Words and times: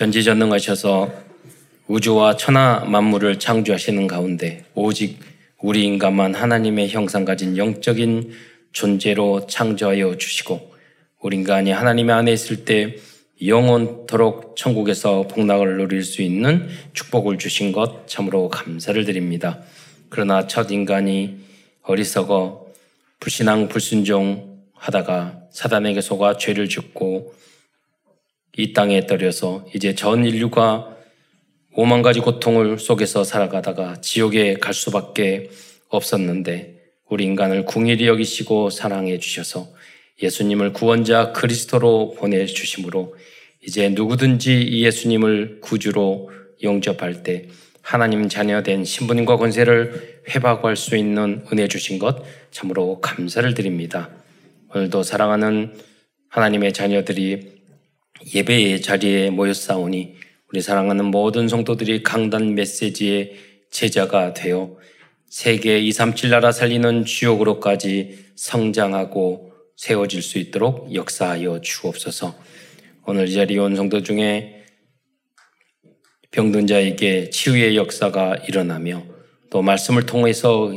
전지전능하셔서 0.00 1.12
우주와 1.86 2.36
천하 2.36 2.86
만물을 2.86 3.38
창조하시는 3.38 4.06
가운데 4.06 4.64
오직 4.74 5.18
우리 5.60 5.84
인간만 5.84 6.34
하나님의 6.34 6.88
형상 6.88 7.26
가진 7.26 7.58
영적인 7.58 8.32
존재로 8.72 9.46
창조하여 9.46 10.16
주시고 10.16 10.72
우리 11.20 11.36
인간이 11.36 11.70
하나님 11.70 12.08
안에 12.08 12.32
있을 12.32 12.64
때 12.64 12.96
영원토록 13.44 14.56
천국에서 14.56 15.28
복락을 15.28 15.76
누릴 15.76 16.02
수 16.02 16.22
있는 16.22 16.70
축복을 16.94 17.36
주신 17.36 17.70
것 17.70 18.08
참으로 18.08 18.48
감사를 18.48 19.04
드립니다. 19.04 19.60
그러나 20.08 20.46
첫 20.46 20.70
인간이 20.70 21.40
어리석어 21.82 22.68
불신앙 23.18 23.68
불순종 23.68 24.60
하다가 24.72 25.40
사단에게 25.50 26.00
속아 26.00 26.38
죄를 26.38 26.70
짓고 26.70 27.34
이 28.56 28.72
땅에 28.72 29.06
떨려서 29.06 29.66
이제 29.74 29.94
전 29.94 30.24
인류가 30.24 30.96
오만 31.72 32.02
가지 32.02 32.20
고통을 32.20 32.78
속에서 32.78 33.22
살아가다가 33.22 34.00
지옥에 34.00 34.54
갈 34.54 34.74
수밖에 34.74 35.50
없었는데 35.88 36.80
우리 37.08 37.24
인간을 37.24 37.64
궁일이 37.64 38.06
여기시고 38.06 38.70
사랑해 38.70 39.18
주셔서 39.18 39.68
예수님을 40.22 40.72
구원자 40.72 41.32
그리스도로 41.32 42.14
보내주심으로 42.18 43.16
이제 43.62 43.88
누구든지 43.90 44.62
이 44.62 44.84
예수님을 44.84 45.60
구주로 45.60 46.30
영접할 46.62 47.22
때 47.22 47.48
하나님 47.82 48.28
자녀된 48.28 48.84
신부님과 48.84 49.36
권세를 49.36 50.22
회복할 50.28 50.76
수 50.76 50.96
있는 50.96 51.44
은혜 51.52 51.66
주신 51.68 51.98
것 51.98 52.22
참으로 52.50 53.00
감사를 53.00 53.52
드립니다. 53.54 54.10
오늘도 54.74 55.02
사랑하는 55.02 55.74
하나님의 56.28 56.72
자녀들이 56.72 57.59
예배의 58.34 58.82
자리에 58.82 59.30
모였사오니 59.30 60.14
우리 60.48 60.60
사랑하는 60.60 61.06
모든 61.06 61.48
성도들이 61.48 62.02
강단 62.02 62.54
메시지의 62.54 63.32
제자가 63.70 64.34
되어 64.34 64.76
세계 65.28 65.78
237 65.78 66.30
나라 66.30 66.50
살리는 66.52 67.04
주역으로까지 67.04 68.18
성장하고 68.34 69.52
세워질 69.76 70.22
수 70.22 70.38
있도록 70.38 70.92
역사하여 70.94 71.60
주옵소서. 71.60 72.36
오늘 73.06 73.28
이 73.28 73.32
자리에 73.32 73.58
온 73.58 73.76
성도 73.76 74.02
중에 74.02 74.64
병든 76.32 76.66
자에게 76.66 77.30
치유의 77.30 77.76
역사가 77.76 78.36
일어나며 78.48 79.04
또 79.50 79.62
말씀을 79.62 80.06
통해서 80.06 80.72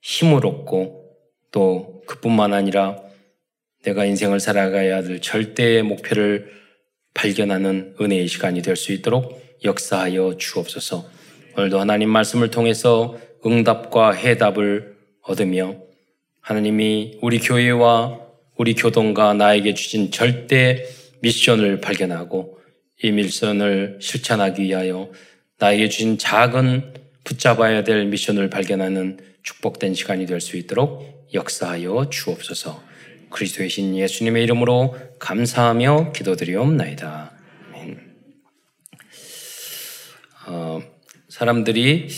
힘을 0.00 0.44
얻고 0.44 1.16
또 1.50 2.02
그뿐만 2.06 2.52
아니라 2.52 2.96
내가 3.84 4.04
인생을 4.04 4.40
살아가야 4.40 4.96
할 4.96 5.20
절대의 5.20 5.82
목표를 5.82 6.50
발견하는 7.14 7.94
은혜의 8.00 8.28
시간이 8.28 8.62
될 8.62 8.76
수 8.76 8.92
있도록 8.92 9.40
역사하여 9.64 10.36
주옵소서. 10.38 11.08
오늘도 11.56 11.80
하나님 11.80 12.10
말씀을 12.10 12.50
통해서 12.50 13.18
응답과 13.44 14.12
해답을 14.12 14.96
얻으며 15.22 15.76
하나님이 16.40 17.18
우리 17.20 17.40
교회와 17.40 18.20
우리 18.56 18.74
교동과 18.74 19.34
나에게 19.34 19.74
주신 19.74 20.10
절대 20.10 20.84
미션을 21.22 21.80
발견하고 21.80 22.58
이 23.02 23.10
미션을 23.10 23.98
실천하기 24.00 24.62
위하여 24.62 25.10
나에게 25.58 25.88
주신 25.88 26.18
작은 26.18 26.94
붙잡아야 27.24 27.84
될 27.84 28.06
미션을 28.06 28.48
발견하는 28.50 29.18
축복된 29.42 29.94
시간이 29.94 30.26
될 30.26 30.40
수 30.40 30.56
있도록 30.56 31.28
역사하여 31.34 32.08
주옵소서. 32.10 32.87
그리스도의 33.30 33.68
신 33.68 33.96
예수님의 33.96 34.42
이름으로 34.44 34.96
감사하며 35.18 36.12
기도드리옵나이다. 36.12 37.32
어, 40.46 40.82
사람들이 41.28 42.08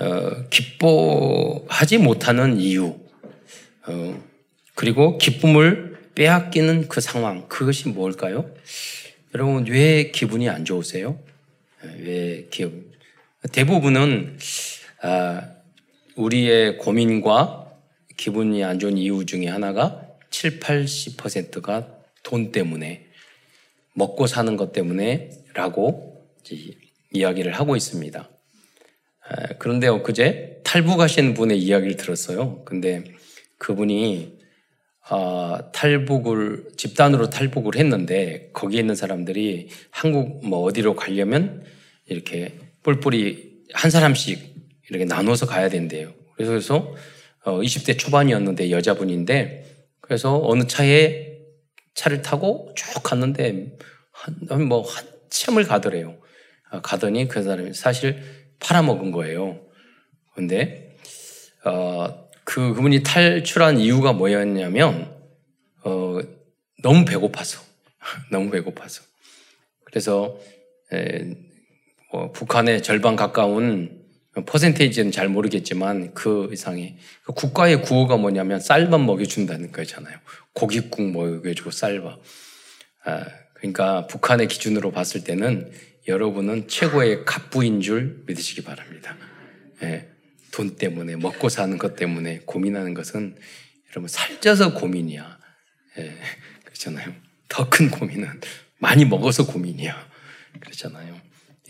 어, 0.00 0.48
기뻐하지 0.50 1.98
못하는 1.98 2.58
이유, 2.60 2.96
어, 3.86 4.24
그리고 4.74 5.18
기쁨을 5.18 5.98
빼앗기는 6.14 6.88
그 6.88 7.00
상황, 7.00 7.48
그것이 7.48 7.88
뭘까요? 7.88 8.48
여러분, 9.34 9.66
왜 9.66 10.10
기분이 10.10 10.48
안 10.48 10.64
좋으세요? 10.64 11.18
왜 11.98 12.46
기분? 12.50 12.92
대부분은 13.50 14.38
아, 15.02 15.42
우리의 16.14 16.78
고민과 16.78 17.72
기분이 18.16 18.62
안 18.62 18.78
좋은 18.78 18.96
이유 18.96 19.26
중에 19.26 19.48
하나가 19.48 20.11
7, 20.32 20.58
80%가 20.58 21.88
돈 22.24 22.50
때문에 22.50 23.06
먹고 23.94 24.26
사는 24.26 24.56
것 24.56 24.72
때문에 24.72 25.30
라고 25.54 26.26
이야기를 27.12 27.52
하고 27.52 27.76
있습니다. 27.76 28.28
그런데 29.58 29.86
엊그제 29.86 30.62
탈북하신 30.64 31.34
분의 31.34 31.58
이야기를 31.58 31.96
들었어요. 31.96 32.64
근데 32.64 33.04
그분이 33.58 34.40
어, 35.10 35.58
탈북을 35.72 36.68
집단으로 36.76 37.28
탈북을 37.28 37.76
했는데 37.76 38.50
거기에 38.52 38.80
있는 38.80 38.94
사람들이 38.94 39.68
한국 39.90 40.46
뭐 40.46 40.60
어디로 40.60 40.94
가려면 40.94 41.64
이렇게 42.06 42.58
뿔뿔이 42.82 43.52
한 43.72 43.90
사람씩 43.90 44.54
이렇게 44.88 45.04
나눠서 45.04 45.46
가야 45.46 45.68
된대요. 45.68 46.12
그래서 46.36 46.94
어, 47.44 47.60
20대 47.60 47.98
초반이었는데 47.98 48.70
여자분인데 48.70 49.71
그래서 50.02 50.40
어느 50.44 50.66
차에 50.66 51.38
차를 51.94 52.22
타고 52.22 52.72
쭉 52.76 53.02
갔는데 53.02 53.78
한, 54.10 54.68
뭐 54.68 54.82
한참을 54.82 55.64
가더래요. 55.64 56.18
아, 56.70 56.80
가더니 56.80 57.28
그 57.28 57.42
사람이 57.42 57.72
사실 57.72 58.22
팔아먹은 58.60 59.12
거예요. 59.12 59.60
근데 60.34 60.96
어, 61.64 62.28
그 62.44 62.74
그분이 62.74 63.02
탈출한 63.02 63.78
이유가 63.78 64.12
뭐였냐면 64.12 65.14
어, 65.84 66.18
너무 66.82 67.04
배고파서 67.04 67.60
너무 68.30 68.50
배고파서 68.50 69.02
그래서 69.84 70.38
에, 70.92 71.34
뭐 72.10 72.32
북한의 72.32 72.82
절반 72.82 73.16
가까운 73.16 74.01
퍼센테이지는 74.46 75.12
잘 75.12 75.28
모르겠지만 75.28 76.14
그 76.14 76.48
이상의 76.52 76.96
그 77.24 77.32
국가의 77.32 77.82
구호가 77.82 78.16
뭐냐면 78.16 78.60
쌀만 78.60 79.04
먹여준다는 79.04 79.72
거잖아요. 79.72 80.16
고깃국 80.54 81.10
먹여주고 81.10 81.70
쌀밥. 81.70 82.20
아, 83.04 83.26
그러니까 83.54 84.06
북한의 84.06 84.48
기준으로 84.48 84.90
봤을 84.90 85.24
때는 85.24 85.70
여러분은 86.08 86.66
최고의 86.66 87.24
갑부인 87.24 87.80
줄 87.80 88.24
믿으시기 88.26 88.62
바랍니다. 88.62 89.16
예, 89.82 90.08
돈 90.50 90.76
때문에 90.76 91.16
먹고 91.16 91.48
사는 91.48 91.76
것 91.78 91.94
때문에 91.96 92.40
고민하는 92.46 92.94
것은 92.94 93.36
여러분 93.90 94.08
살쪄서 94.08 94.74
고민이야. 94.74 95.38
예, 95.98 96.16
그렇잖아요. 96.64 97.12
더 97.48 97.68
큰 97.68 97.90
고민은 97.90 98.40
많이 98.78 99.04
먹어서 99.04 99.46
고민이야. 99.46 100.08
그렇잖아요. 100.60 101.20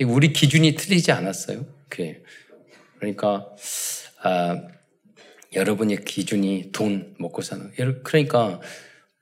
우리 0.06 0.32
기준이 0.32 0.76
틀리지 0.76 1.12
않았어요. 1.12 1.66
그래. 1.88 2.22
그러니까 3.02 3.48
아, 4.22 4.62
여러분의 5.54 6.04
기준이 6.04 6.70
돈 6.70 7.16
먹고 7.18 7.42
사는. 7.42 7.72
그러니까 8.04 8.60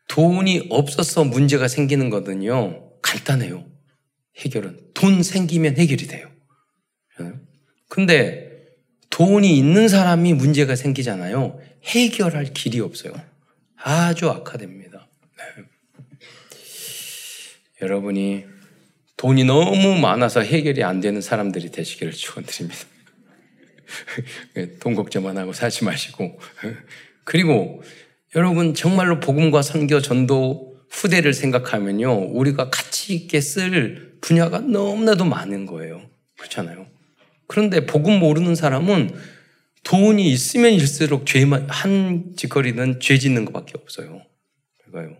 돈이 0.06 0.66
없어서 0.68 1.24
문제가 1.24 1.66
생기는 1.66 2.10
거든요. 2.10 2.92
간단해요. 3.00 3.64
해결은 4.36 4.78
돈 4.92 5.22
생기면 5.22 5.78
해결이 5.78 6.06
돼요. 6.08 6.28
근데 7.88 8.50
돈이 9.08 9.56
있는 9.56 9.88
사람이 9.88 10.34
문제가 10.34 10.76
생기잖아요. 10.76 11.58
해결할 11.84 12.52
길이 12.52 12.80
없어요. 12.80 13.14
아주 13.76 14.28
악화됩니다. 14.28 15.08
네. 15.38 15.64
여러분이 17.80 18.44
돈이 19.16 19.44
너무 19.44 19.98
많아서 19.98 20.42
해결이 20.42 20.84
안 20.84 21.00
되는 21.00 21.22
사람들이 21.22 21.70
되시기를 21.70 22.12
축원드립니다. 22.12 22.89
돈 24.80 24.94
걱정만 24.94 25.36
하고 25.38 25.52
살지 25.52 25.84
마시고. 25.84 26.38
그리고 27.24 27.82
여러분 28.34 28.74
정말로 28.74 29.20
복음과 29.20 29.62
선교 29.62 30.00
전도 30.00 30.76
후대를 30.90 31.32
생각하면요. 31.34 32.30
우리가 32.32 32.70
가치 32.70 33.14
있게 33.14 33.40
쓸 33.40 34.18
분야가 34.20 34.60
너무나도 34.60 35.24
많은 35.24 35.66
거예요. 35.66 36.02
그렇잖아요. 36.38 36.86
그런데 37.46 37.86
복음 37.86 38.18
모르는 38.18 38.54
사람은 38.54 39.14
돈이 39.82 40.30
있으면 40.30 40.72
일수록 40.72 41.26
죄만, 41.26 41.68
한 41.68 42.32
짓거리는 42.36 43.00
죄 43.00 43.18
짓는 43.18 43.44
것밖에 43.46 43.72
없어요. 43.76 44.22
그러니까요. 44.84 45.18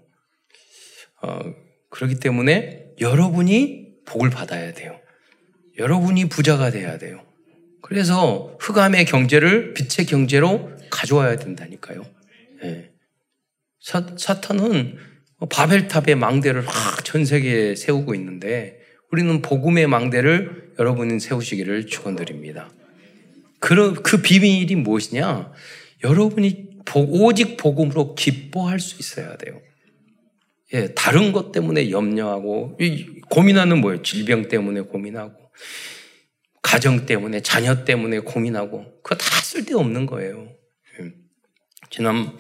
어, 1.23 1.41
그렇기 1.89 2.17
때문에 2.17 2.87
여러분이 3.01 4.05
복을 4.07 4.31
받아야 4.31 4.73
돼요. 4.73 4.99
여러분이 5.79 6.29
부자가 6.29 6.71
돼야 6.71 6.99
돼요. 6.99 7.25
그래서 7.91 8.57
흑암의 8.61 9.05
경제를 9.07 9.75
빛의 9.75 10.07
경제로 10.07 10.71
가져와야 10.91 11.35
된다니까요. 11.35 12.07
네. 12.63 12.93
사, 13.81 14.07
사탄은 14.17 14.97
바벨탑의 15.51 16.15
망대를 16.15 16.69
확 16.69 17.05
전 17.05 17.25
세계에 17.25 17.75
세우고 17.75 18.15
있는데 18.15 18.79
우리는 19.11 19.43
복음의 19.43 19.89
망대를 19.89 20.75
여러분이 20.79 21.19
세우시기를 21.19 21.87
축원드립니다. 21.87 22.71
그, 23.59 23.95
그 23.95 24.23
비밀이 24.23 24.77
무엇이냐? 24.77 25.53
여러분이 26.05 26.69
오직 26.95 27.57
복음으로 27.57 28.15
기뻐할 28.15 28.79
수 28.79 29.01
있어야 29.01 29.37
돼요. 29.37 29.61
예, 30.75 30.95
다른 30.95 31.33
것 31.33 31.51
때문에 31.51 31.91
염려하고 31.91 32.79
고민하는 33.31 33.81
뭐예요? 33.81 34.03
질병 34.03 34.47
때문에 34.47 34.83
고민하고 34.83 35.51
가정 36.71 37.05
때문에 37.05 37.41
자녀 37.41 37.85
때문에 37.85 38.21
고민하고 38.21 38.85
그거 39.03 39.17
다 39.17 39.27
쓸데없는 39.43 40.07
거예요. 40.07 40.53
예. 41.01 41.13
지난 41.91 42.39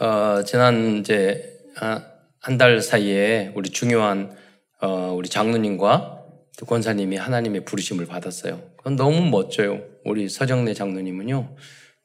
어, 0.00 0.42
지난 0.44 0.98
이제 0.98 1.58
아, 1.80 2.04
한달 2.40 2.82
사이에 2.82 3.50
우리 3.54 3.70
중요한 3.70 4.36
어, 4.82 5.14
우리 5.16 5.30
장로님과 5.30 6.26
권사님이 6.66 7.16
하나님의 7.16 7.64
부르심을 7.64 8.04
받았어요. 8.04 8.70
그건 8.76 8.96
너무 8.96 9.30
멋져요. 9.30 9.82
우리 10.04 10.28
서정래 10.28 10.74
장로님은요, 10.74 11.56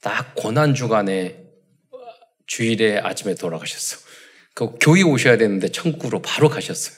딱 0.01 0.35
고난 0.35 0.73
주간에 0.73 1.43
주일에 2.47 2.99
아침에 2.99 3.35
돌아가셨어. 3.35 3.97
그 4.53 4.75
교회 4.79 5.01
오셔야 5.01 5.35
되는데 5.35 5.67
천국으로 5.67 6.21
바로 6.21 6.47
가셨어요. 6.47 6.95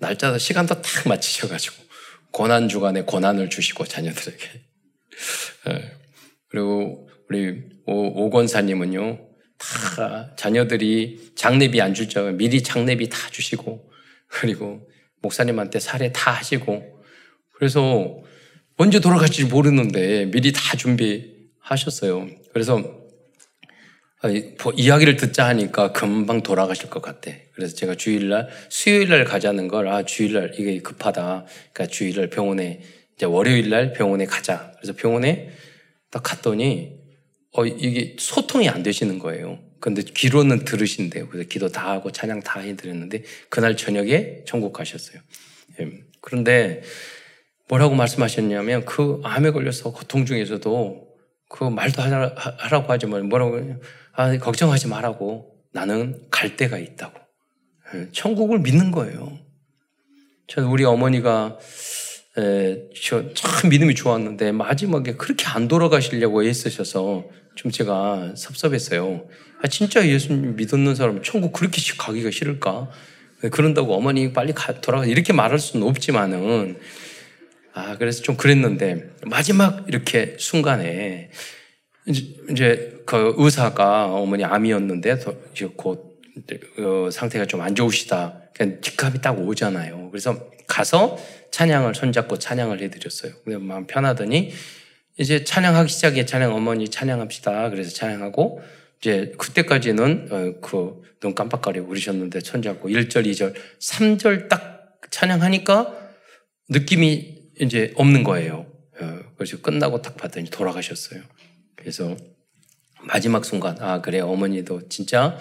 날짜도 0.00 0.38
시간도 0.38 0.82
딱 0.82 1.08
맞추셔가지고 1.08 1.83
고난 2.34 2.68
주간에 2.68 3.02
고난을 3.02 3.48
주시고 3.48 3.84
자녀들에게. 3.84 4.44
예. 5.68 5.92
그리고 6.48 7.08
우리 7.30 7.62
오, 7.86 8.28
권사님은요 8.28 9.18
다 9.56 10.34
자녀들이 10.36 11.32
장례비 11.36 11.80
안줄줄 11.80 12.32
미리 12.32 12.62
장례비 12.62 13.08
다 13.08 13.30
주시고 13.30 13.88
그리고 14.26 14.88
목사님한테 15.22 15.78
사례 15.78 16.10
다 16.10 16.32
하시고 16.32 17.04
그래서 17.52 18.20
언제 18.76 18.98
돌아갈지 18.98 19.44
모르는데 19.44 20.26
미리 20.26 20.52
다 20.52 20.76
준비하셨어요. 20.76 22.28
그래서 22.52 23.03
이야기를 24.28 25.16
듣자 25.16 25.46
하니까 25.48 25.92
금방 25.92 26.42
돌아가실 26.42 26.88
것 26.88 27.02
같대. 27.02 27.48
그래서 27.52 27.74
제가 27.74 27.94
주일날, 27.94 28.48
수요일날 28.68 29.24
가자는 29.24 29.68
걸, 29.68 29.88
아, 29.88 30.04
주일날 30.04 30.52
이게 30.58 30.80
급하다. 30.80 31.46
그러니까 31.72 31.86
주일날 31.92 32.30
병원에, 32.30 32.80
이제 33.16 33.26
월요일날 33.26 33.92
병원에 33.92 34.24
가자. 34.24 34.72
그래서 34.76 34.94
병원에 34.96 35.50
딱 36.10 36.22
갔더니, 36.22 36.92
어, 37.52 37.66
이게 37.66 38.16
소통이 38.18 38.68
안 38.68 38.82
되시는 38.82 39.18
거예요. 39.18 39.58
근데 39.78 40.02
귀로는 40.02 40.64
들으신대요. 40.64 41.28
그래서 41.28 41.48
기도 41.48 41.68
다 41.68 41.90
하고 41.90 42.10
찬양 42.10 42.40
다 42.40 42.60
해드렸는데, 42.60 43.22
그날 43.50 43.76
저녁에 43.76 44.44
천국 44.46 44.72
가셨어요. 44.72 45.20
예. 45.80 45.90
그런데 46.20 46.82
뭐라고 47.68 47.94
말씀하셨냐면, 47.94 48.84
그 48.86 49.20
암에 49.22 49.50
걸려서 49.50 49.92
고통 49.92 50.24
중에서도 50.24 51.14
그 51.48 51.64
말도 51.64 52.02
하라고 52.02 52.92
하지 52.92 53.06
말 53.06 53.22
뭐라고 53.22 53.60
아, 54.16 54.36
걱정하지 54.38 54.88
말라고 54.88 55.54
나는 55.72 56.22
갈 56.30 56.56
데가 56.56 56.78
있다고. 56.78 57.18
예, 57.94 58.08
천국을 58.12 58.60
믿는 58.60 58.90
거예요. 58.92 59.38
저는 60.46 60.68
우리 60.68 60.84
어머니가 60.84 61.58
에, 62.38 62.88
참 63.34 63.70
믿음이 63.70 63.94
좋았는데 63.94 64.52
마지막에 64.52 65.14
그렇게 65.14 65.46
안 65.46 65.68
돌아가시려고 65.68 66.44
애쓰셔서 66.44 67.24
좀 67.56 67.70
제가 67.70 68.34
섭섭했어요. 68.36 69.26
아, 69.62 69.68
진짜 69.68 70.06
예수님 70.06 70.56
믿는 70.56 70.94
사람 70.94 71.22
천국 71.22 71.52
그렇게 71.52 71.80
가기가 71.96 72.30
싫을까? 72.30 72.90
그런다고 73.50 73.94
어머니 73.94 74.32
빨리 74.32 74.52
가, 74.52 74.80
돌아가 74.80 75.06
이렇게 75.06 75.32
말할 75.32 75.58
수는 75.58 75.86
없지만은 75.86 76.78
아 77.72 77.98
그래서 77.98 78.22
좀 78.22 78.36
그랬는데 78.36 79.10
마지막 79.26 79.84
이렇게 79.88 80.36
순간에 80.38 81.30
이제 82.06 83.02
그 83.06 83.34
의사가 83.36 84.06
어머니 84.14 84.44
암이었는데 84.44 85.18
곧 85.76 86.20
어, 86.78 87.10
상태가 87.10 87.46
좀 87.46 87.60
안 87.60 87.74
좋으시다. 87.74 88.40
그냥 88.54 88.80
직감이 88.80 89.20
딱 89.20 89.38
오잖아요. 89.38 90.10
그래서 90.10 90.48
가서 90.66 91.18
찬양을 91.50 91.94
손잡고 91.94 92.38
찬양을 92.38 92.80
해드렸어요. 92.80 93.32
근데 93.44 93.58
마음 93.58 93.86
편하더니 93.86 94.52
이제 95.16 95.44
찬양하기 95.44 95.88
시작해 95.90 96.24
찬양 96.26 96.54
어머니 96.54 96.88
찬양합시다. 96.88 97.70
그래서 97.70 97.90
찬양하고 97.94 98.60
이제 99.00 99.32
그때까지는 99.38 100.28
어, 100.30 100.60
그눈 100.60 101.34
깜빡거리고 101.34 101.86
그러셨는데 101.88 102.40
손잡고 102.40 102.88
1절, 102.88 103.26
2절, 103.26 103.54
3절 103.80 104.48
딱 104.48 104.98
찬양하니까 105.10 105.94
느낌이 106.70 107.34
이제 107.60 107.92
없는 107.96 108.24
거예요. 108.24 108.66
어, 109.00 109.18
그래서 109.36 109.60
끝나고 109.60 110.02
딱 110.02 110.16
봤더니 110.16 110.50
돌아가셨어요. 110.50 111.20
그래서 111.84 112.16
마지막 113.02 113.44
순간, 113.44 113.76
아, 113.80 114.00
그래, 114.00 114.20
어머니도 114.20 114.88
진짜, 114.88 115.36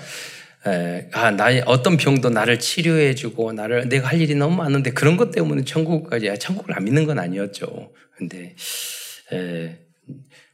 에, 0.68 1.07
아, 1.13 1.31
나의 1.31 1.63
어떤 1.66 1.95
병도 1.95 2.31
나를 2.31 2.60
치료해주고, 2.60 3.54
나를, 3.54 3.88
내가 3.88 4.10
할 4.10 4.19
일이 4.19 4.36
너무 4.36 4.57
많은데 4.57 4.92
그런 4.92 5.16
것 5.16 5.31
때문에 5.31 5.63
천국까지, 5.63 6.30
아, 6.30 6.36
천국을 6.36 6.75
안 6.75 6.84
믿는 6.84 7.06
건 7.06 7.18
아니었죠. 7.18 7.94
근데, 8.18 8.56
에, 9.31 9.80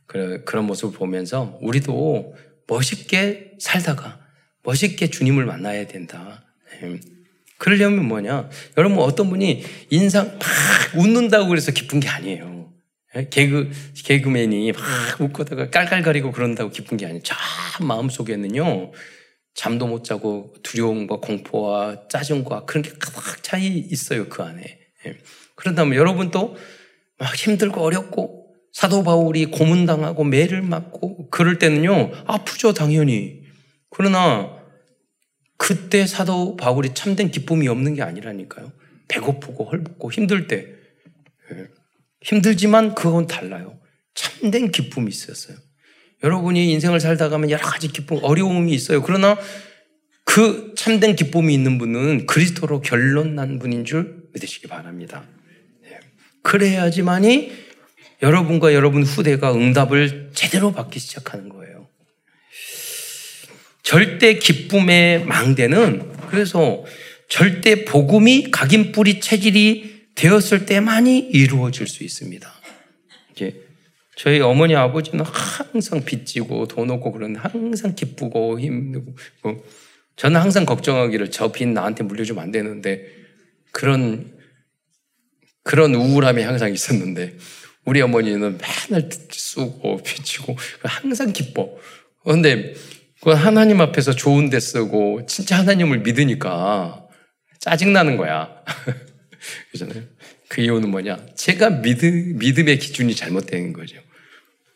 그런, 0.06 0.46
그런 0.46 0.66
모습을 0.66 0.96
보면서 0.96 1.58
우리도 1.62 2.36
멋있게 2.68 3.54
살다가 3.60 4.20
멋있게 4.62 5.10
주님을 5.10 5.44
만나야 5.46 5.88
된다. 5.88 6.46
에, 6.84 7.00
그러려면 7.58 8.06
뭐냐? 8.06 8.48
여러분 8.78 9.00
어떤 9.00 9.28
분이 9.30 9.64
인상 9.90 10.38
막 10.38 10.48
웃는다고 10.96 11.48
그래서 11.50 11.72
기쁜 11.72 12.00
게 12.00 12.08
아니에요. 12.08 12.59
예? 13.16 13.28
개그, 13.30 13.72
개그맨이 13.96 14.72
막 14.72 14.82
웃고다가 15.20 15.70
깔깔거리고 15.70 16.32
그런다고 16.32 16.70
기쁜 16.70 16.98
게 16.98 17.06
아니에요. 17.06 17.24
참 17.24 17.38
마음속에는요, 17.88 18.92
잠도 19.54 19.88
못 19.88 20.04
자고 20.04 20.54
두려움과 20.64 21.18
공포와 21.18 22.08
짜증과 22.08 22.66
그런 22.66 22.82
게 22.82 22.92
가득 23.00 23.44
차이 23.44 23.78
있어요, 23.78 24.30
그 24.30 24.44
안에. 24.44 24.80
예. 25.08 25.18
그런다면 25.56 25.96
여러분도 25.96 26.56
막 27.18 27.36
힘들고 27.36 27.82
어렵고 27.82 28.56
사도 28.72 29.04
바울이 29.04 29.48
고문당하고 29.48 30.24
매를 30.24 30.62
맞고 30.62 31.30
그럴 31.30 31.60
때는요, 31.60 32.12
아프죠, 32.26 32.74
당연히. 32.74 33.44
그러나 33.90 34.58
그때 35.58 36.06
사도 36.08 36.56
바울이 36.56 36.94
참된 36.94 37.32
기쁨이 37.32 37.68
없는 37.68 37.96
게 37.96 38.02
아니라니까요. 38.04 38.72
배고프고 39.10 39.66
헐벗고 39.66 40.12
힘들 40.12 40.48
때. 40.48 40.68
예. 41.52 41.79
힘들지만 42.22 42.96
그건 42.96 43.28
달라요. 43.28 43.80
참된 44.14 44.72
기쁨이 44.72 45.10
있었어요. 45.10 45.58
여러분이 46.24 46.72
인생을 46.72 47.00
살다 47.00 47.30
가면 47.30 47.50
여러 47.50 47.64
가지 47.66 47.88
기쁨, 47.88 48.20
어려움이 48.22 48.74
있어요. 48.74 49.02
그러나 49.02 49.38
그 50.26 50.74
참된 50.76 51.16
기쁨이 51.16 51.54
있는 51.54 51.78
분은 51.78 52.28
그리스도로 52.28 52.82
결론 52.82 53.36
난 53.36 53.58
분인 53.58 53.86
줄 53.86 54.24
믿으시기 54.34 54.68
바랍니다. 54.68 55.26
네. 55.82 56.00
그래야지만이 56.44 57.52
여러분과 58.22 58.74
여러분 58.74 59.04
후대가 59.04 59.54
응답을 59.54 60.32
제대로 60.34 60.74
받기 60.74 61.00
시작하는 61.00 61.48
거예요. 61.50 61.88
절대 63.82 64.36
기쁨의 64.36 65.26
망대는 65.26 66.12
그래서 66.28 66.84
절대 67.30 67.86
복음이 67.86 68.52
각인 68.52 68.92
뿌리 68.92 69.20
체질이 69.20 69.99
되었을 70.20 70.66
때만이 70.66 71.18
이루어질 71.18 71.88
수 71.88 72.04
있습니다. 72.04 72.52
이게 73.32 73.56
저희 74.18 74.42
어머니 74.42 74.76
아버지는 74.76 75.24
항상 75.24 76.04
빚지고 76.04 76.68
돈 76.68 76.92
없고 76.92 77.14
그런데 77.14 77.40
항상 77.40 77.96
기쁘고 77.96 78.60
힘들고 78.60 79.16
뭐 79.44 79.64
저는 80.18 80.42
항상 80.42 80.66
걱정하기를 80.66 81.32
저 81.32 81.54
빚 81.54 81.70
나한테 81.70 82.04
물려주면 82.04 82.44
안 82.44 82.52
되는데 82.52 83.06
그런 83.72 84.38
그런 85.64 85.96
우울함이 85.96 86.44
항상 86.44 86.74
있었는데 86.74 87.38
우리 87.86 88.02
어머니는 88.02 88.58
맨날 88.90 89.10
쓰고 89.32 90.04
빚지고 90.04 90.58
항상 90.84 91.32
기뻐. 91.32 91.78
그런데 92.26 92.74
그 93.22 93.30
하나님 93.32 93.80
앞에서 93.80 94.14
좋은 94.14 94.50
데 94.50 94.60
쓰고 94.60 95.26
진짜 95.28 95.60
하나님을 95.60 96.00
믿으니까 96.00 97.08
짜증나는 97.60 98.18
거야. 98.18 98.50
그잖아요. 99.72 100.04
그 100.48 100.62
이유는 100.62 100.90
뭐냐? 100.90 101.26
제가 101.36 101.70
믿음, 101.82 102.38
믿음의 102.38 102.80
기준이 102.80 103.16
잘못된 103.16 103.74
거죠. 103.74 103.98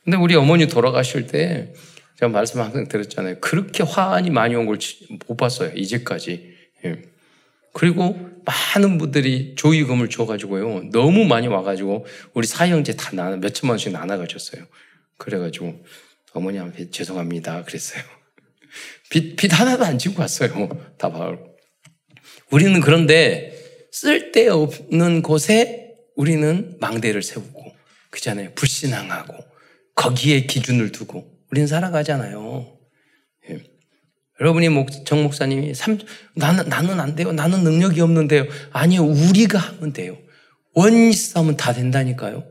근데 0.04 0.18
우리 0.18 0.36
어머니 0.36 0.68
돌아가실 0.68 1.28
때 1.28 1.74
제가 2.20 2.30
말씀 2.32 2.60
항상 2.62 2.88
들었잖아요. 2.88 3.40
그렇게 3.40 3.84
화환이 3.84 4.30
많이 4.30 4.56
온 4.56 4.66
걸 4.66 4.78
못 5.28 5.38
봤어요. 5.38 5.72
이제까지. 5.76 6.54
예. 6.86 7.02
그리고 7.74 8.20
많은 8.46 8.98
분들이 8.98 9.56
조의금을 9.56 10.10
줘가지고요. 10.10 10.90
너무 10.92 11.26
많이 11.26 11.48
와가지고 11.48 12.06
우리 12.34 12.46
사형제 12.46 12.96
다 12.96 13.12
나눠, 13.16 13.38
몇 13.38 13.54
천만 13.54 13.74
원씩 13.74 13.92
나눠가셨어요. 13.94 14.66
그래가지고 15.18 15.84
어머니한테 16.34 16.90
죄송합니다. 16.92 17.64
그랬어요. 17.64 18.04
빚, 19.10 19.36
빚 19.36 19.52
하나도 19.60 19.86
안 19.86 19.98
지고 19.98 20.16
갔어요. 20.16 20.70
다 20.98 21.10
바로. 21.12 21.40
우리는 22.52 22.80
그런데 22.82 23.53
쓸데없는 23.94 25.22
곳에 25.22 25.94
우리는 26.16 26.76
망대를 26.80 27.22
세우고 27.22 27.74
그잖아요. 28.10 28.52
불신앙하고 28.56 29.36
거기에 29.96 30.42
기준을 30.48 30.92
두고 30.92 31.26
우리는 31.52 31.68
살아가잖아요. 31.68 32.76
예. 33.50 33.64
여러분이 34.42 34.70
목, 34.70 35.06
정 35.06 35.22
목사님이 35.22 35.76
삼, 35.76 36.00
나는 36.36 36.68
나는 36.68 37.00
안 37.00 37.16
돼요. 37.16 37.32
나는 37.32 37.64
능력이 37.64 38.02
없는데요. 38.02 38.46
아니요, 38.72 39.04
우리가 39.04 39.60
하면 39.60 39.94
돼요. 39.94 40.18
원리스 40.74 41.38
하면 41.38 41.56
다 41.56 41.72
된다니까요. 41.72 42.44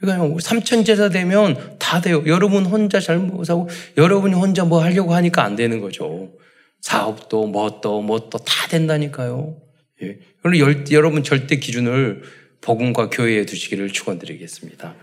그러니까 0.00 0.40
삼천 0.40 0.86
제자 0.86 1.10
되면 1.10 1.76
다 1.78 2.00
돼요. 2.00 2.22
여러분 2.26 2.64
혼자 2.64 3.00
잘못하고 3.00 3.68
여러분이 3.98 4.34
혼자 4.34 4.64
뭐 4.64 4.82
하려고 4.82 5.14
하니까 5.14 5.44
안 5.44 5.56
되는 5.56 5.82
거죠. 5.82 6.32
사업도 6.80 7.48
뭐또 7.48 8.00
뭐또다 8.00 8.68
된다니까요. 8.68 9.63
예. 10.04 10.18
그리고 10.42 10.72
여러분 10.92 11.22
절대 11.22 11.56
기준을 11.56 12.22
복음과 12.60 13.10
교회에 13.10 13.44
두시기를 13.46 13.90
축원드리겠습니다. 13.90 14.94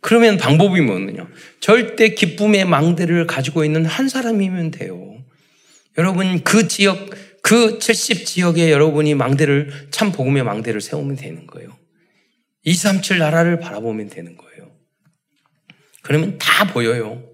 그러면 0.00 0.36
방법이 0.38 0.80
뭐냐? 0.80 1.28
절대 1.60 2.10
기쁨의 2.10 2.64
망대를 2.64 3.26
가지고 3.26 3.64
있는 3.64 3.84
한 3.84 4.08
사람이면 4.08 4.70
돼요. 4.70 5.22
여러분 5.98 6.42
그 6.42 6.68
지역 6.68 7.10
그 7.42 7.78
70 7.78 8.26
지역에 8.26 8.70
여러분이 8.70 9.14
망대를 9.14 9.88
참 9.90 10.12
복음의 10.12 10.44
망대를 10.44 10.80
세우면 10.80 11.16
되는 11.16 11.46
거예요. 11.46 11.76
237 12.64 13.18
나라를 13.18 13.58
바라보면 13.60 14.08
되는 14.10 14.36
거예요. 14.36 14.70
그러면 16.02 16.38
다 16.38 16.72
보여요. 16.72 17.24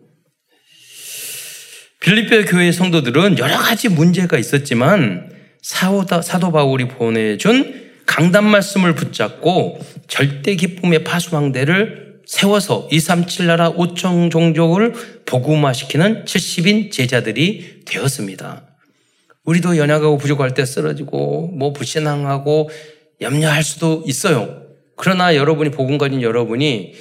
빌립보 2.00 2.44
교회 2.44 2.70
성도들은 2.70 3.38
여러 3.38 3.58
가지 3.58 3.88
문제가 3.88 4.38
있었지만 4.38 5.35
사도 5.66 6.52
바울이 6.52 6.86
보내준 6.86 7.90
강단 8.06 8.44
말씀을 8.44 8.94
붙잡고 8.94 9.80
절대 10.06 10.54
기쁨의 10.54 11.02
파수망대를 11.02 12.20
세워서 12.24 12.88
237 12.92 13.46
나라 13.46 13.72
5천 13.72 14.30
종족을 14.30 14.92
복음화시키는 15.26 16.24
70인 16.24 16.92
제자들이 16.92 17.80
되었습니다. 17.84 18.62
우리도 19.42 19.76
연약하고 19.76 20.18
부족할 20.18 20.54
때 20.54 20.64
쓰러지고 20.64 21.48
뭐 21.48 21.72
불신앙하고 21.72 22.70
염려할 23.20 23.64
수도 23.64 24.04
있어요. 24.06 24.62
그러나 24.94 25.34
여러분이 25.34 25.70
복음 25.70 25.98
가진 25.98 26.22
여러분이 26.22 26.94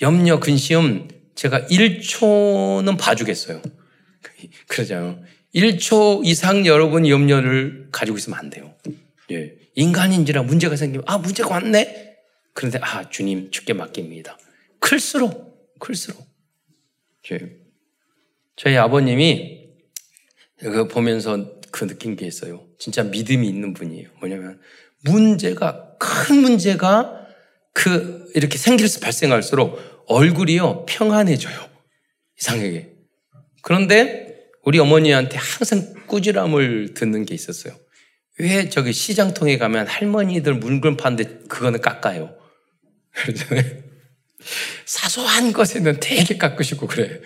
염려, 0.00 0.40
근심 0.40 1.08
제가 1.34 1.66
1초는 1.66 2.96
봐주겠어요. 2.96 3.60
그러잖아요. 4.68 5.18
1초 5.56 6.24
이상 6.24 6.66
여러분 6.66 7.08
염려를 7.08 7.88
가지고 7.90 8.18
있으면 8.18 8.38
안 8.38 8.50
돼요. 8.50 8.74
예. 9.32 9.56
인간인지라 9.74 10.42
문제가 10.42 10.76
생기면, 10.76 11.04
아, 11.06 11.18
문제가 11.18 11.48
왔네? 11.48 12.16
그런데, 12.52 12.78
아, 12.82 13.08
주님, 13.08 13.50
죽게 13.50 13.72
맡깁니다. 13.72 14.38
클수록, 14.80 15.74
클수록. 15.78 16.26
예. 17.32 17.56
저희 18.54 18.76
아버님이 18.76 19.70
그 20.58 20.88
보면서 20.88 21.60
그 21.70 21.86
느낀 21.86 22.16
게 22.16 22.26
있어요. 22.26 22.66
진짜 22.78 23.02
믿음이 23.02 23.48
있는 23.48 23.72
분이에요. 23.72 24.10
뭐냐면, 24.20 24.60
문제가, 25.04 25.96
큰 25.98 26.36
문제가 26.36 27.26
그 27.72 28.30
이렇게 28.34 28.58
생길 28.58 28.88
수 28.88 29.00
발생할수록 29.00 30.04
얼굴이요 30.06 30.86
평안해져요. 30.86 31.68
이상하게. 32.38 32.92
그런데 33.62 34.25
우리 34.66 34.80
어머니한테 34.80 35.38
항상 35.38 35.94
꾸지람을 36.08 36.94
듣는 36.94 37.24
게 37.24 37.36
있었어요. 37.36 37.78
왜 38.40 38.68
저기 38.68 38.92
시장통에 38.92 39.58
가면 39.58 39.86
할머니들 39.86 40.54
물건 40.54 40.96
파는데 40.96 41.44
그거는 41.48 41.80
깎아요. 41.80 42.36
사소한 44.84 45.52
것에는 45.52 46.00
되게 46.00 46.36
깎으시고 46.36 46.88
그래. 46.88 47.20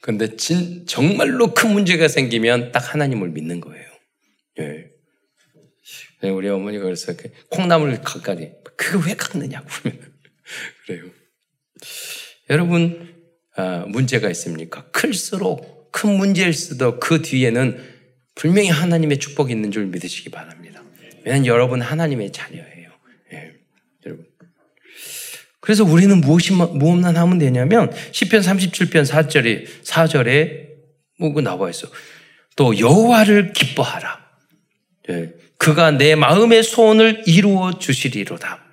근데 0.00 0.36
진, 0.36 0.86
정말로 0.86 1.52
큰 1.52 1.72
문제가 1.72 2.08
생기면 2.08 2.72
딱 2.72 2.94
하나님을 2.94 3.28
믿는 3.28 3.60
거예요. 3.60 3.86
예. 4.60 4.90
우리 6.30 6.48
어머니가 6.48 6.84
그래서 6.84 7.12
콩나물 7.50 8.00
가까이 8.00 8.52
그거 8.74 9.06
왜 9.06 9.14
깎느냐고 9.14 9.68
그래요. 10.86 11.04
여러분 12.48 13.14
아, 13.54 13.84
문제가 13.86 14.30
있습니까? 14.30 14.86
클수록 14.92 15.75
큰 15.96 16.18
문제일 16.18 16.52
수도 16.52 17.00
그 17.00 17.22
뒤에는 17.22 17.82
분명히 18.34 18.68
하나님의 18.68 19.18
축복이 19.18 19.50
있는 19.50 19.70
줄 19.70 19.86
믿으시기 19.86 20.28
바랍니다. 20.28 20.82
왜냐하면 21.24 21.46
여러분 21.46 21.80
하나님의 21.80 22.32
자녀예요. 22.32 22.90
예, 23.32 23.52
여러분. 24.04 24.26
그래서 25.60 25.84
우리는 25.84 26.20
무엇이 26.20 26.52
무엇만 26.52 27.16
하면 27.16 27.38
되냐면 27.38 27.90
시편 28.12 28.42
37편 28.42 29.06
4절에 29.06 29.64
4절에 29.84 30.66
뭐고 31.18 31.40
나와 31.40 31.70
있어. 31.70 31.88
또 32.56 32.78
여호와를 32.78 33.54
기뻐하라. 33.54 34.20
예, 35.08 35.32
그가 35.56 35.92
내 35.92 36.14
마음의 36.14 36.62
소원을 36.62 37.22
이루어 37.26 37.78
주시리로다. 37.78 38.66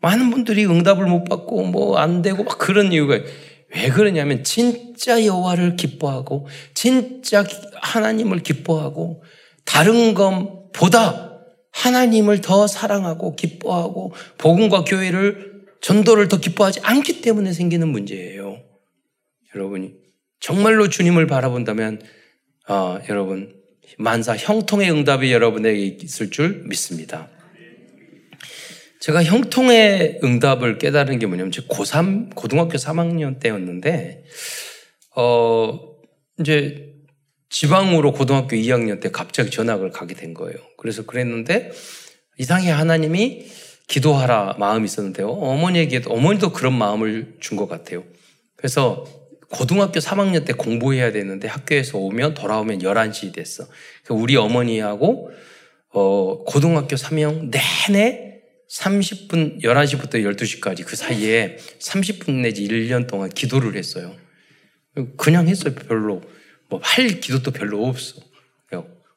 많은 0.00 0.30
분들이 0.30 0.66
응답을 0.66 1.06
못 1.06 1.24
받고 1.24 1.64
뭐 1.66 1.98
안 1.98 2.22
되고 2.22 2.44
막 2.44 2.58
그런 2.58 2.92
이유가 2.92 3.18
왜 3.76 3.90
그러냐면 3.90 4.42
진짜 4.42 5.24
여호와를 5.24 5.76
기뻐하고 5.76 6.48
진짜 6.72 7.44
하나님을 7.74 8.42
기뻐하고 8.42 9.22
다른 9.66 10.14
것보다 10.14 11.42
하나님을 11.72 12.40
더 12.40 12.66
사랑하고 12.66 13.36
기뻐하고 13.36 14.14
복음과 14.38 14.84
교회를 14.84 15.66
전도를 15.82 16.28
더 16.28 16.40
기뻐하지 16.40 16.80
않기 16.82 17.20
때문에 17.20 17.52
생기는 17.52 17.86
문제예요. 17.88 18.62
여러분이 19.54 19.92
정말로 20.40 20.88
주님을 20.88 21.26
바라본다면 21.26 22.00
어, 22.68 22.98
여러분 23.10 23.54
만사 23.98 24.36
형통의 24.36 24.90
응답이 24.90 25.32
여러분에게 25.32 25.98
있을 26.02 26.30
줄 26.30 26.62
믿습니다. 26.64 27.28
제가 29.06 29.22
형통의 29.22 30.18
응답을 30.24 30.78
깨달은 30.78 31.20
게 31.20 31.26
뭐냐면, 31.26 31.52
제 31.52 31.62
고3, 31.62 32.34
고등학교 32.34 32.76
3학년 32.76 33.38
때였는데, 33.38 34.24
어, 35.14 35.78
이제 36.40 36.92
지방으로 37.48 38.12
고등학교 38.12 38.56
2학년 38.56 39.00
때 39.00 39.12
갑자기 39.12 39.50
전학을 39.50 39.92
가게 39.92 40.16
된 40.16 40.34
거예요. 40.34 40.58
그래서 40.76 41.06
그랬는데, 41.06 41.70
이상하게 42.38 42.70
하나님이 42.70 43.46
기도하라 43.86 44.56
마음이 44.58 44.86
있었는데요. 44.86 45.28
어머니에게도, 45.28 46.10
어머니도 46.12 46.50
그런 46.50 46.76
마음을 46.76 47.36
준 47.38 47.56
것 47.56 47.68
같아요. 47.68 48.02
그래서 48.56 49.06
고등학교 49.52 50.00
3학년 50.00 50.44
때 50.44 50.52
공부해야 50.52 51.12
되는데 51.12 51.46
학교에서 51.46 51.98
오면 51.98 52.34
돌아오면 52.34 52.80
11시 52.80 53.32
됐어. 53.32 53.66
우리 54.10 54.34
어머니하고 54.34 55.30
어, 55.92 56.42
고등학교 56.42 56.96
3학 56.96 57.50
내내 57.52 58.25
30분, 58.70 59.62
11시부터 59.62 60.14
12시까지 60.14 60.84
그 60.84 60.96
사이에 60.96 61.56
30분 61.78 62.40
내지 62.40 62.66
1년 62.66 63.06
동안 63.06 63.28
기도를 63.30 63.76
했어요. 63.76 64.16
그냥 65.16 65.48
했어요, 65.48 65.74
별로. 65.74 66.22
뭐 66.68 66.80
할 66.82 67.20
기도도 67.20 67.52
별로 67.52 67.86
없어. 67.86 68.20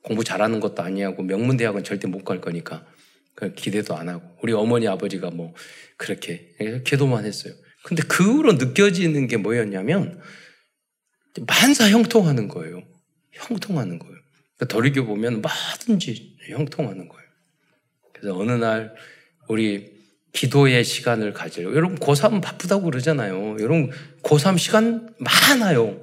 공부 0.01 0.23
잘하는 0.23 0.59
것도 0.59 0.81
아니하고 0.81 1.23
명문대학은 1.23 1.83
절대 1.83 2.07
못 2.07 2.23
갈 2.23 2.39
거니까 2.39 2.85
기대도 3.55 3.95
안 3.97 4.07
하고 4.07 4.37
우리 4.41 4.53
어머니 4.53 4.87
아버지가 4.87 5.29
뭐 5.29 5.53
그렇게 5.97 6.55
기도만 6.85 7.25
했어요. 7.25 7.53
근데 7.83 8.03
그 8.03 8.23
후로 8.23 8.53
느껴지는 8.53 9.27
게 9.27 9.37
뭐였냐면 9.37 10.21
만사 11.45 11.89
형통하는 11.89 12.47
거예요. 12.47 12.81
형통하는 13.31 13.99
거예요. 13.99 14.15
그러니까 14.55 14.73
돌이켜 14.73 15.03
보면 15.05 15.41
뭐든지 15.41 16.37
형통하는 16.49 17.07
거예요. 17.07 17.29
그래서 18.13 18.37
어느 18.37 18.51
날 18.53 18.95
우리 19.49 19.99
기도의 20.31 20.83
시간을 20.83 21.33
가지려고 21.33 21.75
여러분 21.75 21.97
고3 21.97 22.41
바쁘다고 22.41 22.83
그러잖아요. 22.83 23.57
여러분 23.59 23.91
고3 24.21 24.57
시간 24.57 25.09
많아요. 25.17 25.99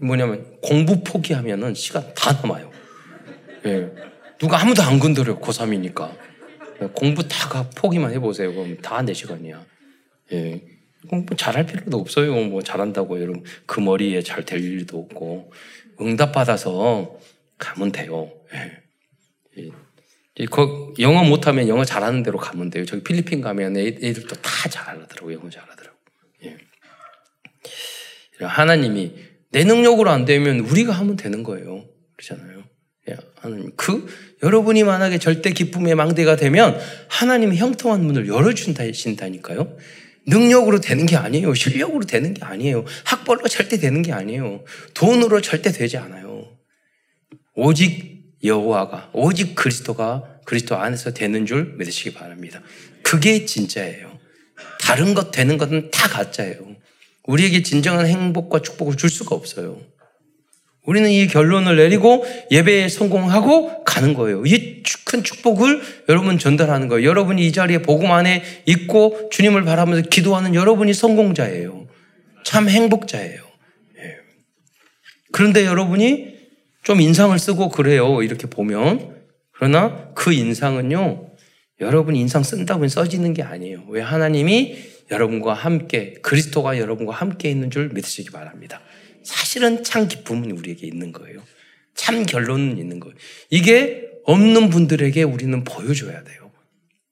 뭐냐면 0.00 0.58
공부 0.62 1.04
포기하면은 1.04 1.74
시간 1.74 2.12
다 2.14 2.32
남아요. 2.32 2.70
예. 3.66 3.90
누가 4.38 4.60
아무도 4.60 4.82
안 4.82 4.98
건드려요. 4.98 5.38
고3이니까. 5.38 6.16
공부 6.94 7.28
다 7.28 7.68
포기만 7.76 8.12
해보세요. 8.12 8.54
그럼 8.54 8.78
다 8.78 9.02
내 9.02 9.12
시간이야. 9.12 9.66
예. 10.32 10.62
뭐 11.10 11.24
잘할 11.36 11.66
필요도 11.66 11.98
없어요. 11.98 12.34
뭐 12.46 12.62
잘한다고 12.62 13.20
여러분 13.20 13.44
그 13.66 13.80
머리에 13.80 14.22
잘 14.22 14.46
될 14.46 14.64
일도 14.64 14.98
없고 14.98 15.52
응답 16.00 16.32
받아서 16.32 17.18
가면 17.58 17.92
돼요. 17.92 18.32
예. 19.58 19.68
예. 20.40 20.46
그 20.46 20.94
영어 20.98 21.22
못하면 21.22 21.68
영어 21.68 21.84
잘하는 21.84 22.22
대로 22.22 22.38
가면 22.38 22.70
돼요. 22.70 22.84
저기 22.84 23.02
필리핀 23.02 23.40
가면 23.40 23.76
애들도 23.76 24.36
다 24.36 24.68
잘하더라고요. 24.68 25.36
영어 25.36 25.50
잘하더라고. 25.50 25.96
예. 26.44 26.56
하나님이 28.40 29.14
내 29.52 29.64
능력으로 29.64 30.10
안 30.10 30.24
되면 30.24 30.60
우리가 30.60 30.92
하면 30.92 31.16
되는 31.16 31.42
거예요. 31.42 31.84
그렇잖아요. 32.16 32.64
하나님 33.40 33.72
그 33.76 34.06
여러분이 34.42 34.84
만약에 34.84 35.18
절대 35.18 35.50
기쁨의 35.50 35.94
망대가 35.94 36.36
되면 36.36 36.78
하나님이 37.08 37.56
형통한 37.56 38.04
문을 38.04 38.28
열어준다신다니까요. 38.28 39.76
능력으로 40.28 40.80
되는 40.80 41.06
게 41.06 41.16
아니에요. 41.16 41.54
실력으로 41.54 42.04
되는 42.04 42.34
게 42.34 42.44
아니에요. 42.44 42.84
학벌로 43.04 43.48
절대 43.48 43.78
되는 43.78 44.02
게 44.02 44.12
아니에요. 44.12 44.64
돈으로 44.94 45.40
절대 45.40 45.72
되지 45.72 45.96
않아요. 45.96 46.56
오직 47.56 48.36
여호와가 48.44 49.10
오직 49.12 49.54
그리스도가 49.54 50.29
그리스도 50.50 50.76
안에서 50.76 51.12
되는 51.12 51.46
줄 51.46 51.76
믿으시기 51.78 52.12
바랍니다. 52.12 52.60
그게 53.04 53.44
진짜예요. 53.44 54.18
다른 54.80 55.14
것 55.14 55.30
되는 55.30 55.56
것은 55.58 55.92
다 55.92 56.08
가짜예요. 56.08 56.58
우리에게 57.22 57.62
진정한 57.62 58.06
행복과 58.06 58.60
축복을 58.60 58.96
줄 58.96 59.10
수가 59.10 59.36
없어요. 59.36 59.80
우리는 60.84 61.08
이 61.08 61.28
결론을 61.28 61.76
내리고 61.76 62.26
예배에 62.50 62.88
성공하고 62.88 63.84
가는 63.84 64.12
거예요. 64.14 64.44
이 64.44 64.82
큰 65.10 65.24
축복을 65.24 65.82
여러분 66.08 66.38
전달하는 66.38 66.86
거예요. 66.88 67.08
여러분이 67.08 67.44
이 67.44 67.52
자리에 67.52 67.78
복음 67.82 68.12
안에 68.12 68.42
있고 68.66 69.28
주님을 69.30 69.64
바라면서 69.64 70.08
기도하는 70.08 70.54
여러분이 70.54 70.94
성공자예요. 70.94 71.88
참 72.44 72.68
행복자예요. 72.68 73.42
예. 73.98 74.16
그런데 75.32 75.66
여러분이 75.66 76.38
좀 76.82 77.00
인상을 77.00 77.36
쓰고 77.38 77.70
그래요. 77.70 78.22
이렇게 78.22 78.46
보면. 78.48 79.19
그러나 79.60 80.10
그 80.14 80.32
인상은요, 80.32 81.36
여러분 81.80 82.16
인상 82.16 82.42
쓴다고 82.42 82.88
써지는 82.88 83.34
게 83.34 83.42
아니에요. 83.42 83.84
왜 83.90 84.00
하나님이 84.00 84.78
여러분과 85.10 85.52
함께, 85.52 86.14
그리스도가 86.22 86.78
여러분과 86.78 87.12
함께 87.12 87.50
있는 87.50 87.70
줄 87.70 87.90
믿으시기 87.90 88.30
바랍니다. 88.30 88.80
사실은 89.22 89.84
참 89.84 90.08
기쁨은 90.08 90.52
우리에게 90.52 90.86
있는 90.86 91.12
거예요. 91.12 91.42
참 91.94 92.24
결론은 92.24 92.78
있는 92.78 93.00
거예요. 93.00 93.14
이게 93.50 94.08
없는 94.24 94.70
분들에게 94.70 95.22
우리는 95.24 95.62
보여줘야 95.62 96.24
돼요. 96.24 96.50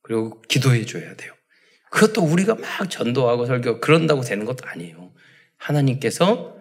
그리고 0.01 0.41
기도해 0.49 0.87
줘야 0.87 1.15
돼요. 1.17 1.35
그것도 1.91 2.23
우리가 2.23 2.55
막 2.55 2.89
전도하고 2.89 3.45
설교 3.45 3.81
그런다고 3.81 4.23
되는 4.23 4.47
것도 4.47 4.67
아니에요. 4.67 5.13
하나님께서 5.59 6.57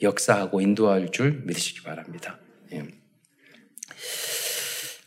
역사하고 0.00 0.62
인도할 0.62 1.10
줄 1.10 1.42
믿으시기 1.44 1.82
바랍니다. 1.82 2.40
예. 2.72 2.86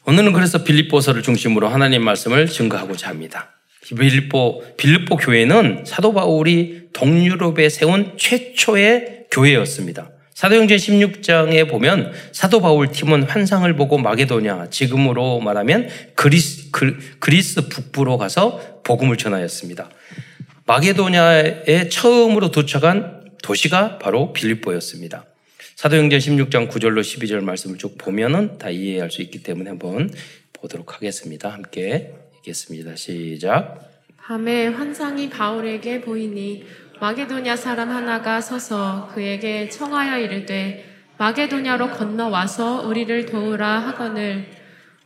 오늘은 0.07 0.33
그래서 0.33 0.63
빌립보서를 0.63 1.21
중심으로 1.21 1.67
하나님 1.67 2.03
말씀을 2.03 2.47
증거하고자 2.47 3.09
합니다. 3.09 3.51
빌립보 3.87 4.75
빌립보 4.77 5.17
교회는 5.17 5.83
사도 5.85 6.13
바울이 6.13 6.87
동유럽에 6.93 7.69
세운 7.69 8.13
최초의 8.17 9.25
교회였습니다. 9.29 10.09
사도행전 10.33 10.77
16장에 10.77 11.69
보면 11.69 12.13
사도 12.31 12.61
바울 12.61 12.91
팀은 12.91 13.23
환상을 13.23 13.71
보고 13.75 13.99
마게도냐, 13.99 14.71
지금으로 14.71 15.39
말하면 15.39 15.87
그리스, 16.15 16.71
그, 16.71 16.97
그리스 17.19 17.67
북부로 17.67 18.17
가서 18.17 18.81
복음을 18.83 19.17
전하였습니다. 19.17 19.89
마게도냐에 20.65 21.89
처음으로 21.89 22.49
도착한 22.49 23.21
도시가 23.43 23.99
바로 23.99 24.33
빌립보였습니다. 24.33 25.25
사도행전 25.81 26.19
16장 26.19 26.69
9절로 26.69 27.01
12절 27.01 27.43
말씀을 27.43 27.79
쭉 27.79 27.97
보면은 27.97 28.59
다 28.59 28.69
이해할 28.69 29.09
수 29.09 29.23
있기 29.23 29.41
때문에 29.41 29.71
한번 29.71 30.11
보도록 30.53 30.93
하겠습니다. 30.93 31.49
함께 31.49 32.13
읽겠습니다. 32.35 32.95
시작. 32.95 33.89
밤에 34.15 34.67
환상이 34.67 35.31
바울에게 35.31 36.01
보이니 36.01 36.65
마게도냐 36.99 37.55
사람 37.55 37.89
하나가 37.89 38.41
서서 38.41 39.09
그에게 39.15 39.69
청하여 39.69 40.19
이르되 40.19 40.85
마게도냐로 41.17 41.89
건너와서 41.89 42.87
우리를 42.87 43.25
도우라 43.25 43.79
하거늘 43.79 44.45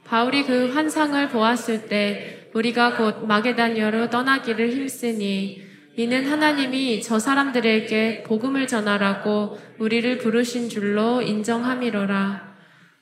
바울이 0.04 0.44
그 0.44 0.74
환상을 0.74 1.30
보았을 1.30 1.88
때 1.88 2.50
우리가 2.54 2.98
곧 2.98 3.26
마게다냐로 3.26 4.10
떠나기를 4.10 4.72
힘쓰니 4.72 5.65
이는 5.98 6.30
하나님이 6.30 7.02
저 7.02 7.20
사람들에게 7.20 8.24
복음을 8.24 8.68
전하라고 8.68 9.58
우리를 9.80 10.18
부르신 10.18 10.68
줄로 10.68 11.22
인정함이로라. 11.22 12.56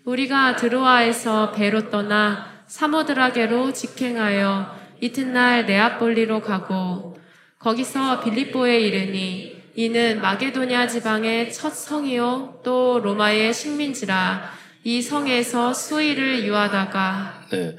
우리가 0.05 0.57
드로아에서 0.57 1.51
배로 1.53 1.89
떠나 1.89 2.53
사모드라게로 2.67 3.73
직행하여 3.73 4.77
이튿날 5.01 5.65
네아폴리로 5.65 6.41
가고 6.41 7.17
거기서 7.57 8.21
빌립보에 8.21 8.79
이르니 8.81 9.63
이는 9.75 10.21
마게도냐 10.21 10.87
지방의 10.87 11.51
첫 11.51 11.71
성이요 11.71 12.59
또 12.63 12.99
로마의 12.99 13.53
식민지라 13.53 14.51
이 14.83 15.01
성에서 15.01 15.73
수의를 15.73 16.45
유하다가 16.45 17.47
네. 17.51 17.75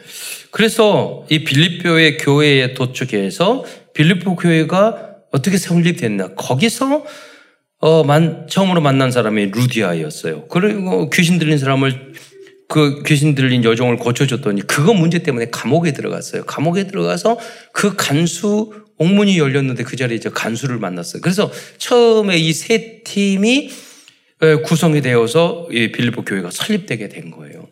그래서 0.50 1.26
이 1.28 1.44
빌립보의 1.44 2.18
교회에 2.18 2.74
도착해서 2.74 3.64
빌립보 3.94 4.36
교회가 4.36 5.16
어떻게 5.32 5.56
설립됐나 5.56 6.34
거기서 6.34 7.04
어, 7.78 8.04
만, 8.04 8.46
처음으로 8.48 8.80
만난 8.80 9.10
사람이 9.10 9.46
루디아였어요. 9.46 10.46
그리고 10.48 11.10
귀신 11.10 11.38
들린 11.38 11.58
사람을 11.58 12.12
그 12.68 13.02
귀신 13.04 13.34
들린 13.34 13.62
여종을 13.62 13.96
고쳐줬더니 13.98 14.62
그거 14.62 14.94
문제 14.94 15.18
때문에 15.22 15.50
감옥에 15.50 15.92
들어갔어요. 15.92 16.44
감옥에 16.44 16.86
들어가서 16.86 17.38
그 17.72 17.94
간수 17.94 18.72
옥문이 18.96 19.38
열렸는데 19.38 19.82
그 19.82 19.96
자리에 19.96 20.16
이제 20.16 20.30
간수를 20.30 20.78
만났어요. 20.78 21.20
그래서 21.20 21.50
처음에 21.78 22.38
이 22.38 22.52
세 22.52 23.02
팀이 23.04 23.70
구성이 24.64 25.00
되어서 25.00 25.68
이 25.70 25.92
빌리보 25.92 26.24
교회가 26.24 26.50
설립되게 26.50 27.08
된 27.08 27.30
거예요. 27.30 27.68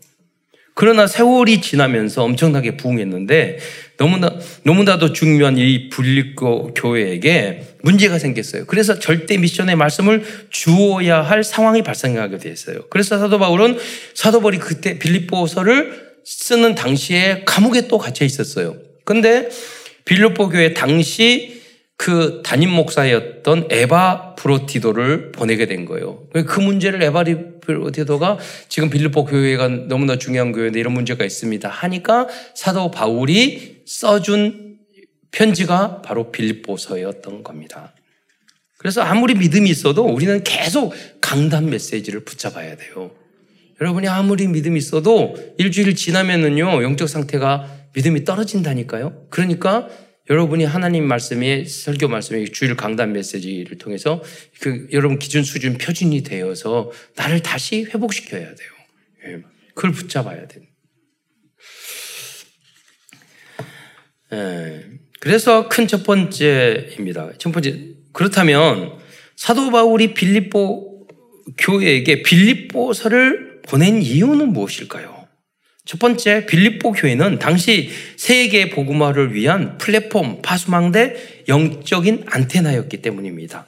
그러나 0.75 1.07
세월이 1.07 1.61
지나면서 1.61 2.25
엄청나게 2.25 2.77
부흥했는데 2.77 3.59
너무나 3.99 4.35
너무나도 4.65 5.13
중요한 5.13 5.59
이 5.59 5.91
빌립보 5.91 6.75
교회에게 6.75 7.77
문제가 7.83 8.19
생겼어요. 8.19 8.65
그래서 8.67 8.99
절대 8.99 9.37
미션의 9.37 9.77
말씀을 9.77 10.25
주어야 10.51 11.21
할 11.21 11.45
상황이 11.45 11.83
발생하게 11.83 12.39
됐어요. 12.39 12.87
그래서 12.89 13.19
사도 13.19 13.39
바울은 13.39 13.79
사도 14.15 14.41
바울이 14.41 14.59
그때 14.59 14.99
빌립보서를 14.99 16.13
쓰는 16.25 16.75
당시에 16.75 17.43
감옥에 17.45 17.89
또 17.89 17.99
갇혀 17.99 18.25
있었어요. 18.25 18.77
근데 19.05 19.49
빌립보 20.05 20.49
교회 20.49 20.73
당시 20.73 21.62
그 21.97 22.43
담임 22.45 22.71
목사였던 22.71 23.69
에바 23.71 24.35
브로티도를 24.35 25.33
보내게 25.33 25.67
된 25.67 25.85
거예요. 25.85 26.27
그 26.33 26.61
문제를 26.61 27.03
에바 27.03 27.25
브로티도가 27.61 28.39
지금 28.69 28.91
빌립보 28.91 29.25
교회가 29.25 29.69
너무나 29.69 30.19
중요한 30.19 30.53
교회인데 30.53 30.81
이런 30.81 30.95
문제가 30.95 31.25
있습니다. 31.25 31.69
하니까 31.69 32.27
사도 32.55 32.91
바울이 32.91 33.83
써준 33.87 34.79
편지가 35.31 36.03
바로 36.03 36.33
빌립보서였던 36.33 37.43
겁니다. 37.43 37.95
그래서 38.79 39.01
아무리 39.01 39.35
믿음이 39.35 39.71
있어도 39.71 40.05
우리는 40.05 40.43
계속 40.43 40.93
강단 41.21 41.71
메시지를 41.71 42.25
붙잡아야 42.25 42.77
돼요. 42.77 43.13
여러분이 43.81 44.09
아무리 44.09 44.49
믿음이 44.49 44.77
있어도 44.79 45.37
일주일 45.57 45.95
지나면은요, 45.95 46.83
영적 46.83 47.09
상태가 47.09 47.69
믿음이 47.95 48.25
떨어진다니까요. 48.25 49.27
그러니까 49.31 49.89
여러분이 50.31 50.65
하나님 50.65 51.07
말씀에 51.07 51.65
설교 51.65 52.09
말씀에 52.09 52.45
주일 52.45 52.77
강단 52.77 53.13
메시지를 53.13 53.79
통해서 53.79 54.23
그 54.61 54.87
여러분 54.93 55.19
기준 55.19 55.43
수준 55.43 55.79
표준이 55.79 56.23
되어서 56.23 56.91
나를 57.17 57.41
다시 57.41 57.85
회복시켜야 57.85 58.47
돼요. 58.47 58.69
예. 59.27 59.43
그걸 59.75 59.93
붙잡아야 59.93 60.47
돼요. 60.47 60.65
예. 64.33 64.85
그래서 65.21 65.69
큰 65.69 65.87
첫 65.87 66.05
번째입니다. 66.05 67.33
첫 67.39 67.53
번째 67.53 67.95
그렇다면 68.13 68.99
사도 69.37 69.71
바울이 69.71 70.15
빌립보 70.15 71.09
교회에게 71.59 72.23
빌립보서를 72.23 73.63
보낸 73.69 74.01
이유는 74.03 74.53
무엇일까요? 74.53 75.22
첫 75.85 75.99
번째 75.99 76.47
빌립보 76.47 76.93
교회는 76.93 77.41
당시 77.41 77.91
세계 78.17 78.71
복음화를 78.71 79.35
위한 79.35 79.79
플랫폼 79.79 80.41
파수망대 80.41 81.45
영적인 81.49 82.25
안테나였기 82.27 83.03
때문입니다. 83.03 83.67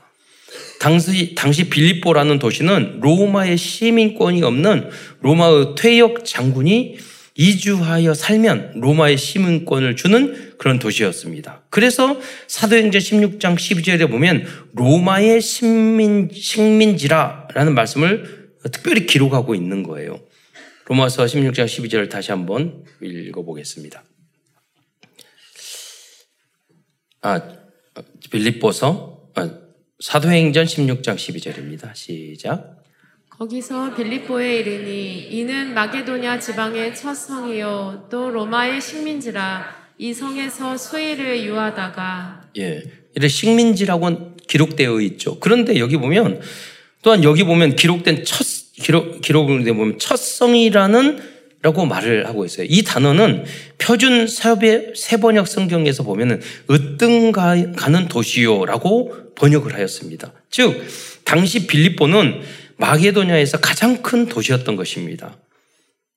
당시 0.78 1.34
당시 1.34 1.68
빌립보라는 1.68 2.38
도시는 2.38 3.00
로마의 3.00 3.56
시민권이 3.56 4.42
없는 4.44 4.90
로마의 5.22 5.74
퇴역 5.76 6.24
장군이 6.24 6.98
이주하여 7.36 8.14
살면 8.14 8.74
로마의 8.76 9.18
시민권을 9.18 9.96
주는 9.96 10.54
그런 10.56 10.78
도시였습니다. 10.78 11.62
그래서 11.68 12.20
사도행전 12.46 13.00
16장 13.00 13.56
12절에 13.56 14.08
보면 14.08 14.46
로마의 14.74 15.40
식민, 15.40 16.30
식민지라라는 16.32 17.74
말씀을 17.74 18.52
특별히 18.70 19.04
기록하고 19.06 19.56
있는 19.56 19.82
거예요. 19.82 20.20
로마서 20.86 21.24
16장 21.24 21.64
12절을 21.64 22.10
다시 22.10 22.30
한번 22.30 22.84
읽어보겠습니다. 23.00 24.04
아, 27.22 27.40
빌립보서 28.30 29.30
아, 29.34 29.50
사도행전 29.98 30.66
16장 30.66 31.16
12절입니다. 31.16 31.94
시작. 31.94 32.82
거기서 33.30 33.94
빌립보에 33.96 34.58
이르니 34.58 35.28
이는 35.30 35.72
마게도냐 35.74 36.38
지방의 36.38 36.94
첫 36.94 37.14
성이요 37.14 38.08
또 38.10 38.30
로마의 38.30 38.80
식민지라 38.80 39.84
이 39.98 40.12
성에서 40.12 40.76
수의를 40.76 41.44
유하다가 41.44 42.50
예. 42.58 42.82
이래 43.16 43.28
식민지라고 43.28 44.36
기록되어 44.36 45.00
있죠. 45.00 45.40
그런데 45.40 45.78
여기 45.78 45.96
보면 45.96 46.42
또한 47.02 47.24
여기 47.24 47.42
보면 47.44 47.74
기록된 47.74 48.24
첫 48.24 48.44
기록 48.76 49.20
기록을 49.20 49.64
보면 49.64 49.98
첫 49.98 50.16
성이라는 50.16 51.34
라고 51.62 51.86
말을 51.86 52.26
하고 52.26 52.44
있어요. 52.44 52.66
이 52.68 52.82
단어는 52.82 53.46
표준 53.78 54.26
사협의 54.26 54.92
세번역 54.94 55.48
성경에서 55.48 56.02
보면은 56.02 56.42
으뜸 56.70 57.32
가는 57.32 58.08
도시요라고 58.08 59.32
번역을 59.34 59.72
하였습니다. 59.72 60.34
즉 60.50 60.84
당시 61.24 61.66
빌립보는 61.66 62.42
마게도냐에서 62.76 63.60
가장 63.60 64.02
큰 64.02 64.26
도시였던 64.26 64.76
것입니다. 64.76 65.38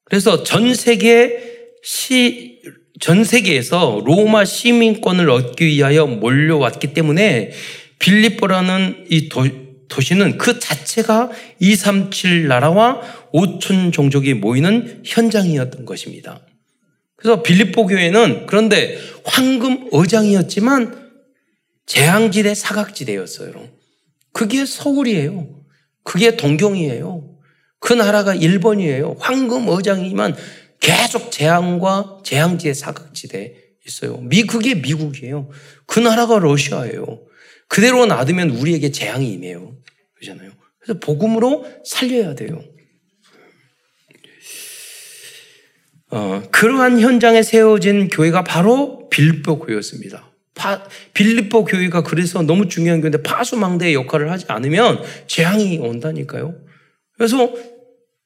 그래서 0.04 0.44
전 0.44 0.74
세계 0.74 1.58
시, 1.82 2.60
전 3.00 3.24
세계에서 3.24 4.02
로마 4.06 4.44
시민권을 4.44 5.30
얻기 5.30 5.66
위하여 5.66 6.08
몰려왔기 6.08 6.94
때문에 6.94 7.52
빌립보라는 8.00 9.06
이 9.10 9.30
도, 9.30 9.46
도시는 9.90 10.38
그 10.38 10.60
자체가 10.60 11.32
237 11.60 12.48
나라와 12.48 13.02
5천 13.34 13.94
종족이 13.94 14.34
모이는 14.36 15.04
현장이었던 15.06 15.86
것입니다. 15.86 16.42
그래서 17.16 17.42
빌립보 17.42 17.88
교회는 17.88 18.46
그런데 18.46 18.98
황금 19.24 19.88
어장이었지만 19.92 21.10
재앙지대 21.86 22.54
사각지대였어요. 22.54 23.54
그게 24.34 24.66
서울이에요. 24.66 25.48
그게 26.04 26.38
동경이에요. 26.38 27.38
그 27.80 27.94
나라가 27.94 28.36
일본이에요. 28.36 29.16
황금 29.20 29.68
어장이지만 29.68 30.36
계속 30.80 31.32
재앙과 31.32 32.20
재앙지대 32.24 32.74
사각지대에 32.74 33.54
있어요. 33.88 34.18
미, 34.18 34.44
그게 34.44 34.76
미국이에요. 34.76 35.50
그 35.86 36.00
나라가 36.00 36.40
러시아예요. 36.40 37.22
그대로 37.68 38.06
놔두면 38.06 38.52
우리에게 38.52 38.92
재앙이 38.92 39.32
임해요. 39.34 39.76
그러잖아요. 40.16 40.52
그래서 40.80 41.00
복음으로 41.00 41.66
살려야 41.86 42.36
돼요. 42.36 42.62
어, 46.10 46.42
그러한 46.52 47.00
현장에 47.02 47.44
세워진 47.44 48.08
교회가 48.08 48.44
바로 48.44 49.10
빌립보 49.10 49.60
교회였습니다. 49.60 50.32
파, 50.56 50.84
빌립보 51.14 51.66
교회가 51.66 52.04
그래서 52.04 52.42
너무 52.42 52.68
중요한 52.70 53.02
교회인데 53.02 53.22
파수망대의 53.24 53.94
역할을 53.94 54.32
하지 54.32 54.46
않으면 54.48 55.04
재앙이 55.28 55.78
온다니까요. 55.80 56.56
그래서 57.18 57.54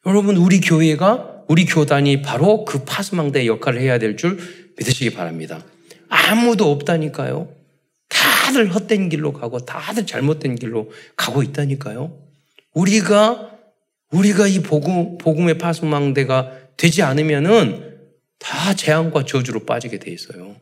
여러분 0.05 0.37
우리 0.37 0.61
교회가 0.61 1.43
우리 1.47 1.65
교단이 1.65 2.21
바로 2.21 2.63
그 2.65 2.83
파수망대의 2.85 3.47
역할을 3.47 3.81
해야 3.81 3.97
될 3.97 4.15
줄 4.15 4.37
믿으시기 4.77 5.11
바랍니다. 5.13 5.65
아무도 6.07 6.71
없다니까요. 6.71 7.49
다들 8.51 8.73
헛된 8.75 9.07
길로 9.07 9.31
가고 9.31 9.59
다들 9.59 10.05
잘못된 10.05 10.55
길로 10.55 10.91
가고 11.15 11.41
있다니까요. 11.41 12.21
우리가 12.73 13.57
우리가 14.11 14.47
이 14.47 14.59
복음 14.59 15.17
복음의 15.17 15.57
파수망대가 15.57 16.51
되지 16.75 17.01
않으면은 17.01 17.97
다 18.39 18.75
재앙과 18.75 19.23
저주로 19.23 19.65
빠지게 19.65 19.99
돼 19.99 20.11
있어요. 20.11 20.57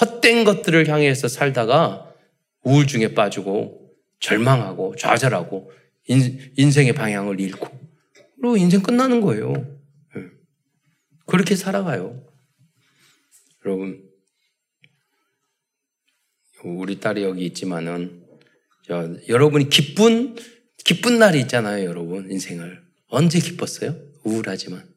헛된 0.00 0.44
것들을 0.44 0.88
향해서 0.88 1.28
살다가 1.28 2.10
우울증에 2.62 3.12
빠지고 3.12 3.92
절망하고 4.20 4.96
좌절하고 4.96 5.70
인, 6.06 6.70
생의 6.70 6.94
방향을 6.94 7.38
잃고 7.38 7.68
그리고 8.40 8.56
인생 8.56 8.82
끝나는 8.82 9.20
거예요. 9.20 9.52
예. 10.16 10.22
그렇게 11.26 11.54
살아가요. 11.54 12.22
여러분 13.66 14.09
우리 16.64 17.00
딸이 17.00 17.22
여기 17.22 17.46
있지만은 17.46 18.22
저, 18.86 19.16
여러분이 19.28 19.68
기쁜 19.68 20.36
기쁜 20.84 21.18
날이 21.18 21.40
있잖아요, 21.40 21.84
여러분 21.84 22.30
인생을 22.30 22.82
언제 23.08 23.38
기뻤어요? 23.38 23.96
우울하지만 24.24 24.88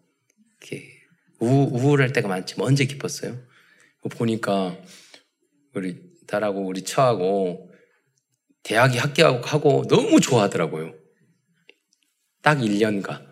우, 1.40 1.48
우울할 1.48 2.14
때가 2.14 2.28
많지만 2.28 2.68
언제 2.68 2.86
기뻤어요? 2.86 3.38
보니까 4.12 4.78
우리 5.74 5.98
딸하고 6.28 6.66
우리 6.66 6.84
처하고 6.84 7.72
대학에 8.64 8.98
합격하고 8.98 9.88
너무 9.88 10.20
좋아하더라고요. 10.22 10.94
딱 12.42 12.60
1년가. 12.60 13.26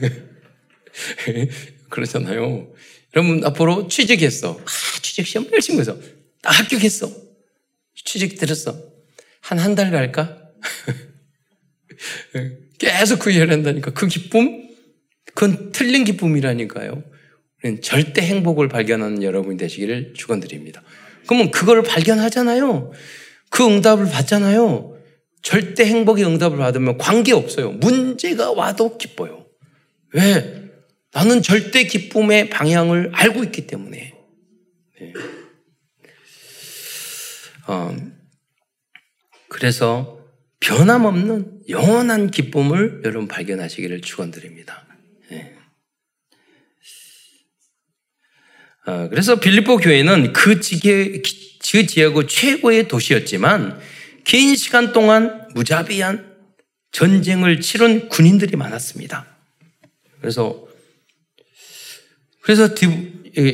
그러잖아요. 1.90 2.72
여러분 3.14 3.44
앞으로 3.44 3.88
취직했어. 3.88 4.60
아, 4.60 5.00
취직 5.00 5.26
시험 5.26 5.48
열심히 5.52 5.80
해서 5.80 5.98
딱 6.42 6.58
합격했어. 6.58 7.27
취직 8.08 8.38
들었어. 8.38 8.74
한 9.42 9.58
한 9.58 9.74
달 9.74 9.90
갈까? 9.90 10.38
계속 12.78 13.18
그 13.18 13.30
일을 13.30 13.52
한다니까. 13.52 13.92
그 13.92 14.06
기쁨? 14.06 14.66
그건 15.34 15.72
틀린 15.72 16.04
기쁨이라니까요. 16.04 17.04
절대 17.82 18.22
행복을 18.22 18.68
발견하는 18.68 19.22
여러분이 19.22 19.58
되시기를 19.58 20.14
축원드립니다. 20.14 20.82
그러면 21.26 21.50
그걸 21.50 21.82
발견하잖아요. 21.82 22.92
그 23.50 23.66
응답을 23.66 24.06
받잖아요. 24.06 24.96
절대 25.42 25.84
행복의 25.84 26.24
응답을 26.24 26.56
받으면 26.56 26.96
관계 26.96 27.34
없어요. 27.34 27.72
문제가 27.72 28.52
와도 28.52 28.96
기뻐요. 28.96 29.44
왜? 30.14 30.62
나는 31.12 31.42
절대 31.42 31.84
기쁨의 31.84 32.48
방향을 32.48 33.10
알고 33.12 33.44
있기 33.44 33.66
때문에. 33.66 34.14
네. 35.00 35.12
어, 37.68 37.94
그래서 39.48 40.18
변함없는 40.60 41.60
영원한 41.68 42.30
기쁨을 42.30 43.02
여러분 43.04 43.28
발견하시기를 43.28 44.00
축원드립니다. 44.00 44.86
어, 48.86 49.06
그래서 49.10 49.38
빌립보 49.38 49.76
교회는 49.76 50.32
그 50.32 50.60
지계, 50.60 51.20
그 51.20 51.86
지역의 51.86 52.26
최고의 52.26 52.88
도시였지만 52.88 53.78
긴 54.24 54.56
시간 54.56 54.94
동안 54.94 55.46
무자비한 55.54 56.34
전쟁을 56.90 57.60
치른 57.60 58.08
군인들이 58.08 58.56
많았습니다. 58.56 59.26
그래서 60.20 60.66
그래서 62.40 62.74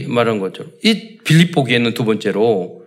말한 0.07 0.39
거죠. 0.39 0.71
이 0.85 1.19
빌립보 1.25 1.65
교회는 1.65 1.95
두 1.95 2.05
번째로 2.05 2.84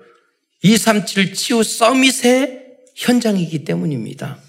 237 0.63 1.33
치유 1.33 1.63
서밋의 1.63 2.67
현장이기 2.95 3.63
때문입니다. 3.63 4.39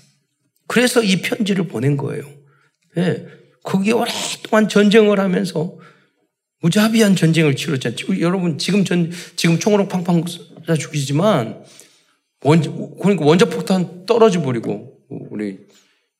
그래서 0.66 1.02
이 1.02 1.20
편지를 1.20 1.66
보낸 1.66 1.96
거예요. 1.96 2.24
네. 2.96 3.26
거기 3.62 3.92
오랫동안 3.92 4.68
전쟁을 4.68 5.20
하면서 5.20 5.76
무자비한 6.60 7.14
전쟁을 7.14 7.56
치렀잖아요. 7.56 8.20
여러분 8.20 8.58
지금 8.58 8.84
전 8.84 9.10
지금 9.36 9.58
총으로 9.58 9.88
팡팡 9.88 10.24
쏴 10.24 10.78
죽이지만 10.78 11.62
원자 12.42 12.70
그러니까 13.00 13.24
원자 13.24 13.46
폭탄 13.46 14.06
떨어져 14.06 14.42
버리고 14.42 14.98
우리 15.08 15.58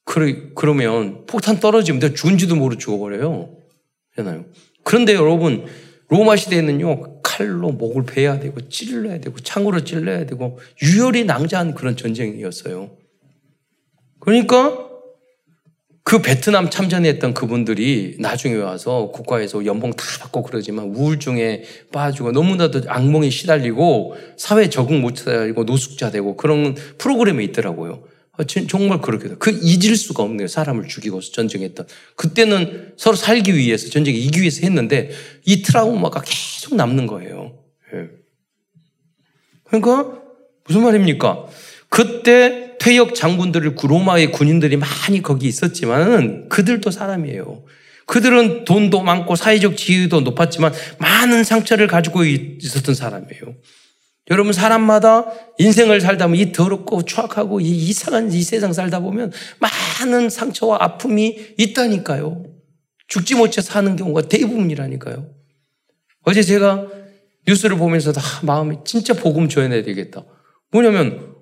그러, 0.05 0.33
그러면 0.55 1.27
폭탄 1.27 1.61
떨어지면 1.61 2.01
내가 2.01 2.14
죽은지도 2.14 2.57
모르고 2.57 2.79
죽어버려요. 2.79 3.57
잖아요. 4.16 4.44
그런데 4.85 5.14
여러분 5.14 5.66
로마 6.09 6.37
시대에는요 6.37 7.23
칼로 7.23 7.71
목을 7.71 8.05
베야 8.05 8.40
되고 8.40 8.68
찔러야 8.68 9.21
되고 9.21 9.38
창으로 9.38 9.85
찔러야 9.85 10.27
되고 10.27 10.59
유혈이 10.83 11.25
낭자한 11.25 11.75
그런 11.75 11.97
전쟁이었어요. 11.97 12.90
그러니까 14.18 14.88
그 16.09 16.23
베트남 16.23 16.71
참전했던 16.71 17.35
그분들이 17.35 18.16
나중에 18.18 18.55
와서 18.55 19.11
국가에서 19.12 19.66
연봉 19.66 19.90
다 19.92 20.05
받고 20.21 20.42
그러지만 20.42 20.87
우울증에 20.87 21.64
빠지고 21.92 22.33
너무나도 22.33 22.81
악몽에 22.87 23.29
시달리고 23.29 24.16
사회 24.38 24.71
적응 24.71 25.03
못하고 25.03 25.64
노숙자 25.64 26.11
되고 26.11 26.35
그런 26.35 26.75
프로그램이 26.97 27.44
있더라고요. 27.44 28.05
아, 28.38 28.44
정말 28.44 29.01
그렇게 29.01 29.31
그 29.38 29.51
잊을 29.51 29.96
수가 29.96 30.22
없네요. 30.22 30.46
사람을 30.46 30.87
죽이고 30.87 31.20
전쟁했던. 31.20 31.87
그때는 32.14 32.92
서로 32.96 33.16
살기 33.16 33.55
위해서 33.57 33.90
전쟁에 33.90 34.16
이기 34.16 34.40
위해서 34.40 34.61
했는데 34.62 35.11
이 35.44 35.62
트라우마가 35.62 36.22
계속 36.24 36.77
남는 36.77 37.09
거예요. 37.09 37.59
예. 37.92 38.09
그러니까 39.64 40.20
무슨 40.64 40.83
말입니까? 40.83 41.46
그때 41.88 42.77
퇴역 42.79 43.16
장군들을 43.16 43.74
로마의 43.83 44.31
군인들이 44.31 44.77
많이 44.77 45.20
거기 45.20 45.48
있었지만 45.48 46.48
그들도 46.48 46.92
사람이에요. 46.92 47.64
그들은 48.07 48.64
돈도 48.64 49.03
많고 49.03 49.35
사회적 49.35 49.77
지위도 49.77 50.20
높았지만 50.20 50.72
많은 50.98 51.42
상처를 51.42 51.88
가지고 51.88 52.24
있었던 52.24 52.94
사람이에요. 52.94 53.57
여러분 54.31 54.53
사람마다 54.53 55.27
인생을 55.59 56.01
살다 56.01 56.27
보면 56.27 56.41
이 56.41 56.53
더럽고 56.53 57.03
추악하고 57.03 57.61
이 57.61 57.71
이상한 57.71 58.33
이 58.33 58.43
세상 58.43 58.73
살다 58.73 59.01
보면 59.01 59.33
많은 59.59 60.29
상처와 60.31 60.79
아픔이 60.81 61.55
있다니까요. 61.57 62.45
죽지 63.09 63.37
못해 63.37 63.62
사는 63.62 63.97
경우가 63.97 64.23
대부분이라니까요. 64.23 65.31
어제 66.25 66.43
제가 66.43 66.87
뉴스를 67.47 67.79
보면서 67.79 68.12
다 68.12 68.21
마음이 68.43 68.79
진짜 68.85 69.14
복음 69.14 69.49
줘야 69.49 69.69
되겠다. 69.69 70.25
뭐냐면 70.71 71.35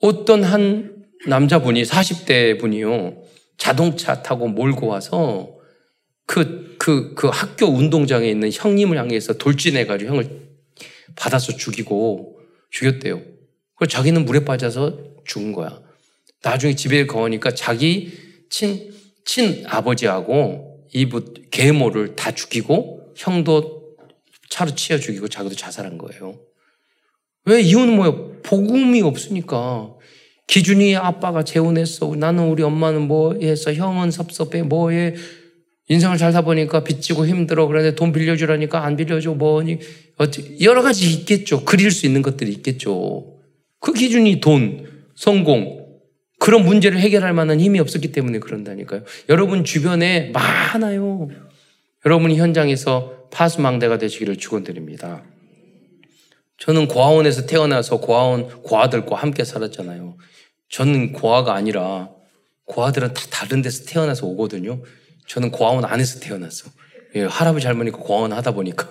어떤 0.00 0.44
한 0.44 1.06
남자분이 1.26 1.84
40대 1.84 2.60
분이요. 2.60 3.22
자동차 3.56 4.22
타고 4.22 4.48
몰고 4.48 4.86
와서 4.86 5.54
그, 6.26 6.76
그, 6.78 7.14
그 7.14 7.28
학교 7.28 7.66
운동장에 7.66 8.28
있는 8.28 8.50
형님을 8.52 8.98
향해서 8.98 9.34
돌진해가지고 9.34 10.10
형을 10.10 10.44
받아서 11.16 11.56
죽이고 11.56 12.33
죽였대요. 12.74 13.22
그 13.76 13.86
자기는 13.86 14.24
물에 14.24 14.44
빠져서 14.44 14.98
죽은 15.24 15.52
거야. 15.52 15.80
나중에 16.42 16.74
집에 16.74 17.06
가오니까 17.06 17.54
자기 17.54 18.12
친, 18.50 18.92
친 19.24 19.64
아버지하고 19.66 20.86
이부 20.92 21.34
계모를 21.50 22.16
다 22.16 22.32
죽이고 22.32 23.14
형도 23.16 23.96
차로 24.50 24.74
치여 24.74 24.98
죽이고 24.98 25.28
자기도 25.28 25.54
자살한 25.54 25.98
거예요. 25.98 26.38
왜 27.46 27.60
이유는 27.60 27.96
뭐예요? 27.96 28.42
복음이 28.42 29.02
없으니까. 29.02 29.94
기준이 30.46 30.96
아빠가 30.96 31.44
재혼했어. 31.44 32.14
나는 32.16 32.48
우리 32.48 32.62
엄마는 32.62 33.02
뭐 33.02 33.34
해서 33.40 33.72
형은 33.72 34.10
섭섭해. 34.10 34.62
뭐 34.62 34.90
해. 34.90 35.14
인생을 35.88 36.18
살다 36.18 36.42
보니까 36.42 36.82
빚지고 36.82 37.26
힘들어. 37.26 37.66
그런데 37.66 37.94
돈 37.94 38.12
빌려주라니까 38.12 38.84
안 38.84 38.96
빌려줘. 38.96 39.34
뭐니. 39.34 39.78
여러 40.62 40.82
가지 40.82 41.12
있겠죠. 41.12 41.64
그릴 41.64 41.90
수 41.90 42.06
있는 42.06 42.22
것들이 42.22 42.50
있겠죠. 42.52 43.38
그 43.80 43.92
기준이 43.92 44.40
돈, 44.40 44.86
성공, 45.14 45.84
그런 46.38 46.64
문제를 46.64 46.98
해결할 46.98 47.32
만한 47.32 47.60
힘이 47.60 47.80
없었기 47.80 48.12
때문에 48.12 48.38
그런다니까요. 48.38 49.02
여러분 49.28 49.64
주변에 49.64 50.30
많아요. 50.30 51.28
여러분이 52.06 52.36
현장에서 52.36 53.28
파수망대가 53.30 53.98
되시기를 53.98 54.36
축원드립니다. 54.36 55.22
저는 56.58 56.88
고아원에서 56.88 57.46
태어나서 57.46 58.00
고아원 58.00 58.62
고아들과 58.62 59.16
함께 59.16 59.44
살았잖아요. 59.44 60.16
저는 60.68 61.12
고아가 61.12 61.54
아니라 61.54 62.10
고아들은 62.66 63.12
다 63.12 63.22
다른 63.30 63.60
데서 63.60 63.84
태어나서 63.84 64.26
오거든요. 64.26 64.82
저는 65.26 65.50
고아원 65.50 65.84
안에서 65.84 66.20
태어났어. 66.20 66.70
예, 67.16 67.24
할아버지 67.24 67.66
할머니가 67.66 67.98
고아원 67.98 68.32
하다 68.32 68.52
보니까. 68.52 68.88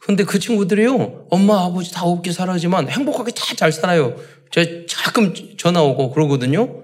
근데 0.00 0.24
그 0.24 0.38
친구들이요, 0.38 1.26
엄마, 1.30 1.64
아버지 1.64 1.92
다 1.92 2.04
없게 2.04 2.32
살아지만 2.32 2.88
행복하게 2.88 3.32
다 3.32 3.54
잘 3.56 3.72
살아요. 3.72 4.16
저 4.50 4.62
가끔 4.96 5.34
전화 5.56 5.82
오고 5.82 6.12
그러거든요. 6.12 6.82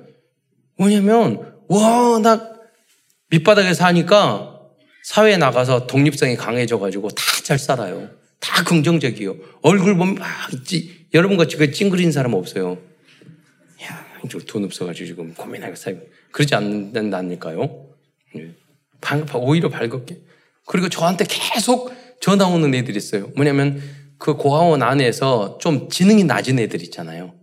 뭐냐면, 0.76 1.54
와, 1.68 2.18
나 2.22 2.54
밑바닥에 3.30 3.72
사니까 3.74 4.60
사회에 5.04 5.37
나가서 5.37 5.87
독립성이 5.87 6.37
강해져가지고 6.37 7.08
다 7.10 7.24
잘 7.44 7.58
살아요. 7.58 8.08
다 8.40 8.64
긍정적이요. 8.64 9.37
얼굴 9.62 9.96
보면 9.96 10.14
막 10.14 10.26
있지. 10.54 11.06
여러분 11.12 11.37
같이 11.37 11.56
그 11.56 11.70
찡그린 11.72 12.10
사람 12.10 12.32
없어요. 12.34 12.78
야, 13.82 14.06
돈 14.46 14.64
없어가지고 14.64 15.06
지금 15.06 15.34
고민하고 15.34 15.74
살고. 15.76 16.00
그러지 16.32 16.54
않는다니까요. 16.54 17.83
예. 18.38 18.54
오히려 19.34 19.68
밝게. 19.68 20.22
그리고 20.66 20.88
저한테 20.88 21.26
계속 21.28 21.92
전화 22.20 22.46
오는 22.46 22.74
애들이 22.74 22.96
있어요. 22.96 23.30
뭐냐면 23.36 23.82
그 24.18 24.34
고아원 24.34 24.82
안에서 24.82 25.58
좀 25.60 25.88
지능이 25.88 26.24
낮은 26.24 26.58
애들 26.58 26.82
있잖아요. 26.84 27.34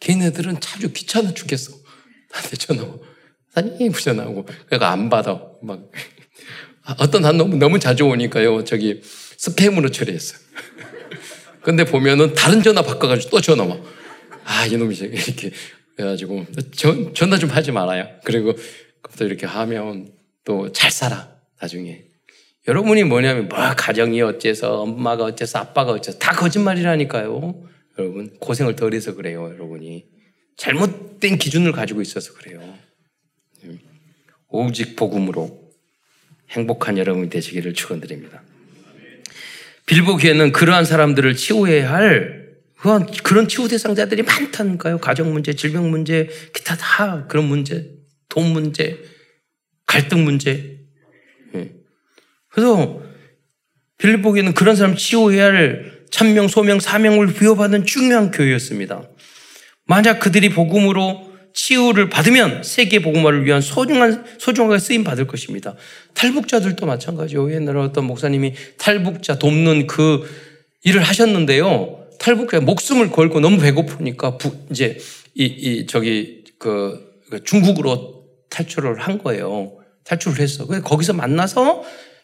걔네들은 0.00 0.60
자주 0.60 0.92
귀찮아 0.92 1.34
죽겠어. 1.34 1.72
나한테 2.32 2.56
전화 2.56 2.82
오 2.82 3.02
사장님 3.54 3.92
전화 3.92 4.24
오고. 4.24 4.46
그러니까 4.66 4.90
안 4.90 5.10
받아. 5.10 5.42
막. 5.62 5.90
어떤 6.98 7.24
한 7.24 7.36
놈은 7.36 7.58
너무 7.58 7.78
자주 7.78 8.04
오니까요. 8.04 8.64
저기 8.64 9.02
스팸으로 9.02 9.92
처리했어요. 9.92 10.38
근데 11.62 11.84
보면은 11.84 12.34
다른 12.34 12.62
전화 12.62 12.82
바꿔가지고 12.82 13.30
또 13.30 13.40
전화 13.40 13.64
와. 13.64 13.78
아, 14.44 14.66
이놈이 14.66 14.94
이렇게 14.94 15.52
해가지고 15.98 16.46
전, 16.74 17.14
전화 17.14 17.38
좀 17.38 17.50
하지 17.50 17.70
말아요. 17.70 18.08
그리고 18.24 18.54
또 19.16 19.24
이렇게 19.24 19.46
하면 19.46 20.12
또 20.44 20.70
잘 20.72 20.90
살아. 20.90 21.36
나중에. 21.60 22.04
여러분이 22.68 23.04
뭐냐면 23.04 23.48
뭐 23.48 23.58
가정이 23.76 24.20
어째서 24.22 24.82
엄마가 24.82 25.24
어째서 25.24 25.58
아빠가 25.58 25.92
어째서 25.92 26.18
다 26.18 26.32
거짓말이라니까요. 26.32 27.68
여러분 27.98 28.36
고생을 28.38 28.76
덜 28.76 28.94
해서 28.94 29.14
그래요. 29.14 29.50
여러분이 29.52 30.06
잘못된 30.56 31.38
기준을 31.38 31.72
가지고 31.72 32.02
있어서 32.02 32.32
그래요. 32.34 32.60
오직 34.48 34.96
복음으로 34.96 35.70
행복한 36.50 36.98
여러분이 36.98 37.30
되시기를 37.30 37.74
축원드립니다. 37.74 38.42
빌보기에는 39.86 40.52
그러한 40.52 40.84
사람들을 40.84 41.34
치유해야 41.36 41.92
할 41.92 42.42
그런, 42.78 43.06
그런 43.22 43.48
치유 43.48 43.68
대상자들이 43.68 44.22
많다니까요. 44.22 44.98
가정 44.98 45.32
문제, 45.32 45.54
질병 45.54 45.90
문제, 45.90 46.28
기타 46.54 46.76
다 46.76 47.26
그런 47.28 47.46
문제, 47.46 47.90
돈 48.28 48.52
문제, 48.52 48.98
갈등 49.92 50.24
문제. 50.24 50.78
예. 51.54 51.72
그래서 52.48 53.02
빌보기에는 53.98 54.54
그런 54.54 54.74
사람 54.74 54.96
치유해야 54.96 55.44
할 55.44 55.92
천명, 56.10 56.48
소명, 56.48 56.80
사명을 56.80 57.26
부여받은 57.26 57.84
중요한 57.84 58.30
교회였습니다. 58.30 59.02
만약 59.84 60.18
그들이 60.18 60.48
복음으로 60.48 61.30
치유를 61.52 62.08
받으면 62.08 62.62
세계 62.62 63.00
복음화를 63.00 63.44
위한 63.44 63.60
소중한 63.60 64.24
소중하게 64.38 64.78
쓰임 64.78 65.04
받을 65.04 65.26
것입니다. 65.26 65.74
탈북자들도 66.14 66.86
마찬가지요. 66.86 67.52
옛날에 67.52 67.78
어떤 67.78 68.06
목사님이 68.06 68.54
탈북자 68.78 69.38
돕는 69.38 69.86
그 69.88 70.26
일을 70.84 71.02
하셨는데요. 71.02 72.06
탈북자 72.18 72.60
목숨을 72.60 73.10
걸고 73.10 73.40
너무 73.40 73.58
배고프니까 73.58 74.38
부, 74.38 74.56
이제 74.70 74.96
이, 75.34 75.44
이 75.44 75.86
저기 75.86 76.44
그, 76.58 76.98
그 77.28 77.44
중국으로 77.44 78.24
탈출을 78.48 78.98
한 78.98 79.18
거예요. 79.18 79.81
탈출을 80.04 80.40
했어. 80.40 80.66
그래서 80.66 80.84
거기서 80.84 81.12
만나서 81.12 81.82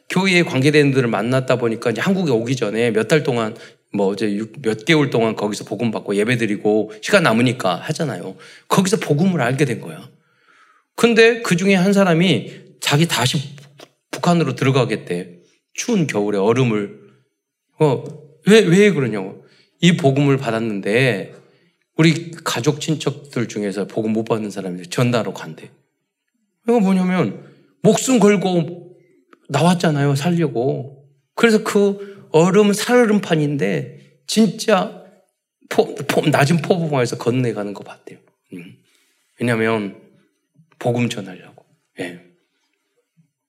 교회에 0.08 0.42
관계되는 0.42 0.92
들을 0.92 1.08
만났다 1.08 1.56
보니까 1.56 1.90
이제 1.90 2.00
한국에 2.00 2.30
오기 2.32 2.56
전에 2.56 2.90
몇 2.90 3.08
달 3.08 3.22
동안 3.22 3.56
뭐 3.92 4.12
이제 4.12 4.38
몇 4.62 4.84
개월 4.84 5.10
동안 5.10 5.34
거기서 5.34 5.64
복음 5.64 5.90
받고 5.90 6.16
예배 6.16 6.36
드리고 6.36 6.92
시간 7.02 7.22
남으니까 7.22 7.76
하잖아요. 7.76 8.36
거기서 8.68 8.98
복음을 8.98 9.40
알게 9.40 9.64
된 9.64 9.80
거야. 9.80 10.08
근데 10.94 11.42
그 11.42 11.56
중에 11.56 11.74
한 11.74 11.92
사람이 11.92 12.78
자기 12.80 13.06
다시 13.06 13.38
북한으로 14.10 14.54
들어가겠대. 14.54 15.38
추운 15.74 16.06
겨울에 16.06 16.38
얼음을 16.38 16.98
어, 17.78 18.04
왜, 18.46 18.60
왜 18.60 18.90
그러냐고. 18.90 19.46
이 19.80 19.96
복음을 19.96 20.36
받았는데 20.38 21.34
우리 21.96 22.32
가족 22.44 22.80
친척들 22.80 23.48
중에서 23.48 23.86
복음 23.86 24.12
못 24.12 24.24
받는 24.24 24.50
사람이 24.50 24.88
전달로 24.88 25.32
간대. 25.32 25.70
이거 26.68 26.80
뭐냐면 26.80 27.47
목숨 27.82 28.18
걸고 28.18 28.96
나왔잖아요. 29.48 30.14
살려고. 30.14 31.06
그래서 31.34 31.62
그 31.62 32.28
얼음 32.32 32.72
살얼음판인데 32.72 34.20
진짜 34.26 35.04
포, 35.68 35.94
포, 35.94 36.26
낮은 36.28 36.58
포봉화에서 36.58 37.18
건너가는 37.18 37.74
거 37.74 37.84
봤대요. 37.84 38.18
음. 38.54 38.76
왜냐하면 39.40 40.00
복음 40.78 41.08
전하려고. 41.08 41.64
예. 42.00 42.20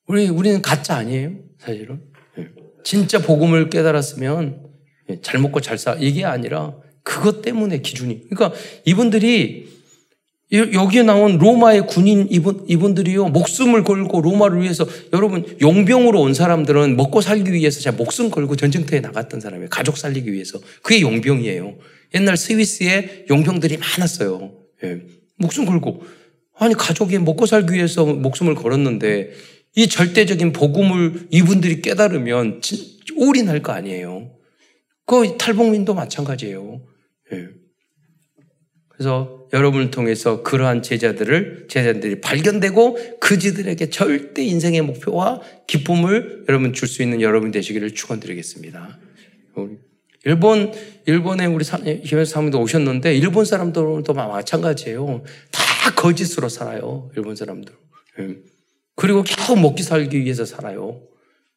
우리 0.07 0.27
우리는 0.27 0.61
가짜 0.61 0.95
아니에요, 0.95 1.35
사실은. 1.59 2.01
예. 2.37 2.49
진짜 2.83 3.19
복음을 3.19 3.69
깨달았으면 3.69 4.69
예, 5.09 5.21
잘 5.21 5.39
먹고 5.39 5.61
잘 5.61 5.77
사. 5.77 5.95
이게 5.99 6.25
아니라 6.25 6.75
그것 7.03 7.41
때문에 7.41 7.79
기준이. 7.81 8.29
그러니까 8.29 8.57
이분들이 8.85 9.78
여기에 10.51 11.03
나온 11.03 11.37
로마의 11.37 11.85
군인 11.85 12.27
이분, 12.31 12.65
이분들이요, 12.67 13.27
목숨을 13.29 13.83
걸고 13.83 14.21
로마를 14.21 14.61
위해서, 14.61 14.87
여러분, 15.13 15.45
용병으로 15.61 16.19
온 16.19 16.33
사람들은 16.33 16.95
먹고 16.97 17.21
살기 17.21 17.53
위해서 17.53 17.81
자 17.81 17.91
목숨 17.91 18.31
걸고 18.31 18.55
전쟁터에 18.55 18.99
나갔던 18.99 19.41
사람이에요. 19.41 19.69
가족 19.69 19.97
살리기 19.97 20.33
위해서. 20.33 20.59
그게 20.81 21.01
용병이에요. 21.01 21.75
옛날 22.15 22.35
스위스에 22.35 23.25
용병들이 23.29 23.77
많았어요. 23.77 24.51
예. 24.83 25.01
목숨 25.37 25.65
걸고. 25.65 26.01
아니, 26.57 26.73
가족이 26.73 27.19
먹고 27.19 27.45
살기 27.45 27.73
위해서 27.73 28.05
목숨을 28.05 28.55
걸었는데, 28.55 29.31
이 29.75 29.87
절대적인 29.87 30.51
복음을 30.51 31.27
이분들이 31.29 31.81
깨달으면 31.81 32.61
올인할 33.15 33.61
거 33.61 33.71
아니에요. 33.71 34.31
그 35.05 35.37
탈북민도 35.37 35.93
마찬가지예요. 35.93 36.81
예. 37.33 37.58
그래서 38.99 39.47
여러분을 39.53 39.91
통해서 39.91 40.43
그러한 40.43 40.83
제자들을 40.83 41.67
제자들이 41.69 42.19
발견되고 42.19 43.19
그지들에게 43.21 43.89
절대 43.89 44.43
인생의 44.43 44.81
목표와 44.81 45.39
기쁨을 45.67 46.43
여러분 46.49 46.73
줄 46.73 46.89
수 46.89 47.01
있는 47.01 47.21
여러분 47.21 47.49
되시기를 47.51 47.95
축원드리겠습니다. 47.95 48.99
일본 50.25 50.73
일본에 51.05 51.45
우리 51.45 51.63
희연 52.03 52.25
사람도 52.25 52.59
오셨는데 52.59 53.15
일본 53.15 53.45
사람들도 53.45 54.13
마찬가지예요. 54.13 55.23
다 55.49 55.93
거짓으로 55.95 56.49
살아요. 56.49 57.09
일본 57.15 57.37
사람들. 57.37 57.73
예. 58.19 58.35
그리고 58.97 59.23
겨우 59.23 59.55
먹기 59.55 59.81
살기 59.81 60.19
위해서 60.19 60.43
살아요. 60.43 60.99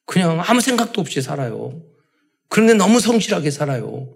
그냥 0.06 0.40
아무 0.46 0.60
생각도 0.60 1.00
없이 1.00 1.20
살아요. 1.20 1.82
그런데 2.48 2.74
너무 2.74 3.00
성실하게 3.00 3.50
살아요. 3.50 4.10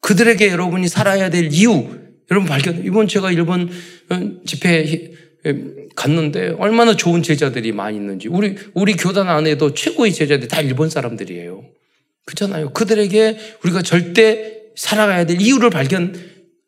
그들에게 0.00 0.48
여러분이 0.48 0.88
살아야 0.88 1.30
될 1.30 1.52
이유, 1.52 1.99
여러분 2.30 2.48
발견. 2.48 2.84
이번 2.84 3.08
제가 3.08 3.32
일본 3.32 3.68
어, 4.10 4.44
집회 4.46 5.12
갔는데 5.96 6.50
얼마나 6.58 6.94
좋은 6.94 7.22
제자들이 7.22 7.72
많이 7.72 7.96
있는지. 7.96 8.28
우리 8.28 8.56
우리 8.74 8.94
교단 8.94 9.28
안에도 9.28 9.74
최고의 9.74 10.12
제자들이 10.12 10.48
다 10.48 10.60
일본 10.60 10.90
사람들이에요. 10.90 11.64
그렇잖아요. 12.26 12.70
그들에게 12.70 13.38
우리가 13.64 13.82
절대 13.82 14.62
살아가야 14.76 15.26
될 15.26 15.40
이유를 15.40 15.70
발견 15.70 16.14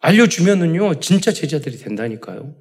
알려주면은요, 0.00 0.98
진짜 1.00 1.32
제자들이 1.32 1.78
된다니까요. 1.78 2.56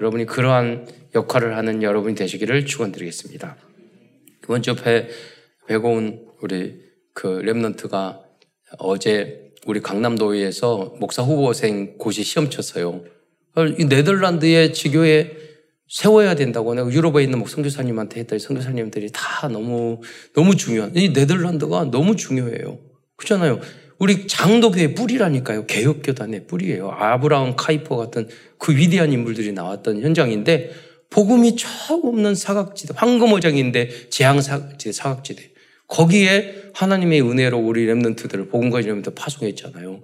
여러분이 0.00 0.26
그러한 0.26 0.86
역할을 1.14 1.56
하는 1.56 1.82
여러분이 1.82 2.14
되시기를 2.16 2.66
축원드리겠습니다. 2.66 3.56
이번 4.44 4.62
주에 4.62 4.74
배고온 5.68 6.26
우리 6.42 6.74
그 7.14 7.40
랩런트가 7.40 8.20
어제 8.78 9.41
우리 9.66 9.80
강남도에서 9.80 10.94
목사 10.98 11.22
후보생 11.22 11.96
고시 11.98 12.24
시험 12.24 12.50
쳤어요. 12.50 13.04
이 13.78 13.84
네덜란드의 13.84 14.72
지교에 14.72 15.36
세워야 15.88 16.34
된다고 16.34 16.74
내가 16.74 16.90
유럽에 16.90 17.22
있는 17.22 17.38
목 17.38 17.48
선교사님한테 17.48 18.20
했더니 18.20 18.40
선교사님들이 18.40 19.10
다 19.12 19.48
너무 19.48 20.00
너무 20.34 20.56
중요한 20.56 20.96
이 20.96 21.10
네덜란드가 21.10 21.90
너무 21.90 22.16
중요해요. 22.16 22.78
그렇잖아요. 23.16 23.60
우리 23.98 24.26
장도교의 24.26 24.94
뿌리라니까요. 24.94 25.66
개혁교단의 25.66 26.46
뿌리예요. 26.48 26.90
아브라함 26.90 27.54
카이퍼 27.56 27.96
같은 27.96 28.28
그 28.58 28.74
위대한 28.74 29.12
인물들이 29.12 29.52
나왔던 29.52 30.00
현장인데 30.00 30.72
복음이 31.10 31.56
처음 31.56 32.06
없는 32.06 32.34
사각지대, 32.34 32.94
황금어장인데 32.96 34.08
재앙 34.08 34.40
사각지대, 34.40 34.92
사각지대. 34.92 35.51
거기에 35.92 36.70
하나님의 36.72 37.20
은혜로 37.20 37.58
우리 37.58 37.86
랩런트들을 37.86 38.50
복음과 38.50 38.80
이름부터 38.80 39.12
파송했잖아요. 39.12 40.02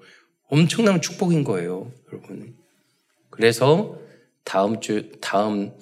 엄청난 0.51 1.01
축복인 1.01 1.45
거예요, 1.45 1.91
여러분. 2.13 2.55
그래서 3.31 3.99
다음 4.45 4.81
주, 4.81 5.13
다음 5.23 5.73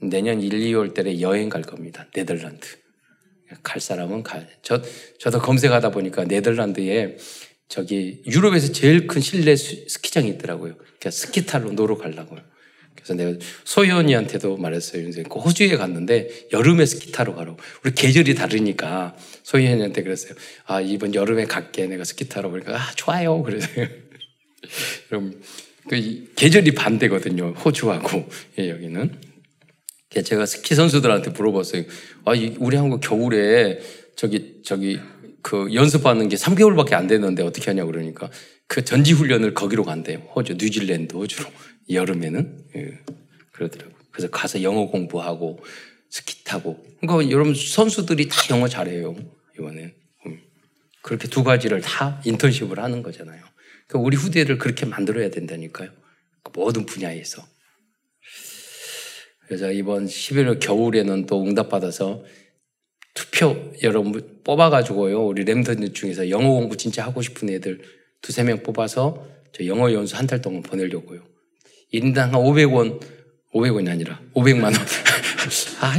내년 0.00 0.40
1, 0.40 0.50
2월 0.50 0.94
달에 0.94 1.20
여행 1.20 1.48
갈 1.48 1.62
겁니다. 1.62 2.06
네덜란드. 2.14 2.66
갈 3.64 3.80
사람은 3.80 4.22
가. 4.22 4.44
저, 4.62 4.80
저도 5.18 5.40
검색하다 5.40 5.90
보니까 5.90 6.24
네덜란드에 6.24 7.16
저기 7.66 8.22
유럽에서 8.26 8.70
제일 8.70 9.08
큰 9.08 9.20
실내 9.20 9.56
스키장이 9.56 10.28
있더라고요. 10.30 10.76
그러니까 10.76 11.10
스키 11.10 11.44
타러 11.46 11.68
놀러 11.72 11.98
가려고요. 11.98 12.40
그래서 12.98 13.14
내가 13.14 13.38
소연이한테도 13.64 14.56
말했어요. 14.56 15.08
그 15.28 15.38
호주에 15.38 15.76
갔는데 15.76 16.28
여름에 16.52 16.84
스키 16.84 17.12
타러 17.12 17.34
가라고. 17.34 17.56
우리 17.84 17.94
계절이 17.94 18.34
다르니까 18.34 19.16
소연이한테 19.44 20.02
그랬어요. 20.02 20.34
아, 20.66 20.80
이번 20.80 21.14
여름에 21.14 21.44
갈게. 21.44 21.86
내가 21.86 22.04
스키 22.04 22.28
타러 22.28 22.50
보니까 22.50 22.76
아, 22.76 22.92
좋아요. 22.96 23.42
그래서요. 23.42 23.86
그럼 25.08 25.40
그 25.88 26.32
계절이 26.36 26.72
반대거든요. 26.72 27.52
호주하고 27.52 28.28
예, 28.58 28.70
여기는. 28.70 29.20
제가 30.24 30.46
스키 30.46 30.74
선수들한테 30.74 31.30
물어봤어요. 31.30 31.84
아, 32.24 32.32
우리 32.58 32.76
한국 32.76 33.00
겨울에 33.00 33.80
저기 34.16 34.60
저기 34.64 34.98
그 35.42 35.72
연습하는 35.72 36.28
게 36.28 36.36
3개월밖에 36.36 36.94
안 36.94 37.06
되는데 37.06 37.42
어떻게 37.42 37.70
하냐 37.70 37.84
그러니까 37.84 38.28
그 38.66 38.84
전지 38.84 39.12
훈련을 39.12 39.54
거기로 39.54 39.84
간대요. 39.84 40.18
호주, 40.34 40.56
뉴질랜드, 40.58 41.14
호주로 41.14 41.48
여름에는 41.90 42.64
예, 42.76 42.98
그러더라고. 43.52 43.94
그래서 44.10 44.30
가서 44.30 44.62
영어 44.62 44.86
공부하고 44.86 45.62
스키 46.10 46.44
타고. 46.44 46.84
그러니까 47.00 47.30
여러분 47.30 47.54
선수들이 47.54 48.28
다 48.28 48.36
영어 48.50 48.68
잘해요 48.68 49.16
이번에. 49.58 49.94
음. 50.26 50.40
그렇게 51.02 51.28
두 51.28 51.44
가지를 51.44 51.80
다 51.80 52.20
인턴십을 52.24 52.78
하는 52.78 53.02
거잖아요. 53.02 53.42
그러니까 53.86 54.06
우리 54.06 54.16
후대를 54.16 54.58
그렇게 54.58 54.86
만들어야 54.86 55.30
된다니까요. 55.30 55.90
그 56.42 56.52
모든 56.54 56.86
분야에서. 56.86 57.46
그래서 59.46 59.72
이번 59.72 60.06
11월 60.06 60.60
겨울에는 60.60 61.26
또 61.26 61.42
응답받아서 61.42 62.22
투표 63.14 63.72
여러분 63.82 64.40
뽑아가지고요. 64.44 65.26
우리 65.26 65.44
램들 65.44 65.92
중에서 65.94 66.28
영어 66.28 66.50
공부 66.50 66.76
진짜 66.76 67.04
하고 67.04 67.22
싶은 67.22 67.48
애들 67.48 67.80
두세 68.20 68.44
명 68.44 68.62
뽑아서 68.62 69.26
저 69.52 69.64
영어 69.66 69.92
연수 69.92 70.16
한 70.16 70.26
달 70.26 70.42
동안 70.42 70.62
보내려고요. 70.62 71.26
1인당 71.92 72.16
한 72.16 72.32
500원, 72.32 73.00
500원이 73.54 73.88
아니라 73.90 74.20
500만 74.34 74.64
원. 74.64 74.74
아, 75.80 75.94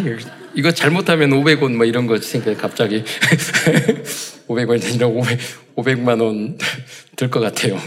이거 0.55 0.71
잘못하면 0.71 1.29
500원 1.31 1.75
뭐 1.75 1.85
이런 1.85 2.07
거 2.07 2.17
생각해 2.17 2.55
갑자기. 2.57 3.03
500원이 4.47 4.85
아니라 4.85 5.07
500, 5.07 5.39
500만 5.75 6.21
원 6.21 6.57
들 7.15 7.29
것 7.29 7.39
같아요. 7.39 7.79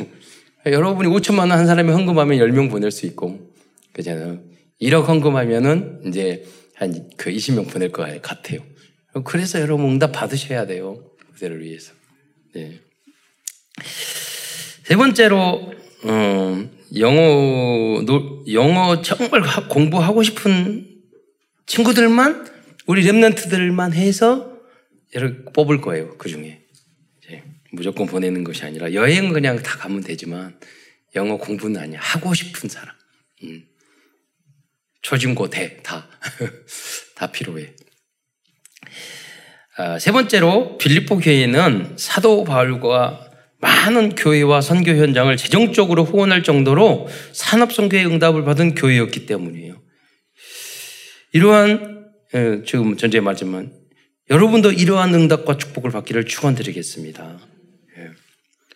여러분이 0.67 1.09
5천만 1.09 1.41
원 1.41 1.53
한 1.53 1.67
사람이 1.67 1.91
헌금하면 1.91 2.39
10명 2.39 2.71
보낼 2.71 2.91
수 2.91 3.07
있고, 3.07 3.51
그잖아요. 3.93 4.41
1억 4.81 5.07
헌금하면은 5.07 6.03
이제 6.07 6.45
한 6.75 6.93
그 7.17 7.31
20명 7.31 7.71
보낼 7.71 7.91
것 7.93 8.03
같아요. 8.23 8.61
그래서 9.25 9.61
여러분 9.61 9.87
응답 9.91 10.13
받으셔야 10.13 10.67
돼요. 10.67 11.05
그대를 11.35 11.63
위해서. 11.63 11.93
네. 12.55 12.81
세 14.85 14.97
번째로, 14.97 15.73
어, 16.05 16.71
영어, 16.99 18.05
영어 18.53 19.03
정말 19.03 19.43
공부하고 19.69 20.23
싶은 20.23 20.89
친구들만, 21.67 22.47
우리 22.87 23.03
랩런트들만 23.05 23.93
해서 23.95 24.59
뽑을 25.55 25.81
거예요. 25.81 26.17
그 26.19 26.29
중에. 26.29 26.63
무조건 27.73 28.07
보내는 28.07 28.45
것이 28.45 28.65
아니라 28.65 28.93
여행 28.93 29.33
그냥 29.33 29.61
다 29.63 29.79
가면 29.79 30.03
되지만 30.03 30.59
영어 31.15 31.39
공부는 31.39 31.81
아니야. 31.81 32.01
하고 32.01 32.35
싶은 32.35 32.69
사람. 32.69 32.95
음. 33.45 33.65
초중고 35.01 35.49
대, 35.49 35.83
다. 35.83 36.09
다 37.17 37.33
필요해. 37.33 37.75
아, 39.79 39.99
세 39.99 40.13
번째로 40.13 40.77
빌립보 40.77 41.19
교회는 41.19 41.97
사도 41.99 42.45
바울과 42.45 43.32
많은 43.63 44.17
교회와 44.17 44.61
선교 44.61 44.91
현장을 44.91 45.35
재정적으로 45.37 46.05
후원할 46.05 46.43
정도로 46.43 47.09
산업선교의 47.33 48.07
응답을 48.07 48.45
받은 48.45 48.75
교회였기 48.75 49.25
때문이에요. 49.25 49.81
이러한 51.33 52.11
예, 52.35 52.63
지금 52.67 52.97
전제 52.97 53.21
말지만 53.21 53.73
여러분도 54.31 54.73
이러한 54.73 55.15
응답과 55.15 55.59
축복을 55.59 55.93
받기를 55.93 56.27
축원드리겠습니다. 56.27 57.39
예. 57.99 58.11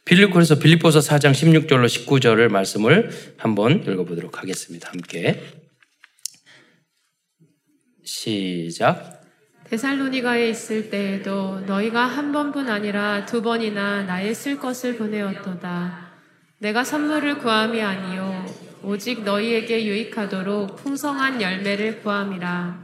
빌립보에서 0.04 0.60
빌립보서 0.60 1.00
4장 1.00 1.32
16절로 1.32 1.86
19절을 1.86 2.48
말씀을 2.48 3.10
한번 3.38 3.82
읽어보도록 3.82 4.40
하겠습니다. 4.40 4.88
함께 4.88 5.42
시작. 8.04 9.15
데살로니가에 9.68 10.48
있을 10.50 10.90
때에도 10.90 11.60
너희가 11.60 12.06
한 12.06 12.30
번뿐 12.30 12.68
아니라 12.68 13.26
두 13.26 13.42
번이나 13.42 14.04
나의 14.04 14.32
쓸 14.34 14.58
것을 14.58 14.96
보내었도다. 14.96 16.06
내가 16.58 16.84
선물을 16.84 17.38
구함이 17.38 17.82
아니요 17.82 18.46
오직 18.82 19.24
너희에게 19.24 19.84
유익하도록 19.84 20.76
풍성한 20.76 21.42
열매를 21.42 22.00
구함이라. 22.00 22.78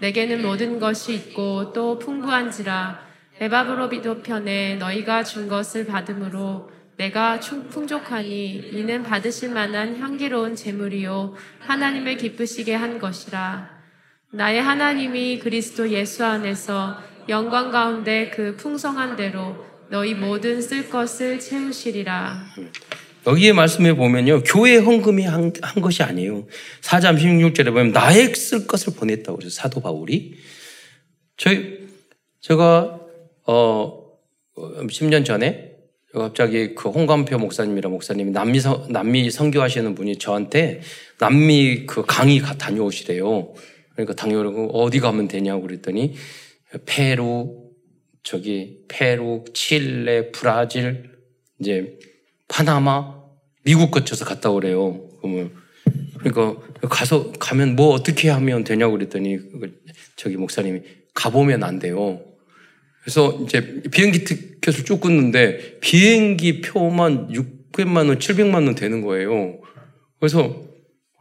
내게는 0.00 0.42
모든 0.42 0.80
것이 0.80 1.14
있고 1.14 1.72
또 1.72 1.98
풍부한지라 1.98 3.00
에바브로 3.40 3.88
비도 3.88 4.22
편에 4.22 4.76
너희가 4.76 5.22
준 5.22 5.46
것을 5.48 5.86
받음으로 5.86 6.70
내가 6.96 7.38
풍족하니 7.38 8.70
이는 8.72 9.02
받으실 9.02 9.50
만한 9.50 9.98
향기로운 10.00 10.56
재물이요 10.56 11.34
하나님을 11.60 12.16
기쁘시게 12.16 12.74
한 12.74 12.98
것이라. 12.98 13.75
나의 14.32 14.60
하나님이 14.60 15.38
그리스도 15.38 15.90
예수 15.90 16.24
안에서 16.24 16.98
영광 17.28 17.70
가운데 17.70 18.30
그 18.30 18.56
풍성한 18.56 19.16
대로 19.16 19.56
너희 19.88 20.14
모든 20.14 20.60
쓸 20.60 20.90
것을 20.90 21.38
채우시리라. 21.38 22.44
여기에 23.26 23.52
말씀해 23.52 23.94
보면요. 23.94 24.42
교회 24.44 24.76
헌금이 24.76 25.24
한, 25.24 25.52
한 25.62 25.82
것이 25.82 26.02
아니에요. 26.02 26.46
4장 26.80 27.18
16절에 27.18 27.66
보면 27.66 27.92
나의 27.92 28.34
쓸 28.34 28.66
것을 28.66 28.94
보냈다고 28.94 29.38
그래서 29.38 29.54
사도 29.54 29.80
바울이. 29.80 30.34
저희, 31.36 31.86
제가, 32.40 33.00
어, 33.46 34.06
10년 34.56 35.24
전에 35.24 35.72
갑자기 36.12 36.74
그 36.74 36.88
홍감표 36.88 37.38
목사님이랑 37.38 37.92
목사님이 37.92 38.30
남미, 38.30 38.60
성, 38.60 38.86
남미 38.90 39.30
선교하시는 39.30 39.94
분이 39.94 40.18
저한테 40.18 40.80
남미 41.18 41.86
그 41.86 42.04
강의 42.06 42.40
다녀오시래요. 42.40 43.52
그러니까 43.96 44.14
당연히 44.14 44.68
어디 44.72 45.00
가면 45.00 45.26
되냐고 45.26 45.62
그랬더니 45.62 46.14
페루, 46.84 47.64
저기 48.22 48.84
페루, 48.88 49.44
칠레, 49.54 50.30
브라질, 50.32 51.10
이제 51.58 51.98
파나마, 52.46 53.16
미국 53.64 53.90
거쳐서 53.90 54.24
갔다 54.24 54.50
오래요. 54.50 55.08
그러면 55.18 55.52
그러니까 56.18 56.60
가서 56.88 57.32
가면 57.32 57.76
뭐 57.76 57.88
어떻게 57.88 58.28
하면 58.28 58.64
되냐고 58.64 58.92
그랬더니 58.92 59.38
저기 60.16 60.36
목사님이 60.36 60.82
가보면 61.14 61.64
안 61.64 61.78
돼요. 61.78 62.20
그래서 63.02 63.38
이제 63.44 63.82
비행기 63.90 64.24
티켓을 64.24 64.84
쭉 64.84 65.00
끊는데 65.00 65.78
비행기 65.80 66.60
표만 66.60 67.28
600만 67.28 68.08
원, 68.08 68.18
700만 68.18 68.54
원 68.66 68.74
되는 68.74 69.00
거예요. 69.00 69.60
그래서 70.18 70.65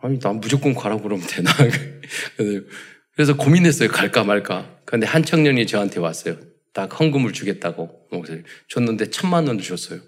아니 0.06 0.20
난 0.20 0.40
무조건 0.40 0.76
가라고 0.76 1.02
그러면 1.02 1.26
되나? 1.28 1.52
그래서 3.16 3.36
고민했어요. 3.36 3.90
갈까 3.90 4.24
말까. 4.24 4.80
근데 4.86 5.08
한 5.08 5.24
청년이 5.24 5.66
저한테 5.66 6.00
왔어요. 6.00 6.38
딱 6.74 7.00
헌금을 7.00 7.34
주겠다고. 7.34 8.08
줬는데 8.68 9.10
천만 9.10 9.48
원을 9.48 9.64
줬어요. 9.64 10.02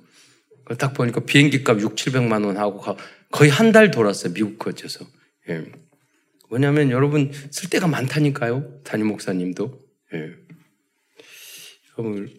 딱 0.78 0.94
보니까 0.94 1.22
비행기 1.22 1.64
값 1.64 1.80
6, 1.82 1.96
700만 1.96 2.46
원 2.46 2.58
하고 2.58 2.84
거의 3.32 3.50
한 3.50 3.72
달 3.72 3.90
돌았어요. 3.90 4.34
미국 4.34 4.60
거쳐서. 4.60 5.06
예. 5.50 5.66
뭐냐면 6.50 6.92
여러분 6.92 7.32
쓸 7.52 7.70
데가 7.70 7.88
많다니까요. 7.88 8.84
담임 8.84 9.08
목사님도. 9.08 9.80
예. 10.14 10.34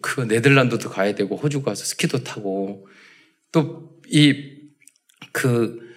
그 0.01 0.21
네덜란드도 0.21 0.89
가야 0.89 1.13
되고 1.15 1.35
호주 1.35 1.61
가서 1.63 1.83
스키도 1.83 2.23
타고 2.23 2.87
또 3.51 3.99
이 4.07 4.59
그 5.31 5.88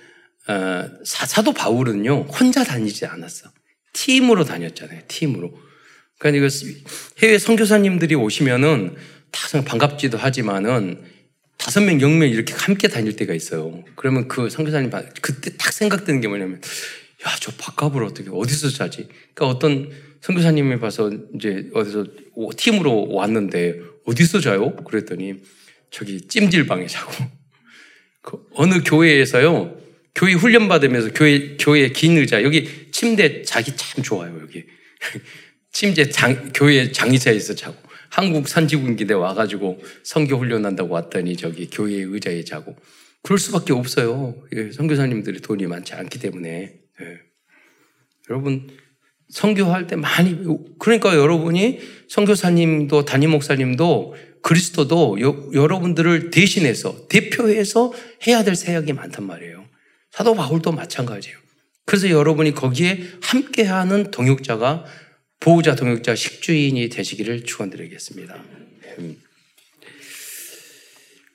어, 0.49 0.89
사도 1.05 1.53
바울은요 1.53 2.27
혼자 2.33 2.65
다니지 2.65 3.07
않았어. 3.07 3.51
팀으로 3.93 4.45
다녔잖아요. 4.45 5.03
팀으로. 5.09 5.57
그러니까 6.19 6.47
이거 6.47 6.55
해외 7.23 7.39
선교사님들이 7.39 8.15
오시면은 8.15 8.97
다 9.31 9.63
반갑지도 9.63 10.19
하지만은 10.19 11.03
다섯 11.59 11.81
명, 11.81 12.01
영 12.01 12.19
명 12.19 12.29
이렇게 12.29 12.55
함께 12.55 12.89
다닐 12.89 13.15
때가 13.17 13.35
있어요. 13.35 13.85
그러면 13.97 14.29
그 14.29 14.51
선교사님 14.51 14.91
그때 15.21 15.57
딱 15.57 15.73
생각드는 15.73 16.21
게 16.21 16.29
뭐냐면 16.29 16.61
야, 17.27 17.37
저 17.41 17.53
밥값을 17.57 18.03
어떻게 18.03 18.31
어디서 18.33 18.71
자지? 18.71 19.09
그러니까 19.35 19.47
어떤 19.47 19.91
선교사님이 20.23 20.81
봐서 20.81 21.11
이제 21.37 21.69
어디서 21.75 22.07
팀으로 22.57 23.09
왔는데 23.13 23.81
어디서 24.07 24.41
자요? 24.41 24.75
그랬더니 24.77 25.35
저기 25.91 26.27
찜질방에 26.27 26.87
자고 26.87 27.13
그 28.23 28.45
어느 28.55 28.83
교회에서요 28.83 29.82
교회 30.15 30.35
훈련 30.35 30.69
받으면서 30.69 31.13
교회 31.13 31.57
교회 31.57 31.89
긴 31.89 32.19
의자 32.19 32.43
여기 32.43 32.91
침대 32.91 33.43
자기 33.43 33.75
참 33.77 34.03
좋아요 34.03 34.39
여기 34.41 34.65
침대 35.73 36.09
장 36.11 36.53
교회 36.55 36.93
장의자에서 36.93 37.55
자고 37.55 37.77
한국 38.11 38.47
산지군기대 38.47 39.15
와가지고 39.15 39.83
선교 40.05 40.37
훈련한다고 40.37 40.93
왔더니 40.93 41.37
저기 41.37 41.69
교회 41.71 41.95
의자에 41.95 42.45
자고 42.45 42.77
그럴 43.23 43.39
수밖에 43.39 43.73
없어요. 43.73 44.35
선교사님들이 44.77 45.41
돈이 45.41 45.67
많지 45.67 45.95
않기 45.95 46.19
때문에 46.19 46.75
예. 47.01 47.21
여러분 48.29 48.69
선교할 49.31 49.87
때 49.87 49.97
많이 49.97 50.45
그러니까 50.79 51.17
여러분이 51.17 51.81
선교사님도 52.09 53.07
담임 53.07 53.31
목사님도 53.31 54.15
그리스도도 54.43 55.21
여, 55.23 55.51
여러분들을 55.55 56.31
대신해서 56.31 57.07
대표해서 57.09 57.93
해야 58.27 58.45
될 58.45 58.57
사역이 58.57 58.93
많단 58.93 59.25
말이에요. 59.25 59.65
사도 60.13 60.35
바울도 60.35 60.73
마찬가지예요. 60.73 61.39
그래서 61.85 62.11
여러분이 62.11 62.55
거기에 62.55 63.03
함께하는 63.23 64.11
동역자가 64.11 64.85
보호자 65.41 65.75
동역자 65.75 66.15
식주인이 66.15 66.89
되시기를 66.89 67.45
축원드리겠습니다. 67.45 68.43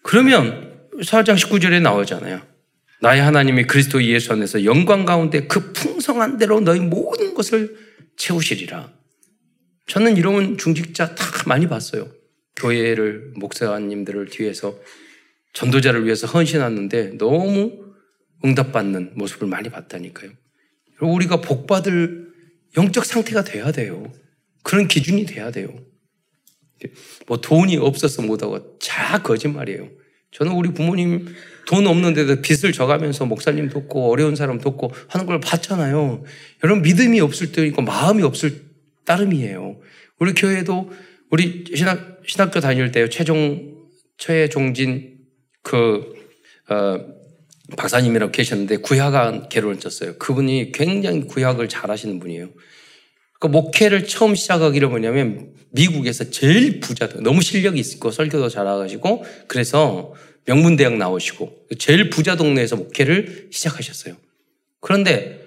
그러면 0.04 0.90
4장 1.02 1.36
19절에 1.36 1.82
나오잖아요. 1.82 2.42
나의 3.02 3.22
하나님이 3.22 3.66
그리스도 3.66 4.02
예수 4.04 4.32
안에서 4.32 4.64
영광 4.64 5.06
가운데 5.06 5.46
그 5.48 5.74
풍성한 5.74 6.38
대로 6.38 6.60
너희 6.62 6.80
모든 6.80 7.34
것을 7.34 7.78
채우시리라. 8.16 8.92
저는 9.88 10.18
이런 10.18 10.58
중직자 10.58 11.16
다 11.16 11.26
많이 11.46 11.68
봤어요. 11.68 12.10
교회를 12.56 13.34
목사님들을 13.36 14.30
뒤에서 14.30 14.80
전도자를 15.54 16.06
위해서 16.06 16.28
헌신하는데 16.28 17.18
너무 17.18 17.87
응답받는 18.44 19.14
모습을 19.16 19.48
많이 19.48 19.70
봤다니까요. 19.70 20.32
우리가 21.02 21.42
복받을 21.42 22.28
영적 22.78 23.06
상태가 23.06 23.44
돼야 23.44 23.72
돼요. 23.72 24.12
그런 24.64 24.88
기준이 24.88 25.26
돼야 25.26 25.52
돼요. 25.52 25.70
뭐 27.28 27.38
돈이 27.38 27.78
없어서 27.78 28.22
못하고 28.22 28.78
자 28.80 29.22
거짓말이에요. 29.22 29.90
저는 30.32 30.52
우리 30.52 30.74
부모님 30.74 31.28
돈 31.66 31.88
없는데도 31.88 32.42
빚을 32.42 32.72
져가면서 32.72 33.26
목사님 33.26 33.70
돕고 33.70 34.12
어려운 34.12 34.36
사람 34.36 34.60
돕고 34.60 34.92
하는 35.08 35.26
걸 35.26 35.40
봤잖아요. 35.40 36.24
여러분 36.64 36.82
믿음이 36.84 37.20
없을 37.20 37.52
때니까 37.52 37.82
마음이 37.82 38.24
없을 38.24 38.66
따름이에요. 39.06 39.80
우리 40.20 40.34
교회도 40.34 40.92
우리 41.30 41.66
신학, 41.76 42.22
신학교 42.26 42.60
다닐 42.60 42.92
때 42.92 43.10
최종, 43.10 43.88
최종진 44.18 45.18
그, 45.62 46.14
어, 46.70 47.17
박사님이라고 47.76 48.32
계셨는데 48.32 48.78
구약한 48.78 49.50
개론을 49.50 49.80
쳤어요. 49.80 50.18
그분이 50.18 50.72
굉장히 50.72 51.22
구약을 51.22 51.68
잘 51.68 51.90
하시는 51.90 52.20
분이에요. 52.20 52.50
그 53.40 53.48
목회를 53.48 54.08
처음 54.08 54.36
시작하기로 54.36 54.90
뭐냐면 54.90 55.54
미국에서 55.72 56.30
제일 56.30 56.80
부자, 56.80 57.10
너무 57.20 57.42
실력이 57.42 57.80
있고 57.80 58.12
설교도 58.12 58.50
잘하시고 58.50 59.26
그래서 59.48 60.14
명문대학 60.46 60.98
나오시고 60.98 61.68
제일 61.78 62.10
부자 62.10 62.36
동네에서 62.36 62.78
목회를 62.78 63.50
시작하셨어요. 63.52 64.16
그런데 64.80 65.46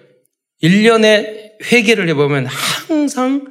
1년에 0.63 1.63
회계를 1.73 2.09
해보면 2.11 2.47
항상 2.47 3.51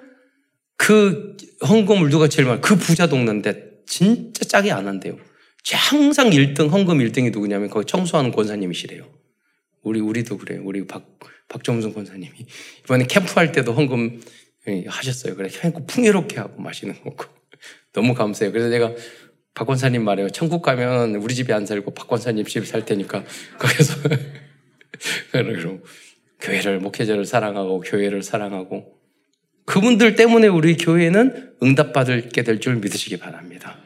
그 0.78 1.36
헌금을 1.68 2.10
누가 2.10 2.28
제일 2.28 2.48
많아? 2.48 2.62
그 2.62 2.76
부자 2.76 3.08
동네인데 3.08 3.70
진짜 3.88 4.46
짜게 4.46 4.72
안 4.72 4.88
한대요. 4.88 5.18
항상 5.74 6.30
1등, 6.30 6.70
헌금 6.70 7.00
1등이 7.00 7.32
누구냐면 7.32 7.70
거기 7.70 7.86
청소하는 7.86 8.32
권사님이시래요. 8.32 9.08
우리, 9.84 10.00
우리도 10.00 10.38
그래요. 10.38 10.62
우리 10.64 10.86
박, 10.88 11.20
박정순 11.48 11.94
권사님이. 11.94 12.34
이번에 12.84 13.06
캠프할 13.06 13.52
때도 13.52 13.74
헌금 13.74 14.22
하셨어요. 14.88 15.36
그래, 15.36 15.50
캠프 15.52 15.86
풍요롭게 15.86 16.38
하고 16.38 16.62
마시는 16.62 17.02
거고. 17.04 17.26
너무 17.94 18.14
감사해요. 18.14 18.52
그래서 18.52 18.70
내가 18.70 18.94
박 19.54 19.66
권사님 19.66 20.04
말해요. 20.04 20.30
천국 20.30 20.62
가면 20.62 21.16
우리 21.16 21.36
집에 21.36 21.54
안 21.54 21.66
살고 21.66 21.94
박 21.94 22.08
권사님 22.08 22.46
집에 22.46 22.66
살 22.66 22.86
테니까 22.86 23.24
거기서 23.60 23.96
그럼 25.32 25.84
교회를 26.40 26.80
목회자를 26.80 27.26
사랑하고 27.26 27.82
교회를 27.82 28.24
사랑하고 28.24 28.98
그분들 29.66 30.16
때문에 30.16 30.48
우리 30.48 30.78
교회는 30.78 31.56
응답받게 31.62 32.44
될 32.44 32.60
줄 32.60 32.78
믿으시기 32.78 33.18
바랍니다. 33.18 33.78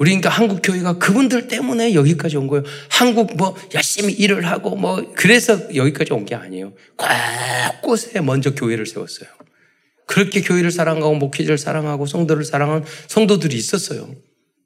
우리 0.00 0.12
그러니까 0.12 0.30
한국 0.30 0.60
교회가 0.62 0.94
그분들 0.96 1.46
때문에 1.46 1.92
여기까지 1.92 2.38
온 2.38 2.46
거예요. 2.46 2.64
한국 2.88 3.36
뭐 3.36 3.54
열심히 3.74 4.14
일을 4.14 4.46
하고 4.46 4.74
뭐 4.74 5.12
그래서 5.14 5.74
여기까지 5.76 6.14
온 6.14 6.24
게 6.24 6.34
아니에요. 6.34 6.72
곳곳에 6.96 8.22
먼저 8.22 8.54
교회를 8.54 8.86
세웠어요. 8.86 9.28
그렇게 10.06 10.40
교회를 10.40 10.70
사랑하고 10.70 11.14
목회자를 11.16 11.58
사랑하고 11.58 12.06
성도를 12.06 12.44
사랑한 12.44 12.82
성도들이 13.08 13.54
있었어요. 13.54 14.14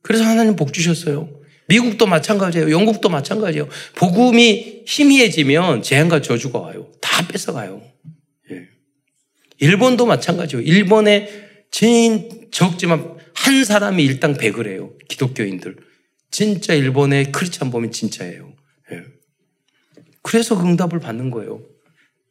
그래서 0.03 0.23
하나님 0.23 0.55
복 0.55 0.73
주셨어요. 0.73 1.29
미국도 1.67 2.07
마찬가지예요. 2.07 2.71
영국도 2.71 3.09
마찬가지예요. 3.09 3.69
복음이 3.97 4.85
희미해지면 4.87 5.83
재앙과 5.83 6.23
저주가 6.23 6.61
와요. 6.61 6.93
다 7.01 7.27
뺏어가요. 7.27 7.83
예. 8.53 8.69
일본도 9.59 10.07
마찬가지예요. 10.07 10.65
일본에 10.65 11.29
진 11.73 12.47
적지만 12.53 13.14
한 13.45 13.63
사람이 13.65 14.03
일당 14.03 14.35
100을 14.35 14.67
해요. 14.69 14.93
기독교인들. 15.09 15.77
진짜 16.31 16.73
일본의 16.73 17.31
크리스찬 17.31 17.71
보면 17.71 17.93
진짜예요. 17.93 18.55
예. 18.93 19.03
그래서 20.23 20.59
응답을 20.59 20.99
받는 21.01 21.31
거예요. 21.31 21.61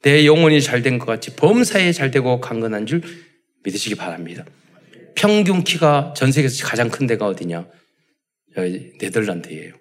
내 0.01 0.25
영혼이 0.25 0.59
잘 0.61 0.81
된 0.81 0.97
것 0.97 1.05
같이 1.05 1.35
범사에 1.35 1.91
잘 1.93 2.09
되고 2.09 2.41
강건한 2.41 2.87
줄 2.87 3.01
믿으시기 3.63 3.95
바랍니다. 3.95 4.43
평균 5.15 5.63
키가 5.63 6.15
전 6.17 6.31
세계에서 6.31 6.65
가장 6.65 6.89
큰 6.89 7.05
데가 7.05 7.27
어디냐? 7.27 7.67
네덜란드예요. 8.99 9.73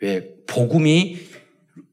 왜? 0.00 0.28
복음이 0.46 1.18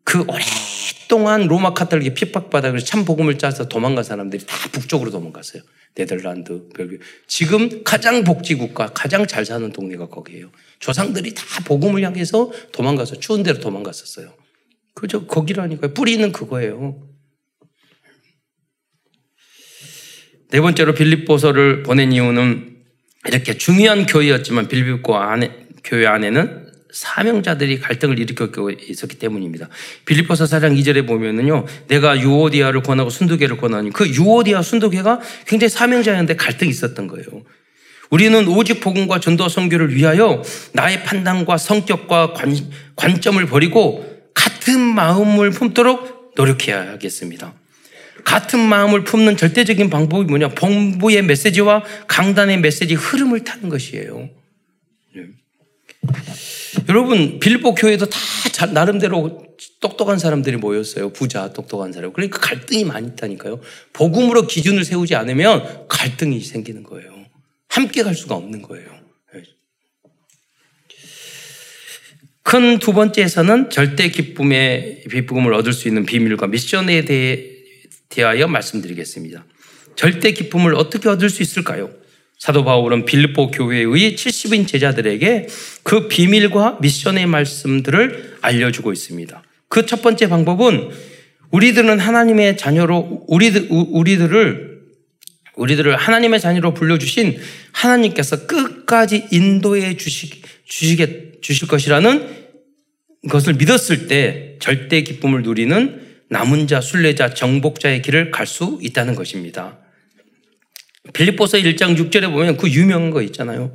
그 0.06 0.26
오랫동안 0.28 1.48
로마 1.48 1.74
카톨릭에 1.74 2.14
핍박받아 2.14 2.72
그래서 2.72 2.86
참 2.86 3.04
복음을 3.04 3.38
짜서 3.38 3.68
도망간 3.68 4.06
사람들이 4.06 4.46
다 4.46 4.56
북쪽으로 4.72 5.12
도망갔어요. 5.12 5.62
네덜란드, 5.98 6.70
벨기에. 6.76 7.00
지금 7.26 7.84
가장 7.84 8.24
복지국가, 8.24 8.88
가장 8.94 9.26
잘 9.26 9.46
사는 9.46 9.72
동네가 9.72 10.10
거기예요. 10.10 10.52
조상들이 10.80 11.34
다 11.34 11.44
복음을 11.66 12.04
향해서 12.04 12.52
도망가서 12.72 13.20
추운 13.20 13.42
데로 13.42 13.60
도망갔었어요. 13.60 14.32
그죠? 14.94 15.26
거기라니까요. 15.26 15.94
뿌리는 15.96 16.32
그거예요. 16.32 17.04
네 20.50 20.62
번째로 20.62 20.94
빌립보서를 20.94 21.82
보낸 21.82 22.12
이유는 22.12 22.78
이렇게 23.28 23.58
중요한 23.58 24.06
교회였지만 24.06 24.68
빌립보 24.68 25.16
안에, 25.16 25.68
교회 25.84 26.06
안에는 26.06 26.67
사명자들이 26.98 27.80
갈등을 27.80 28.18
일으키고 28.18 28.72
있었기 28.72 29.20
때문입니다. 29.20 29.70
빌립보서 30.06 30.46
4장 30.46 30.76
2절에 30.80 31.06
보면은요, 31.06 31.66
내가 31.88 32.20
유오디아를 32.20 32.82
권하고 32.82 33.12
순두개를 33.12 33.58
권하니 33.58 33.92
그 33.92 34.08
유오디아 34.08 34.64
순두개가 34.64 35.20
굉장히 35.46 35.70
사명자였는데 35.70 36.36
갈등이 36.36 36.72
있었던 36.72 37.08
거예요. 37.08 37.26
우리는 38.10 38.48
오직 38.48 38.80
복음과 38.80 39.20
전도 39.20 39.48
선교를 39.48 39.94
위하여 39.94 40.42
나의 40.74 41.04
판단과 41.04 41.58
성격과 41.58 42.34
관, 42.34 42.56
관점을 42.96 43.46
버리고 43.46 44.06
같은 44.34 44.80
마음을 44.80 45.52
품도록 45.52 46.34
노력해야 46.36 46.94
하겠습니다. 46.94 47.54
같은 48.24 48.60
마음을 48.60 49.04
품는 49.04 49.38
절대적인 49.38 49.92
방법이 49.92 50.26
뭐냐? 50.26 50.50
본부의 50.50 51.22
메시지와 51.24 51.84
강단의 52.08 52.60
메시지 52.60 52.96
흐름을 52.96 53.44
타는 53.44 53.70
것이에요. 53.70 54.30
네. 56.76 56.86
여러분 56.90 57.40
빌보 57.40 57.76
교회도 57.76 58.08
다 58.08 58.20
잘, 58.52 58.74
나름대로 58.74 59.46
똑똑한 59.80 60.20
사람들이 60.20 60.58
모였어요. 60.58 61.12
부자, 61.12 61.54
똑똑한 61.54 61.94
사람. 61.94 62.14
그러니까 62.14 62.40
갈등이 62.40 62.86
많이 62.86 63.08
있다니까요. 63.08 63.60
복음으로 63.94 64.48
기준을 64.48 64.84
세우지 64.84 65.16
않으면 65.16 65.88
갈등이 65.88 66.40
생기는 66.42 66.84
거예요. 66.84 67.26
함께 67.70 68.04
갈 68.04 68.16
수가 68.16 68.36
없는 68.36 68.62
거예요. 68.64 68.90
네. 69.34 69.44
큰두 72.44 72.94
번째에서는 72.94 73.70
절대 73.70 74.10
기쁨의 74.10 75.04
기쁨을 75.10 75.54
얻을 75.54 75.74
수 75.74 75.88
있는 75.88 76.06
비밀과 76.06 76.48
미션에 76.48 77.06
대해 77.06 77.58
대하여 78.10 78.48
말씀드리겠습니다. 78.48 79.46
절대 79.96 80.32
기쁨을 80.32 80.76
어떻게 80.76 81.10
얻을 81.10 81.30
수 81.30 81.44
있을까요? 81.44 81.92
사도 82.38 82.64
바울은 82.64 83.06
빌립보 83.06 83.52
교회의 83.52 84.16
70인 84.16 84.68
제자들에게 84.68 85.48
그 85.84 86.08
비밀과 86.08 86.78
미션의 86.82 87.26
말씀들을 87.26 88.38
알려주고 88.42 88.94
있습니다. 88.94 89.44
그 89.70 89.86
첫 89.86 90.02
번째 90.02 90.30
방법은 90.30 90.90
우리들은 91.52 92.00
하나님의 92.00 92.58
자녀로 92.58 93.26
우리들 93.28 93.68
우리들을 93.70 94.78
우리들을 95.56 95.96
하나님의 95.96 96.40
자녀로 96.40 96.74
불러주신 96.74 97.40
하나님께서 97.72 98.46
끝까지 98.46 99.28
인도해 99.32 99.98
주시, 99.98 100.30
주시겠, 100.66 101.42
주실 101.42 101.68
것이라는 101.68 102.48
것을 103.30 103.56
믿었을 103.56 104.08
때 104.08 104.58
절대 104.60 105.02
기쁨을 105.02 105.42
누리는 105.42 106.02
남은 106.30 106.68
자, 106.68 106.82
순례자, 106.82 107.34
정복자의 107.34 108.02
길을 108.04 108.32
갈 108.32 108.46
수 108.46 108.78
있다는 108.82 109.16
것입니다. 109.16 109.80
빌립보서 111.14 111.58
1장 111.58 111.98
6절에 111.98 112.32
보면 112.32 112.58
그 112.58 112.70
유명한 112.70 113.12
거 113.12 113.22
있잖아요. 113.22 113.74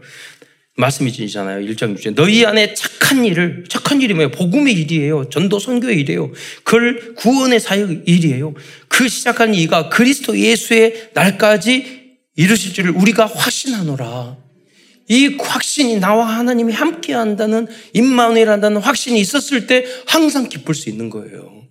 말씀이 0.77 1.11
있잖아요. 1.11 1.67
1장 1.67 1.97
6절. 1.97 2.15
너희 2.15 2.47
안에 2.47 2.75
착한 2.75 3.25
일을, 3.25 3.65
착한 3.69 4.01
일이 4.01 4.15
뭐예요? 4.15 4.31
복음의 4.31 4.73
일이에요. 4.75 5.29
전도 5.29 5.59
선교의 5.59 6.01
일이에요. 6.01 6.33
그 6.65 7.15
구원의 7.15 7.61
사역 7.61 8.09
일이에요. 8.09 8.55
그 8.89 9.09
시작한 9.09 9.55
이가 9.55 9.91
그리스도 9.91 10.39
예수의 10.39 11.11
날까지 11.13 12.03
이루실 12.37 12.73
줄을 12.73 12.93
우리가 12.93 13.27
확신하노라. 13.27 14.39
이 15.09 15.37
확신이 15.39 15.99
나와 15.99 16.27
하나님이 16.39 16.73
함께 16.73 17.13
한다는 17.13 17.67
임마누엘 17.93 18.49
한다는 18.49 18.81
확신이 18.81 19.21
있었을 19.21 19.67
때 19.67 19.85
항상 20.07 20.49
기쁠 20.49 20.75
수 20.75 20.89
있는 20.89 21.11
거예요. 21.11 21.62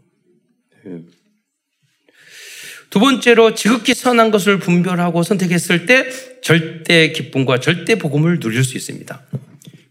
두 2.91 2.99
번째로 2.99 3.55
지극히 3.55 3.93
선한 3.93 4.31
것을 4.31 4.59
분별하고 4.59 5.23
선택했을 5.23 5.85
때 5.85 6.09
절대 6.41 7.13
기쁨과 7.13 7.61
절대 7.61 7.95
복음을 7.95 8.39
누릴 8.39 8.65
수 8.65 8.77
있습니다. 8.77 9.21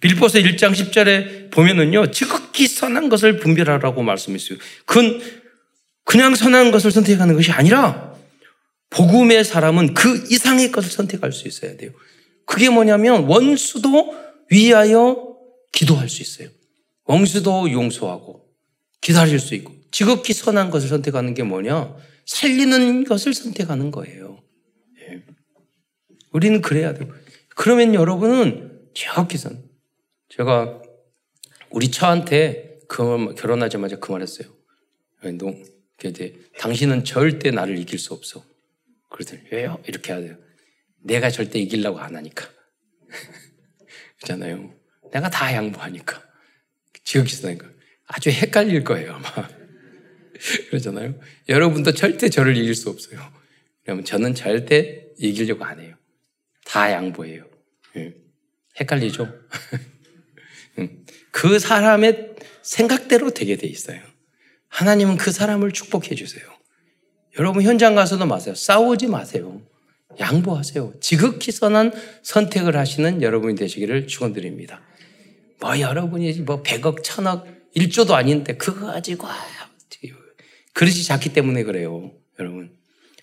빌보서 0.01 0.38
1장 0.38 0.72
10절에 0.72 1.51
보면은요, 1.51 2.11
지극히 2.11 2.68
선한 2.68 3.09
것을 3.09 3.38
분별하라고 3.38 4.03
말씀했어요. 4.03 4.59
그건 4.84 5.20
그냥 6.05 6.34
선한 6.34 6.70
것을 6.72 6.90
선택하는 6.90 7.34
것이 7.36 7.51
아니라 7.51 8.14
복음의 8.90 9.44
사람은 9.44 9.94
그 9.94 10.26
이상의 10.30 10.70
것을 10.70 10.90
선택할 10.90 11.32
수 11.32 11.48
있어야 11.48 11.78
돼요. 11.78 11.92
그게 12.44 12.68
뭐냐면 12.68 13.24
원수도 13.24 14.14
위하여 14.51 15.36
기도할 15.72 16.11
수 16.11 16.20
있어요. 16.20 16.48
원수도 17.05 17.72
용서하고 17.72 18.44
기다릴 19.01 19.38
수 19.38 19.55
있고 19.55 19.72
지극히 19.90 20.34
선한 20.34 20.70
것을 20.70 20.88
선택하는 20.88 21.32
게 21.32 21.44
뭐냐? 21.44 21.94
살리는 22.30 23.04
것을 23.04 23.34
선택하는 23.34 23.90
거예요. 23.90 24.40
예. 25.00 25.24
우리는 26.30 26.60
그래야 26.60 26.94
돼요. 26.94 27.12
그러면 27.56 27.92
여러분은 27.92 28.88
지극히 28.94 29.36
선. 29.36 29.68
제가 30.28 30.80
우리 31.70 31.90
처한테 31.90 32.78
그 32.88 33.34
결혼하자마자 33.34 33.98
그 33.98 34.12
말했어요. 34.12 34.48
너, 35.38 35.54
이제 36.04 36.40
당신은 36.58 37.04
절대 37.04 37.50
나를 37.50 37.76
이길 37.78 37.98
수 37.98 38.14
없어. 38.14 38.44
그러더니 39.10 39.42
왜요? 39.50 39.82
이렇게 39.88 40.12
해야 40.12 40.20
돼요. 40.20 40.38
내가 41.02 41.30
절대 41.30 41.58
이기려고 41.58 41.98
안 41.98 42.14
하니까. 42.14 42.48
그렇잖아요. 44.22 44.72
내가 45.12 45.28
다 45.28 45.52
양보하니까. 45.52 46.22
지극히 47.02 47.34
선하니까. 47.34 47.68
아주 48.06 48.30
헷갈릴 48.30 48.84
거예요, 48.84 49.14
아마. 49.14 49.59
그러잖아요. 50.70 51.14
여러분도 51.49 51.93
절대 51.93 52.28
저를 52.28 52.57
이길 52.57 52.74
수 52.74 52.88
없어요. 52.88 53.20
그러면 53.84 54.05
저는 54.05 54.34
절대 54.34 55.07
이기려고 55.18 55.64
안 55.64 55.80
해요. 55.80 55.95
다 56.64 56.91
양보해요. 56.93 57.45
예. 57.97 58.14
헷갈리죠? 58.78 59.28
그 61.30 61.59
사람의 61.59 62.34
생각대로 62.62 63.30
되게 63.30 63.57
돼 63.57 63.66
있어요. 63.66 64.01
하나님은 64.68 65.16
그 65.16 65.32
사람을 65.32 65.72
축복해 65.72 66.14
주세요. 66.14 66.45
여러분 67.38 67.62
현장 67.62 67.95
가서도 67.95 68.26
마세요. 68.26 68.55
싸우지 68.55 69.09
마세요. 69.09 69.62
양보하세요. 70.18 70.95
지극히 71.01 71.53
선한 71.53 71.93
선택을 72.22 72.76
하시는 72.76 73.22
여러분이 73.22 73.55
되시기를 73.57 74.07
축원드립니다. 74.07 74.80
뭐 75.61 75.78
여러분이 75.78 76.32
뭐 76.41 76.62
100억, 76.62 77.03
1000억, 77.03 77.45
1조도 77.76 78.12
아닌데 78.12 78.57
그거 78.57 78.86
가지고 78.86 79.28
그릇이 80.80 81.02
작기 81.02 81.34
때문에 81.34 81.62
그래요. 81.64 82.10
여러분. 82.38 82.74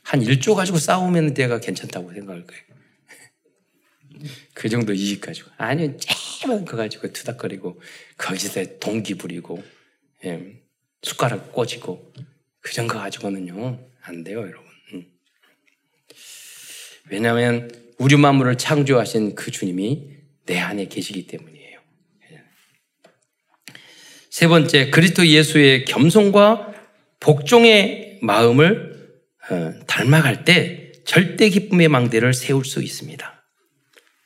한 0.04 0.22
1조 0.22 0.54
가지고 0.54 0.78
싸우면 0.78 1.34
내가 1.34 1.60
괜찮다고 1.60 2.14
생각할 2.14 2.46
거예요. 2.46 2.64
그 4.54 4.70
정도 4.70 4.94
이익 4.94 5.22
가지고. 5.22 5.50
아니요, 5.58 5.98
쬐만 5.98 6.68
거 6.68 6.78
가지고 6.78 7.12
투닥거리고, 7.12 7.82
거기서 8.16 8.78
동기 8.80 9.16
부리고, 9.16 9.64
예, 10.26 10.62
숟가락 11.02 11.52
꽂이고, 11.52 12.14
그 12.60 12.74
정도 12.74 12.94
가지고는요, 12.94 13.80
안 14.02 14.24
돼요, 14.24 14.42
여러분. 14.42 14.64
음. 14.94 15.06
왜냐하면 17.10 17.72
우리 17.98 18.18
만물을 18.18 18.56
창조하신 18.60 19.34
그 19.34 19.50
주님이 19.50 20.10
내 20.46 20.60
안에 20.60 20.90
계시기 20.90 21.26
때문이에요. 21.26 21.80
세 24.30 24.48
번째, 24.48 24.92
그리스도 24.92 25.26
예수의 25.26 25.86
겸손과 25.86 26.77
복종의 27.28 28.20
마음을 28.22 29.20
어, 29.52 29.74
닮아갈 29.86 30.46
때 30.46 30.94
절대 31.04 31.50
기쁨의 31.50 31.90
망대를 31.90 32.34
세울 32.34 32.64
수 32.64 32.82
있습니다. 32.82 33.44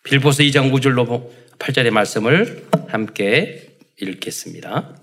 빌보서 0.03 0.43
2장 0.43 0.71
9절로 0.71 1.31
8절의 1.57 1.89
말씀을 1.89 2.67
함께 2.89 3.75
읽겠습니다. 3.99 4.95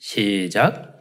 시작. 0.00 1.00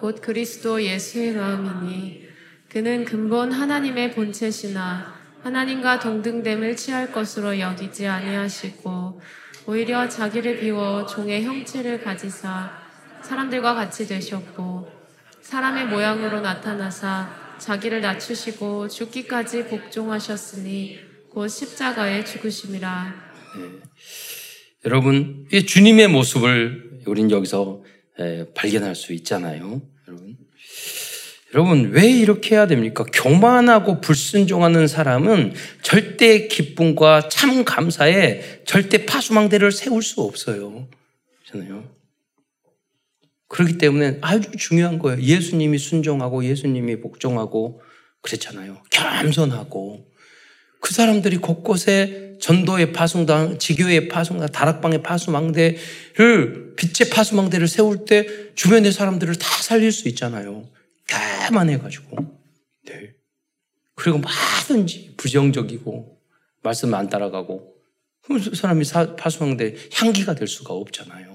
곧 0.00 0.22
그리스도 0.22 0.82
예수의 0.82 1.32
마음이니 1.32 2.24
그는 2.70 3.04
근본 3.04 3.52
하나님의 3.52 4.12
본체시나 4.12 5.14
하나님과 5.42 5.98
동등됨을 5.98 6.76
취할 6.76 7.12
것으로 7.12 7.58
여기지 7.58 8.06
아니하시고 8.06 9.20
오히려 9.66 10.08
자기를 10.08 10.60
비워 10.60 11.04
종의 11.04 11.44
형체를 11.44 12.02
가지사 12.02 12.85
사람들과 13.26 13.74
같이 13.74 14.06
되셨고 14.06 14.88
사람의 15.42 15.86
모양으로 15.86 16.40
나타나사 16.42 17.56
자기를 17.58 18.00
낮추시고 18.00 18.86
죽기까지 18.86 19.64
복종하셨으니 19.64 21.00
곧 21.30 21.48
십자가에 21.48 22.22
죽으심이라. 22.22 23.14
네. 23.58 23.64
여러분, 24.84 25.48
이 25.52 25.66
주님의 25.66 26.06
모습을 26.08 27.00
우린 27.06 27.28
여기서 27.32 27.82
발견할 28.54 28.94
수 28.94 29.12
있잖아요. 29.14 29.82
여러분. 30.06 30.36
여러분, 31.52 31.90
왜 31.90 32.08
이렇게 32.08 32.54
해야 32.54 32.68
됩니까? 32.68 33.04
교만하고 33.12 34.00
불순종하는 34.00 34.86
사람은 34.86 35.54
절대 35.82 36.46
기쁨과 36.46 37.28
참 37.28 37.64
감사에 37.64 38.62
절대 38.64 39.04
파수망대를 39.04 39.72
세울 39.72 40.02
수 40.02 40.20
없어요. 40.20 40.88
그렇잖아요. 41.44 41.95
그렇기 43.48 43.78
때문에 43.78 44.18
아주 44.22 44.50
중요한 44.58 44.98
거예요. 44.98 45.20
예수님이 45.20 45.78
순종하고 45.78 46.44
예수님이 46.44 47.00
복종하고 47.00 47.80
그랬잖아요. 48.22 48.82
겸손하고 48.90 50.06
그 50.80 50.94
사람들이 50.94 51.38
곳곳에 51.38 52.36
전도의 52.40 52.92
파송당, 52.92 53.58
지교의 53.58 54.08
파송당, 54.08 54.48
다락방의 54.48 55.02
파수망대를 55.02 56.74
빛의 56.76 57.10
파수망대를 57.10 57.66
세울 57.66 58.04
때 58.04 58.26
주변의 58.54 58.92
사람들을 58.92 59.34
다 59.36 59.48
살릴 59.62 59.90
수 59.90 60.08
있잖아요. 60.08 60.68
개만해가지고. 61.06 62.16
네. 62.86 63.14
그리고 63.94 64.18
뭐든지 64.18 65.14
부정적이고 65.16 66.20
말씀 66.62 66.92
안 66.94 67.08
따라가고 67.08 67.74
그 68.22 68.54
사람이 68.54 68.84
파수망대 69.16 69.74
향기가 69.92 70.34
될 70.34 70.46
수가 70.48 70.74
없잖아요. 70.74 71.25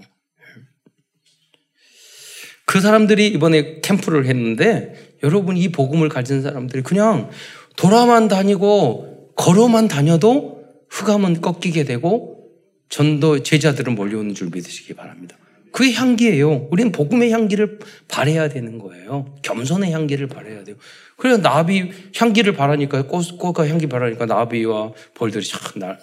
그 2.71 2.79
사람들이 2.79 3.27
이번에 3.27 3.81
캠프를 3.81 4.27
했는데 4.27 4.93
여러분 5.23 5.57
이 5.57 5.67
복음을 5.73 6.07
가진 6.07 6.41
사람들이 6.41 6.83
그냥 6.83 7.29
돌아만 7.75 8.29
다니고 8.29 9.33
걸어만 9.35 9.89
다녀도 9.89 10.63
흑암은 10.89 11.41
꺾이게 11.41 11.83
되고 11.83 12.47
전도 12.87 13.43
제자들은 13.43 13.93
몰려오는 13.93 14.35
줄 14.35 14.51
믿으시기 14.53 14.93
바랍니다. 14.93 15.35
그게 15.73 15.91
향기예요. 15.91 16.69
우리는 16.71 16.93
복음의 16.93 17.31
향기를 17.31 17.79
발해야 18.07 18.47
되는 18.47 18.77
거예요. 18.77 19.35
겸손의 19.41 19.91
향기를 19.91 20.27
발해야 20.27 20.63
돼요. 20.63 20.77
그래서 21.17 21.41
나비 21.41 21.91
향기를 22.15 22.53
바라니까 22.53 23.01
꽃, 23.07 23.37
꽃과 23.37 23.67
향기 23.67 23.87
바라니까 23.87 24.27
나비와 24.27 24.93
벌들이 25.13 25.43
쫙 25.45 25.59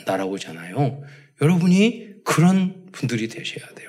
날아오잖아요. 0.06 1.00
여러분이 1.40 2.08
그런 2.24 2.74
분들이 2.92 3.26
되셔야 3.28 3.66
돼요. 3.74 3.88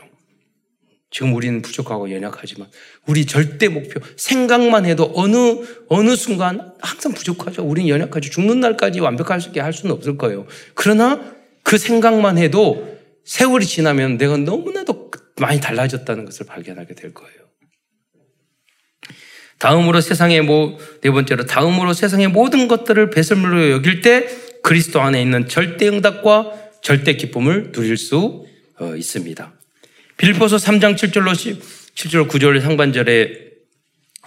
지금 1.12 1.34
우리는 1.34 1.62
부족하고 1.62 2.12
연약하지만 2.12 2.68
우리 3.07 3.26
절대 3.26 3.68
목표 3.68 3.99
생각만 4.16 4.86
해도 4.86 5.12
어느 5.16 5.64
어느 5.88 6.16
순간 6.16 6.74
항상 6.80 7.14
부족하죠. 7.14 7.64
우리는 7.64 7.89
연약하죠. 7.89 8.30
죽는 8.30 8.60
날까지 8.60 8.99
완벽하게 8.99 9.60
할 9.60 9.74
수는 9.74 9.95
없을 9.95 10.18
거예요. 10.18 10.45
그러나 10.76 11.20
그 11.64 11.78
생각만 11.78 12.38
해도 12.38 12.97
세월이 13.26 13.66
지나면 13.66 14.18
내가 14.18 14.38
너무나도 14.38 15.12
많이 15.39 15.60
달라졌다는 15.60 16.26
것을 16.26 16.45
발견하게 16.45 16.93
될 16.93 17.14
거예요. 17.14 17.39
다음으로 19.57 19.99
세상의 19.99 20.41
뭐, 20.41 20.78
네 21.01 21.12
번째로 21.12 21.45
다음으로 21.45 21.93
세상의 21.93 22.30
모든 22.30 22.68
것들을 22.68 23.10
배설물로 23.10 23.72
여길 23.72 24.01
때 24.01 24.28
그리스도 24.64 25.01
안에 25.01 25.22
있는 25.22 25.47
절대 25.47 25.88
응답과 25.88 26.53
절대 26.82 27.16
기쁨을 27.16 27.72
누릴 27.72 27.97
수 27.97 28.45
어, 28.80 28.95
있습니다. 28.95 29.59
빌보서 30.20 30.57
3장 30.57 30.95
7절로 30.95 31.32
7절 31.95 32.28
9절 32.28 32.59
상반절의 32.59 33.51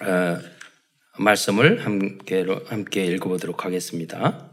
어, 0.01 0.39
말씀을 1.19 1.85
함께 1.85 2.47
함께 2.67 3.05
읽어보도록 3.05 3.67
하겠습니다. 3.67 4.49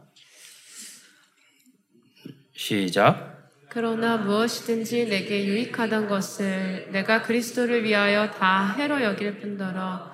시작. 2.54 3.54
그러나 3.70 4.18
무엇이든지 4.18 5.06
내게 5.06 5.46
유익하던 5.46 6.10
것을 6.10 6.90
내가 6.92 7.22
그리스도를 7.22 7.86
위하여 7.86 8.30
다 8.32 8.76
해로 8.78 9.02
여길 9.02 9.40
뿐더러 9.40 10.14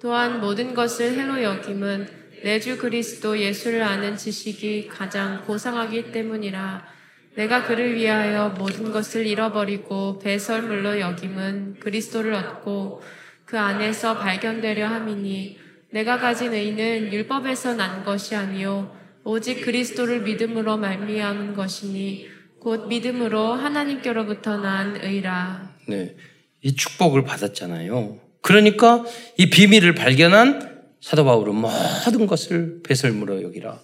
또한 0.00 0.40
모든 0.40 0.74
것을 0.74 1.16
해로 1.16 1.40
여김은 1.40 2.24
내 2.42 2.58
주 2.58 2.76
그리스도 2.78 3.38
예수를 3.38 3.82
아는 3.84 4.16
지식이 4.16 4.88
가장 4.88 5.44
고상하기 5.46 6.10
때문이라 6.10 6.93
내가 7.36 7.64
그를 7.64 7.94
위하여 7.96 8.50
모든 8.50 8.92
것을 8.92 9.26
잃어버리고 9.26 10.18
배설물로 10.20 11.00
여김은 11.00 11.80
그리스도를 11.80 12.34
얻고 12.34 13.02
그 13.44 13.58
안에서 13.58 14.18
발견되려 14.18 14.86
함이니 14.86 15.58
내가 15.90 16.18
가진 16.18 16.52
의는 16.52 17.12
율법에서 17.12 17.74
난 17.74 18.04
것이 18.04 18.34
아니요 18.34 18.94
오직 19.24 19.62
그리스도를 19.62 20.22
믿음으로 20.22 20.76
말미암은 20.76 21.54
것이니 21.54 22.28
곧 22.60 22.88
믿음으로 22.88 23.52
하나님께로부터 23.52 24.56
난 24.56 24.96
의라. 25.02 25.74
네. 25.86 26.16
이 26.62 26.74
축복을 26.74 27.24
받았잖아요. 27.24 28.18
그러니까 28.40 29.04
이 29.36 29.50
비밀을 29.50 29.94
발견한 29.94 30.82
사도 31.00 31.24
바울은 31.24 31.54
모든 31.54 32.26
것을 32.26 32.80
배설물로 32.82 33.42
여기라. 33.42 33.80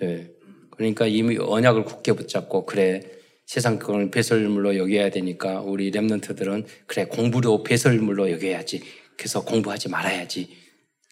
네. 0.00 0.30
그러니까 0.78 1.06
이미 1.06 1.36
언약을 1.36 1.84
굳게 1.84 2.12
붙잡고 2.12 2.64
그래 2.64 3.02
세상 3.46 3.78
그걸 3.78 4.10
배설물로 4.10 4.76
여겨야 4.76 5.10
되니까 5.10 5.60
우리 5.60 5.90
랩런트들은 5.90 6.64
그래 6.86 7.06
공부로 7.06 7.64
배설물로 7.64 8.30
여겨야지. 8.30 8.82
그래서 9.16 9.44
공부하지 9.44 9.88
말아야지. 9.88 10.48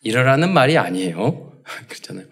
이러라는 0.03 0.53
말이 0.53 0.79
아니에요. 0.79 1.53
그렇잖아요. 1.89 2.27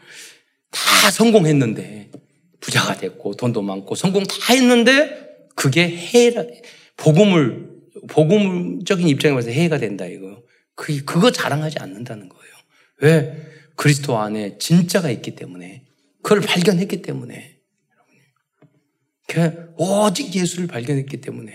다 0.71 1.11
성공했는데 1.11 2.13
부자가 2.61 2.97
됐고 2.97 3.35
돈도 3.35 3.63
많고 3.63 3.97
성공 3.97 4.23
다 4.23 4.37
했는데 4.53 5.49
그게 5.57 5.89
해라 5.89 6.45
복음을 6.97 7.69
복음적인 8.09 9.09
입장에 9.09 9.35
봐서 9.35 9.51
해가 9.51 9.79
된다 9.79 10.07
이거. 10.07 10.41
그 10.77 11.05
그거 11.05 11.33
자랑하지 11.33 11.79
않는다는 11.81 12.29
거예요. 12.29 12.55
왜 13.01 13.37
그리스도 13.75 14.19
안에 14.19 14.59
진짜가 14.59 15.11
있기 15.11 15.35
때문에 15.35 15.83
그걸 16.25 16.41
발견했기 16.41 17.03
때문에. 17.03 17.59
오직 19.77 20.35
예수를 20.35 20.67
발견했기 20.67 21.21
때문에. 21.21 21.53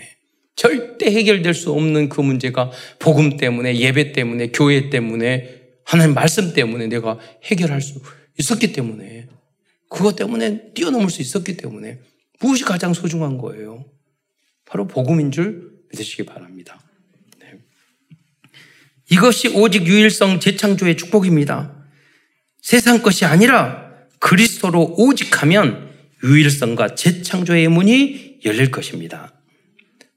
절대 0.54 1.06
해결될 1.06 1.54
수 1.54 1.72
없는 1.72 2.08
그 2.08 2.20
문제가 2.20 2.70
복음 3.00 3.36
때문에, 3.36 3.76
예배 3.76 4.12
때문에, 4.12 4.52
교회 4.52 4.88
때문에, 4.88 5.60
하나님 5.84 6.14
말씀 6.14 6.52
때문에 6.54 6.86
내가 6.86 7.18
해결할 7.44 7.80
수 7.80 8.00
있었기 8.38 8.72
때문에, 8.72 9.26
그것 9.88 10.14
때문에 10.14 10.72
뛰어넘을 10.72 11.10
수 11.10 11.20
있었기 11.20 11.56
때문에, 11.56 11.98
무엇이 12.38 12.64
가장 12.64 12.94
소중한 12.94 13.38
거예요? 13.38 13.84
바로 14.66 14.86
복음인 14.86 15.32
줄 15.32 15.80
믿으시기 15.90 16.26
바랍니다. 16.26 16.80
네. 17.40 17.54
이것이 19.10 19.48
오직 19.48 19.84
유일성 19.86 20.38
재창조의 20.38 20.96
축복입니다. 20.96 21.74
세상 22.62 23.02
것이 23.02 23.24
아니라 23.24 23.89
그리스도로 24.60 24.94
오직하면 24.98 25.88
유일성과 26.22 26.94
재창조의 26.94 27.68
문이 27.68 28.40
열릴 28.44 28.70
것입니다. 28.70 29.32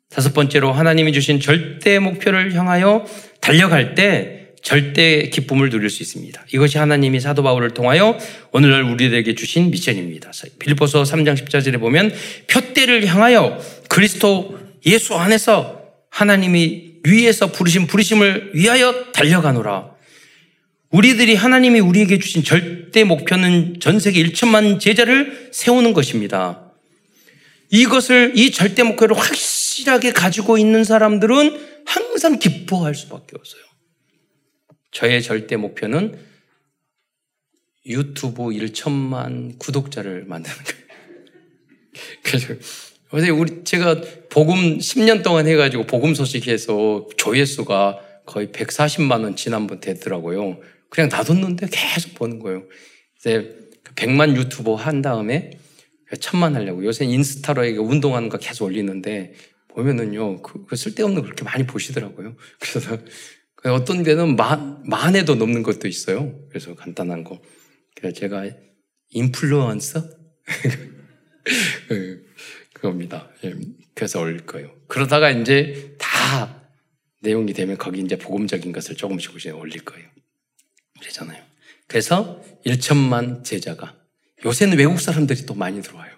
다섯 0.09 0.33
번째로 0.33 0.73
하나님이 0.73 1.13
주신 1.13 1.39
절대 1.39 1.97
목표를 1.99 2.53
향하여 2.53 3.05
달려갈 3.41 3.95
때 3.95 4.49
절대 4.61 5.29
기쁨을 5.29 5.69
누릴 5.69 5.89
수 5.89 6.03
있습니다. 6.03 6.45
이것이 6.53 6.77
하나님이 6.77 7.19
사도 7.19 7.43
바울을 7.43 7.71
통하여 7.71 8.17
오늘날 8.51 8.83
우리들에게 8.83 9.33
주신 9.35 9.71
미션입니다. 9.71 10.31
빌보서 10.59 11.03
3장 11.03 11.35
14절에 11.35 11.79
보면 11.79 12.13
표대를 12.47 13.05
향하여 13.07 13.59
그리스도 13.89 14.59
예수 14.85 15.15
안에서 15.15 15.81
하나님이 16.09 16.93
위에서 17.03 17.51
부르신 17.51 17.87
부르심을 17.87 18.51
위하여 18.53 19.11
달려가노라. 19.11 19.92
우리들이 20.93 21.33
하나님이 21.33 21.79
우리에게 21.79 22.19
주신 22.19 22.43
절대 22.43 23.03
목표는 23.03 23.79
전 23.79 23.99
세계 23.99 24.23
1천만 24.23 24.79
제자를 24.79 25.49
세우는 25.51 25.93
것입니다. 25.93 26.71
이것을 27.71 28.33
이 28.35 28.51
절대 28.51 28.83
목표를 28.83 29.17
확실하게 29.17 30.11
가지고 30.11 30.59
있는 30.59 30.83
사람들은 30.83 31.83
항상 31.87 32.37
기뻐할 32.37 32.93
수밖에 32.93 33.35
없어요. 33.35 33.63
저의 34.91 35.23
절대 35.23 35.55
목표는 35.55 36.15
유튜브 37.87 38.43
1천만 38.43 39.57
구독자를 39.57 40.25
만드는 40.25 40.55
거예요. 40.55 40.83
그래서 43.09 43.33
우리 43.33 43.63
제가 43.63 43.99
복음 44.29 44.77
10년 44.77 45.23
동안 45.23 45.47
해가지고 45.47 45.87
복음 45.87 46.13
소식해서 46.13 47.09
조회수가 47.17 47.99
거의 48.27 48.47
140만 48.47 49.23
원 49.23 49.35
지난번 49.35 49.79
됐더라고요. 49.79 50.59
그냥 50.93 51.09
놔뒀는데 51.09 51.67
계속 51.71 52.13
보는 52.13 52.37
거예요. 52.37 52.67
이제 53.17 53.57
100만 53.95 54.35
그 54.35 54.41
유튜버 54.41 54.75
한 54.75 55.01
다음에 55.01 55.57
천만 56.19 56.55
하려고. 56.55 56.85
요새 56.85 57.03
인스타로 57.05 57.63
운동하는 57.81 58.29
거 58.29 58.37
계속 58.37 58.65
올리는데 58.65 59.33
보면은요, 59.69 60.43
그, 60.43 60.65
그 60.65 60.75
쓸데없는 60.75 61.15
거 61.15 61.23
그렇게 61.23 61.43
많이 61.43 61.65
보시더라고요. 61.65 62.35
그래서 62.61 62.97
그 63.55 63.73
어떤 63.73 64.03
데는 64.03 64.35
만, 64.35 64.83
만에도 64.87 65.33
넘는 65.33 65.63
것도 65.63 65.87
있어요. 65.87 66.39
그래서 66.49 66.75
간단한 66.75 67.23
거. 67.23 67.41
그래서 67.95 68.15
제가 68.19 68.51
인플루언서? 69.09 70.03
그, 71.89 72.23
그겁니다. 72.71 73.31
예, 73.45 73.55
그래서 73.95 74.21
올릴 74.21 74.45
거예요. 74.45 74.75
그러다가 74.87 75.31
이제 75.31 75.95
다 75.97 76.61
내용이 77.21 77.53
되면 77.53 77.79
거기 77.79 77.99
이제 77.99 78.15
복음적인 78.15 78.71
것을 78.71 78.95
조금씩 78.95 79.33
올릴 79.57 79.83
거예요. 79.83 80.13
그러잖아요. 81.03 81.43
그래서 81.87 82.41
1천만 82.65 83.43
제자가 83.43 83.95
요새는 84.45 84.77
외국 84.77 84.99
사람들이 84.99 85.45
또 85.45 85.53
많이 85.53 85.81
들어와요. 85.81 86.11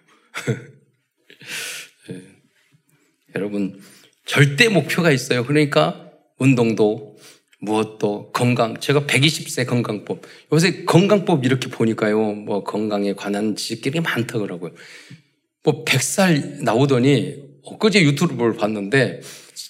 네. 2.09 2.21
여러분 3.35 3.81
절대 4.25 4.69
목표가 4.69 5.11
있어요. 5.11 5.45
그러니까 5.45 6.11
운동도 6.37 7.17
무엇도 7.59 8.31
건강, 8.31 8.79
제가 8.79 9.01
120세 9.01 9.65
건강법. 9.65 10.21
요새 10.53 10.83
건강법 10.85 11.45
이렇게 11.45 11.69
보니까요, 11.69 12.33
뭐 12.33 12.63
건강에 12.63 13.13
관한 13.13 13.55
지식들이 13.55 14.01
많다 14.01 14.39
그러고요. 14.39 14.71
뭐 15.63 15.83
100살 15.83 16.61
나오더니 16.63 17.43
엊그제 17.63 18.03
유튜브를 18.03 18.53
봤는데 18.53 19.21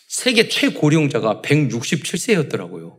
세계 0.08 0.50
최고령자가 0.50 1.42
167세였더라고요. 1.42 2.98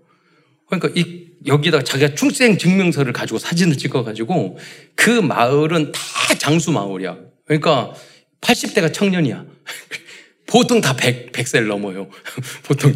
그러니까 0.66 0.90
이 0.98 1.25
여기다 1.44 1.82
자기가 1.82 2.14
출생 2.14 2.56
증명서를 2.58 3.12
가지고 3.12 3.38
사진을 3.38 3.76
찍어가지고 3.76 4.58
그 4.94 5.10
마을은 5.10 5.92
다 5.92 6.34
장수 6.38 6.72
마을이야. 6.72 7.18
그러니까 7.44 7.92
80대가 8.40 8.92
청년이야. 8.92 9.44
보통 10.46 10.80
다 10.80 10.94
100, 10.94 11.32
100살 11.32 11.66
넘어요. 11.66 12.08
보통이. 12.64 12.94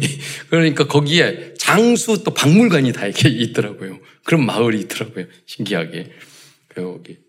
그러니까 0.49 0.87
거기에 0.87 1.53
장수 1.57 2.23
또 2.23 2.33
박물관이 2.33 2.93
다 2.93 3.05
이렇게 3.05 3.29
있더라고요. 3.29 3.99
그런 4.23 4.45
마을이 4.45 4.79
있더라고요. 4.81 5.25
신기하게. 5.45 6.11
여기. 6.77 7.19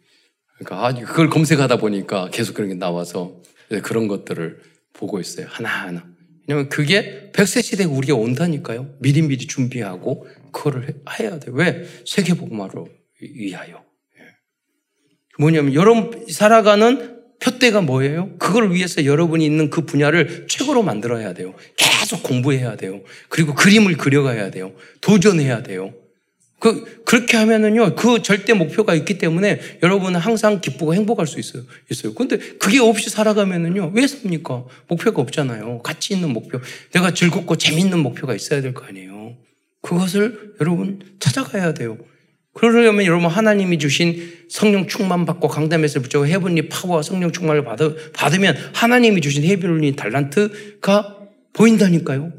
그러니까 0.58 0.86
아, 0.86 0.94
그걸 0.94 1.28
검색하다 1.28 1.76
보니까 1.76 2.30
계속 2.30 2.54
그런 2.54 2.68
게 2.68 2.74
나와서 2.76 3.34
그런 3.82 4.06
것들을 4.06 4.60
보고 4.92 5.18
있어요. 5.18 5.46
하나하나. 5.48 6.11
왜냐면 6.52 6.68
그게 6.68 7.30
100세 7.32 7.62
시대에 7.62 7.86
우리가 7.86 8.14
온다니까요. 8.14 8.94
미리미리 9.00 9.46
준비하고 9.46 10.26
그거를 10.52 11.02
해야 11.18 11.38
돼. 11.38 11.50
왜? 11.52 11.86
세계복음화로 12.06 12.88
위하여. 13.20 13.82
예. 14.18 14.22
뭐냐면 15.38 15.72
여러분 15.72 16.26
살아가는 16.30 17.22
표대가 17.40 17.80
뭐예요? 17.80 18.36
그걸 18.38 18.72
위해서 18.72 19.04
여러분이 19.04 19.44
있는 19.44 19.70
그 19.70 19.84
분야를 19.84 20.46
최고로 20.48 20.82
만들어야 20.82 21.32
돼요. 21.32 21.54
계속 21.76 22.22
공부해야 22.22 22.76
돼요. 22.76 23.02
그리고 23.28 23.54
그림을 23.54 23.96
그려가야 23.96 24.50
돼요. 24.50 24.74
도전해야 25.00 25.62
돼요. 25.62 25.94
그, 26.62 27.02
그렇게 27.04 27.36
하면은요, 27.38 27.96
그 27.96 28.22
절대 28.22 28.52
목표가 28.52 28.94
있기 28.94 29.18
때문에 29.18 29.58
여러분은 29.82 30.20
항상 30.20 30.60
기쁘고 30.60 30.94
행복할 30.94 31.26
수 31.26 31.40
있어요. 31.40 31.64
있어요. 31.90 32.14
근데 32.14 32.36
그게 32.36 32.78
없이 32.78 33.10
살아가면은요, 33.10 33.90
왜 33.92 34.06
삽니까? 34.06 34.64
목표가 34.86 35.22
없잖아요. 35.22 35.80
가치 35.82 36.14
있는 36.14 36.32
목표. 36.32 36.60
내가 36.92 37.12
즐겁고 37.12 37.56
재밌는 37.56 37.98
목표가 37.98 38.36
있어야 38.36 38.60
될 38.60 38.74
거 38.74 38.84
아니에요. 38.86 39.34
그것을 39.80 40.54
여러분 40.60 41.00
찾아가야 41.18 41.74
돼요. 41.74 41.98
그러려면 42.54 43.06
여러분 43.06 43.28
하나님이 43.28 43.80
주신 43.80 44.22
성령 44.48 44.86
충만 44.86 45.26
받고 45.26 45.48
강담에서 45.48 45.98
붙잡고 45.98 46.28
해븐리 46.28 46.68
파워와 46.68 47.02
성령 47.02 47.32
충만을 47.32 47.64
받, 47.64 47.80
받으면 48.12 48.56
하나님이 48.72 49.20
주신 49.20 49.42
헤비롤린 49.42 49.96
달란트가 49.96 51.18
보인다니까요. 51.54 52.32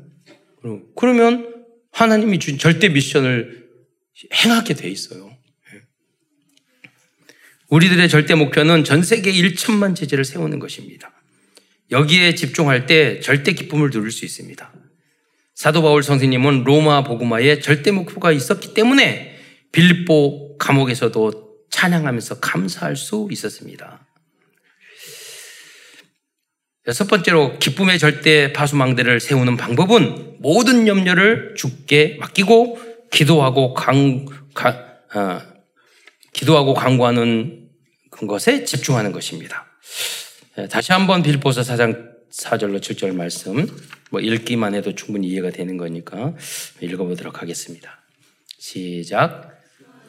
그러면 0.96 1.54
하나님이 1.92 2.40
주신 2.40 2.58
절대 2.58 2.88
미션을 2.88 3.63
행하게 4.34 4.76
돼 4.76 4.90
있어요. 4.90 5.36
예. 5.74 5.82
우리들의 7.70 8.08
절대 8.10 8.36
목표는 8.36 8.84
전 8.84 9.02
세계 9.02 9.32
1천만 9.32 9.96
제재를 9.96 10.26
세우는 10.26 10.60
것입니다. 10.60 11.12
여기에 11.92 12.36
집중할 12.36 12.86
때 12.86 13.20
절대 13.20 13.54
기쁨을 13.54 13.90
누릴 13.90 14.12
수 14.12 14.26
있습니다. 14.26 14.74
사도 15.56 15.82
바울 15.82 16.02
선생님은 16.02 16.64
로마 16.64 17.04
복음화에 17.04 17.60
절대 17.60 17.92
목표가 17.92 18.32
있었기 18.32 18.74
때문에 18.74 19.38
빌립보 19.72 20.58
감옥에서도 20.58 21.54
찬양하면서 21.70 22.40
감사할 22.40 22.96
수 22.96 23.28
있었습니다. 23.32 24.08
여섯 26.88 27.08
번째로 27.08 27.58
기쁨의 27.60 27.98
절대 27.98 28.52
파수망대를 28.52 29.20
세우는 29.20 29.56
방법은 29.58 30.38
모든 30.40 30.88
염려를 30.88 31.56
죽게 31.56 32.18
맡기고 32.20 32.93
기도하고 33.14 33.74
강, 33.74 34.26
가, 34.54 34.70
어, 35.14 35.42
기도하고 36.34 36.74
강구하는 36.74 37.70
것에 38.28 38.64
집중하는 38.64 39.12
것입니다. 39.12 39.66
예, 40.58 40.68
다시 40.68 40.92
한번 40.92 41.22
빌보서 41.22 41.62
4장 41.62 42.12
4절로 42.32 42.80
7절 42.80 43.14
말씀 43.16 43.68
뭐 44.10 44.20
읽기만 44.20 44.74
해도 44.74 44.96
충분히 44.96 45.28
이해가 45.28 45.52
되는 45.52 45.78
거니까 45.78 46.34
읽어보도록 46.82 47.42
하겠습니다. 47.42 48.02
시작. 48.58 49.52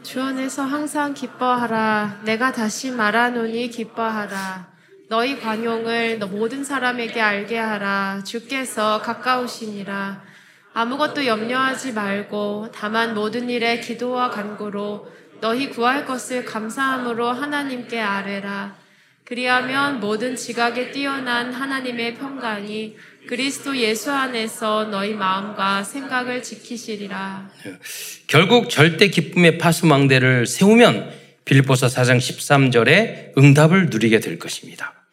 주 0.03 0.23
안에서 0.23 0.63
항상 0.63 1.13
기뻐하라. 1.13 2.23
내가 2.25 2.53
다시 2.53 2.91
말하노니 2.91 3.69
기뻐하라. 3.69 4.73
너희 5.09 5.39
관용을 5.39 6.19
모든 6.19 6.65
사람에게 6.65 7.21
알게 7.21 7.59
하라. 7.59 8.23
주께서 8.25 9.03
가까우시니라. 9.03 10.34
아무것도 10.75 11.25
염려하지 11.25 11.93
말고 11.93 12.71
다만 12.75 13.15
모든 13.15 13.49
일에 13.49 13.79
기도와 13.79 14.31
간구로 14.31 15.09
너희 15.41 15.71
구할 15.71 16.05
것을 16.05 16.45
감사함으로 16.45 17.31
하나님께 17.31 18.01
아뢰라. 18.01 18.77
그리하면 19.25 20.01
모든 20.01 20.37
지각에 20.37 20.91
뛰어난 20.91 21.53
하나님의 21.53 22.17
평강이 22.17 22.97
그리스도 23.27 23.77
예수 23.79 24.13
안에서 24.13 24.85
너희 24.85 25.15
마음과 25.15 25.83
생각을 25.85 26.43
지키시리라. 26.43 27.49
결국 28.27 28.69
절대 28.69 29.09
기쁨의 29.09 29.59
파수망대를 29.59 30.47
세우면 30.47 31.11
빌립보서 31.45 31.87
4장 31.87 32.19
13절에 32.19 33.39
응답을 33.39 33.87
누리게 33.87 34.21
될 34.21 34.39
것입니다. 34.39 35.04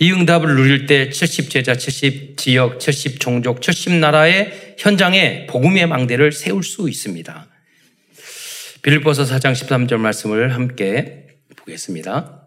이 0.00 0.12
응답을 0.12 0.54
누릴 0.54 0.86
때 0.86 1.08
70제자, 1.08 1.74
70지역, 1.74 2.78
70종족, 2.78 3.60
70나라의 3.60 4.76
현장에 4.78 5.46
복음의 5.46 5.88
망대를 5.88 6.30
세울 6.30 6.62
수 6.62 6.88
있습니다. 6.88 7.48
빌립보서 8.82 9.24
4장 9.24 9.52
13절 9.54 9.96
말씀을 9.96 10.54
함께 10.54 11.26
보겠습니다. 11.56 12.46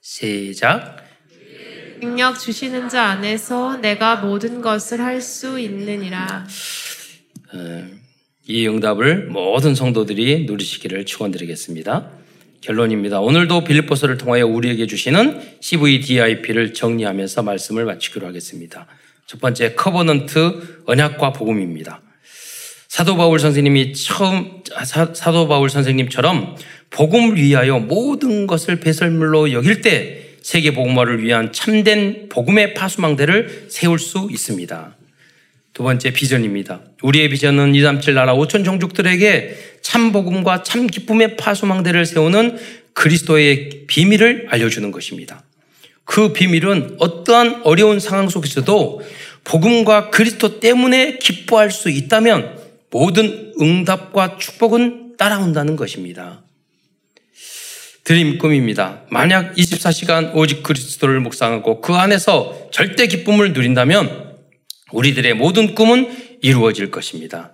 시작. 0.00 1.04
능력 2.00 2.38
주시는 2.38 2.88
자 2.88 3.02
안에서 3.06 3.76
내가 3.78 4.16
모든 4.16 4.60
것을 4.60 5.00
할 5.00 5.20
수 5.20 5.58
있느니라. 5.58 6.46
어, 7.52 7.88
이 8.46 8.68
응답을 8.68 9.26
모든 9.26 9.74
성도들이 9.74 10.44
누리시기를 10.46 11.04
축원드리겠습니다. 11.04 12.19
결론입니다. 12.60 13.20
오늘도 13.20 13.64
빌립보서를 13.64 14.18
통하여 14.18 14.46
우리에게 14.46 14.86
주시는 14.86 15.40
CVDIP를 15.60 16.74
정리하면서 16.74 17.42
말씀을 17.42 17.84
마치기로 17.84 18.26
하겠습니다. 18.26 18.86
첫 19.26 19.40
번째 19.40 19.74
covenant 19.74 20.82
언약과 20.86 21.32
복음입니다. 21.32 22.02
사도 22.88 23.16
바울 23.16 23.38
선생님이 23.38 23.94
처음 23.94 24.62
사, 24.84 25.32
도 25.32 25.46
바울 25.48 25.70
선생님처럼 25.70 26.56
복음을 26.90 27.36
위하여 27.36 27.78
모든 27.78 28.46
것을 28.46 28.80
배설물로 28.80 29.52
여길 29.52 29.80
때 29.80 30.30
세계 30.42 30.74
복음화를 30.74 31.22
위한 31.22 31.52
참된 31.52 32.28
복음의 32.28 32.74
파수망대를 32.74 33.66
세울 33.70 33.98
수 33.98 34.28
있습니다. 34.30 34.96
두 35.72 35.82
번째 35.82 36.12
비전입니다. 36.12 36.80
우리의 37.02 37.28
비전은 37.28 37.74
237 37.74 38.14
나라 38.14 38.34
5천 38.34 38.64
종족들에게 38.64 39.56
참 39.82 40.12
복음과 40.12 40.62
참 40.62 40.86
기쁨의 40.86 41.36
파수망대를 41.36 42.04
세우는 42.06 42.58
그리스도의 42.92 43.86
비밀을 43.86 44.48
알려주는 44.50 44.90
것입니다. 44.90 45.44
그 46.04 46.32
비밀은 46.32 46.96
어떠한 46.98 47.62
어려운 47.64 48.00
상황 48.00 48.28
속에서도 48.28 49.00
복음과 49.44 50.10
그리스도 50.10 50.60
때문에 50.60 51.18
기뻐할 51.18 51.70
수 51.70 51.88
있다면 51.88 52.58
모든 52.90 53.52
응답과 53.60 54.38
축복은 54.38 55.16
따라온다는 55.16 55.76
것입니다. 55.76 56.42
드림 58.04 58.38
꿈입니다. 58.38 59.02
만약 59.08 59.54
24시간 59.54 60.34
오직 60.34 60.64
그리스도를 60.64 61.20
묵상하고 61.20 61.80
그 61.80 61.94
안에서 61.94 62.68
절대 62.72 63.06
기쁨을 63.06 63.52
누린다면 63.52 64.29
우리들의 64.92 65.34
모든 65.34 65.74
꿈은 65.74 66.38
이루어질 66.42 66.90
것입니다. 66.90 67.52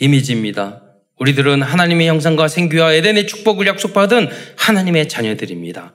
이미지입니다. 0.00 0.82
우리들은 1.18 1.62
하나님의 1.62 2.08
형상과 2.08 2.48
생기와 2.48 2.92
에덴의 2.94 3.26
축복을 3.26 3.66
약속받은 3.66 4.28
하나님의 4.56 5.08
자녀들입니다. 5.08 5.94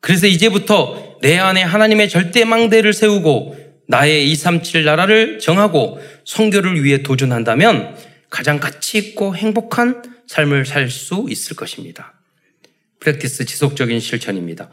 그래서 0.00 0.26
이제부터 0.26 1.18
내 1.20 1.38
안에 1.38 1.62
하나님의 1.62 2.08
절대 2.08 2.44
망대를 2.44 2.92
세우고 2.92 3.56
나의 3.88 4.30
237 4.30 4.84
나라를 4.84 5.38
정하고 5.38 6.00
성교를 6.24 6.82
위해 6.82 7.02
도전한다면 7.02 7.96
가장 8.30 8.58
가치 8.58 8.98
있고 8.98 9.36
행복한 9.36 10.02
삶을 10.26 10.64
살 10.64 10.88
수 10.88 11.26
있을 11.28 11.54
것입니다. 11.56 12.14
프랙티스 13.00 13.44
지속적인 13.44 14.00
실천입니다. 14.00 14.70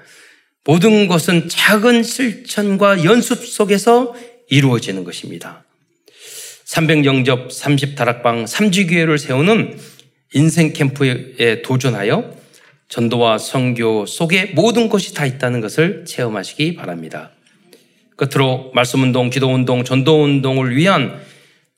모든 0.63 1.07
것은 1.07 1.49
작은 1.49 2.03
실천과 2.03 3.03
연습 3.03 3.45
속에서 3.45 4.15
이루어지는 4.49 5.03
것입니다. 5.03 5.63
300영접 6.65 7.49
30다락방 7.49 8.45
3지교회를 8.45 9.17
세우는 9.17 9.77
인생 10.33 10.73
캠프에 10.73 11.61
도전하여 11.63 12.37
전도와 12.89 13.37
성교 13.37 14.05
속에 14.05 14.51
모든 14.55 14.89
것이 14.89 15.13
다 15.13 15.25
있다는 15.25 15.61
것을 15.61 16.05
체험하시기 16.05 16.75
바랍니다. 16.75 17.31
끝으로 18.15 18.71
말씀운동, 18.73 19.29
기도운동, 19.29 19.83
전도운동을 19.83 20.75
위한 20.75 21.19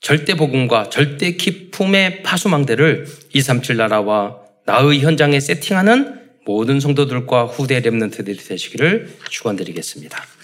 절대 0.00 0.34
복음과 0.34 0.90
절대 0.90 1.32
기품의 1.32 2.22
파수망대를 2.22 3.06
237 3.32 3.76
나라와 3.76 4.38
나의 4.66 5.00
현장에 5.00 5.38
세팅하는 5.38 6.20
모든 6.44 6.80
성도들과 6.80 7.44
후대 7.44 7.80
렘넌트들이 7.80 8.36
되시기를 8.36 9.14
축원드리겠습니다. 9.30 10.41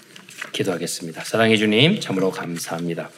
기도하겠습니다. 0.51 1.23
사랑해 1.23 1.57
주님, 1.57 1.99
참으로 1.99 2.31
감사합니다. 2.31 3.09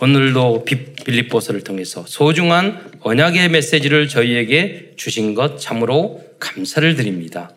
오늘도 0.00 0.64
빌립보서를 1.04 1.62
통해서 1.62 2.04
소중한 2.06 2.92
언약의 3.00 3.48
메시지를 3.50 4.08
저희에게 4.08 4.92
주신 4.96 5.34
것 5.34 5.58
참으로 5.58 6.22
감사를 6.38 6.94
드립니다. 6.96 7.52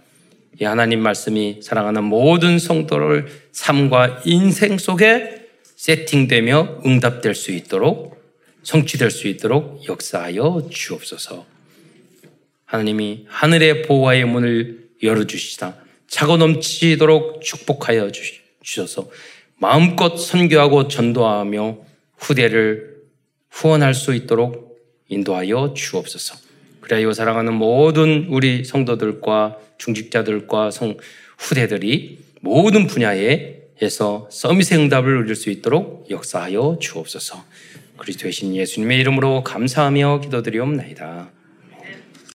이 0.62 0.66
하나님 0.66 1.02
말씀이 1.02 1.60
사랑하는 1.62 2.04
모든 2.04 2.60
성도를 2.60 3.28
삶과 3.52 4.24
인생 4.26 4.78
속에 4.78 5.48
세팅되며 5.76 6.82
응답될 6.86 7.36
수 7.36 7.52
있도록 7.52 8.22
성취될 8.64 9.10
수 9.10 9.28
있도록 9.28 9.88
역사하여 9.88 10.68
주옵소서. 10.70 11.46
하나님이 12.66 13.26
하늘의 13.28 13.84
보호의 13.84 14.26
문을 14.26 14.90
열어주시다. 15.02 15.76
차고 16.08 16.38
넘치도록 16.38 17.42
축복하여 17.42 18.12
주 18.12 18.40
셔서 18.64 19.10
마음껏 19.58 20.18
선교하고 20.18 20.88
전도하며 20.88 21.78
후대를 22.18 22.98
후원할 23.50 23.94
수 23.94 24.14
있도록 24.14 24.78
인도하여 25.10 25.74
주옵소서. 25.76 26.36
그래야 26.82 27.12
사랑하는 27.14 27.54
모든 27.54 28.28
우리 28.30 28.64
성도들과 28.64 29.58
중직자들과 29.78 30.72
성 30.72 30.98
후대들이 31.38 32.20
모든 32.42 32.88
분야에서 32.88 34.28
서밋의 34.32 34.80
응답을 34.80 35.22
누릴 35.22 35.36
수 35.36 35.50
있도록 35.50 36.08
역사하여 36.10 36.78
주옵소서. 36.80 37.44
그리스도의 37.98 38.32
신 38.32 38.56
예수님의 38.56 39.00
이름으로 39.00 39.44
감사하며 39.44 40.22
기도드리옵나이다. 40.22 41.39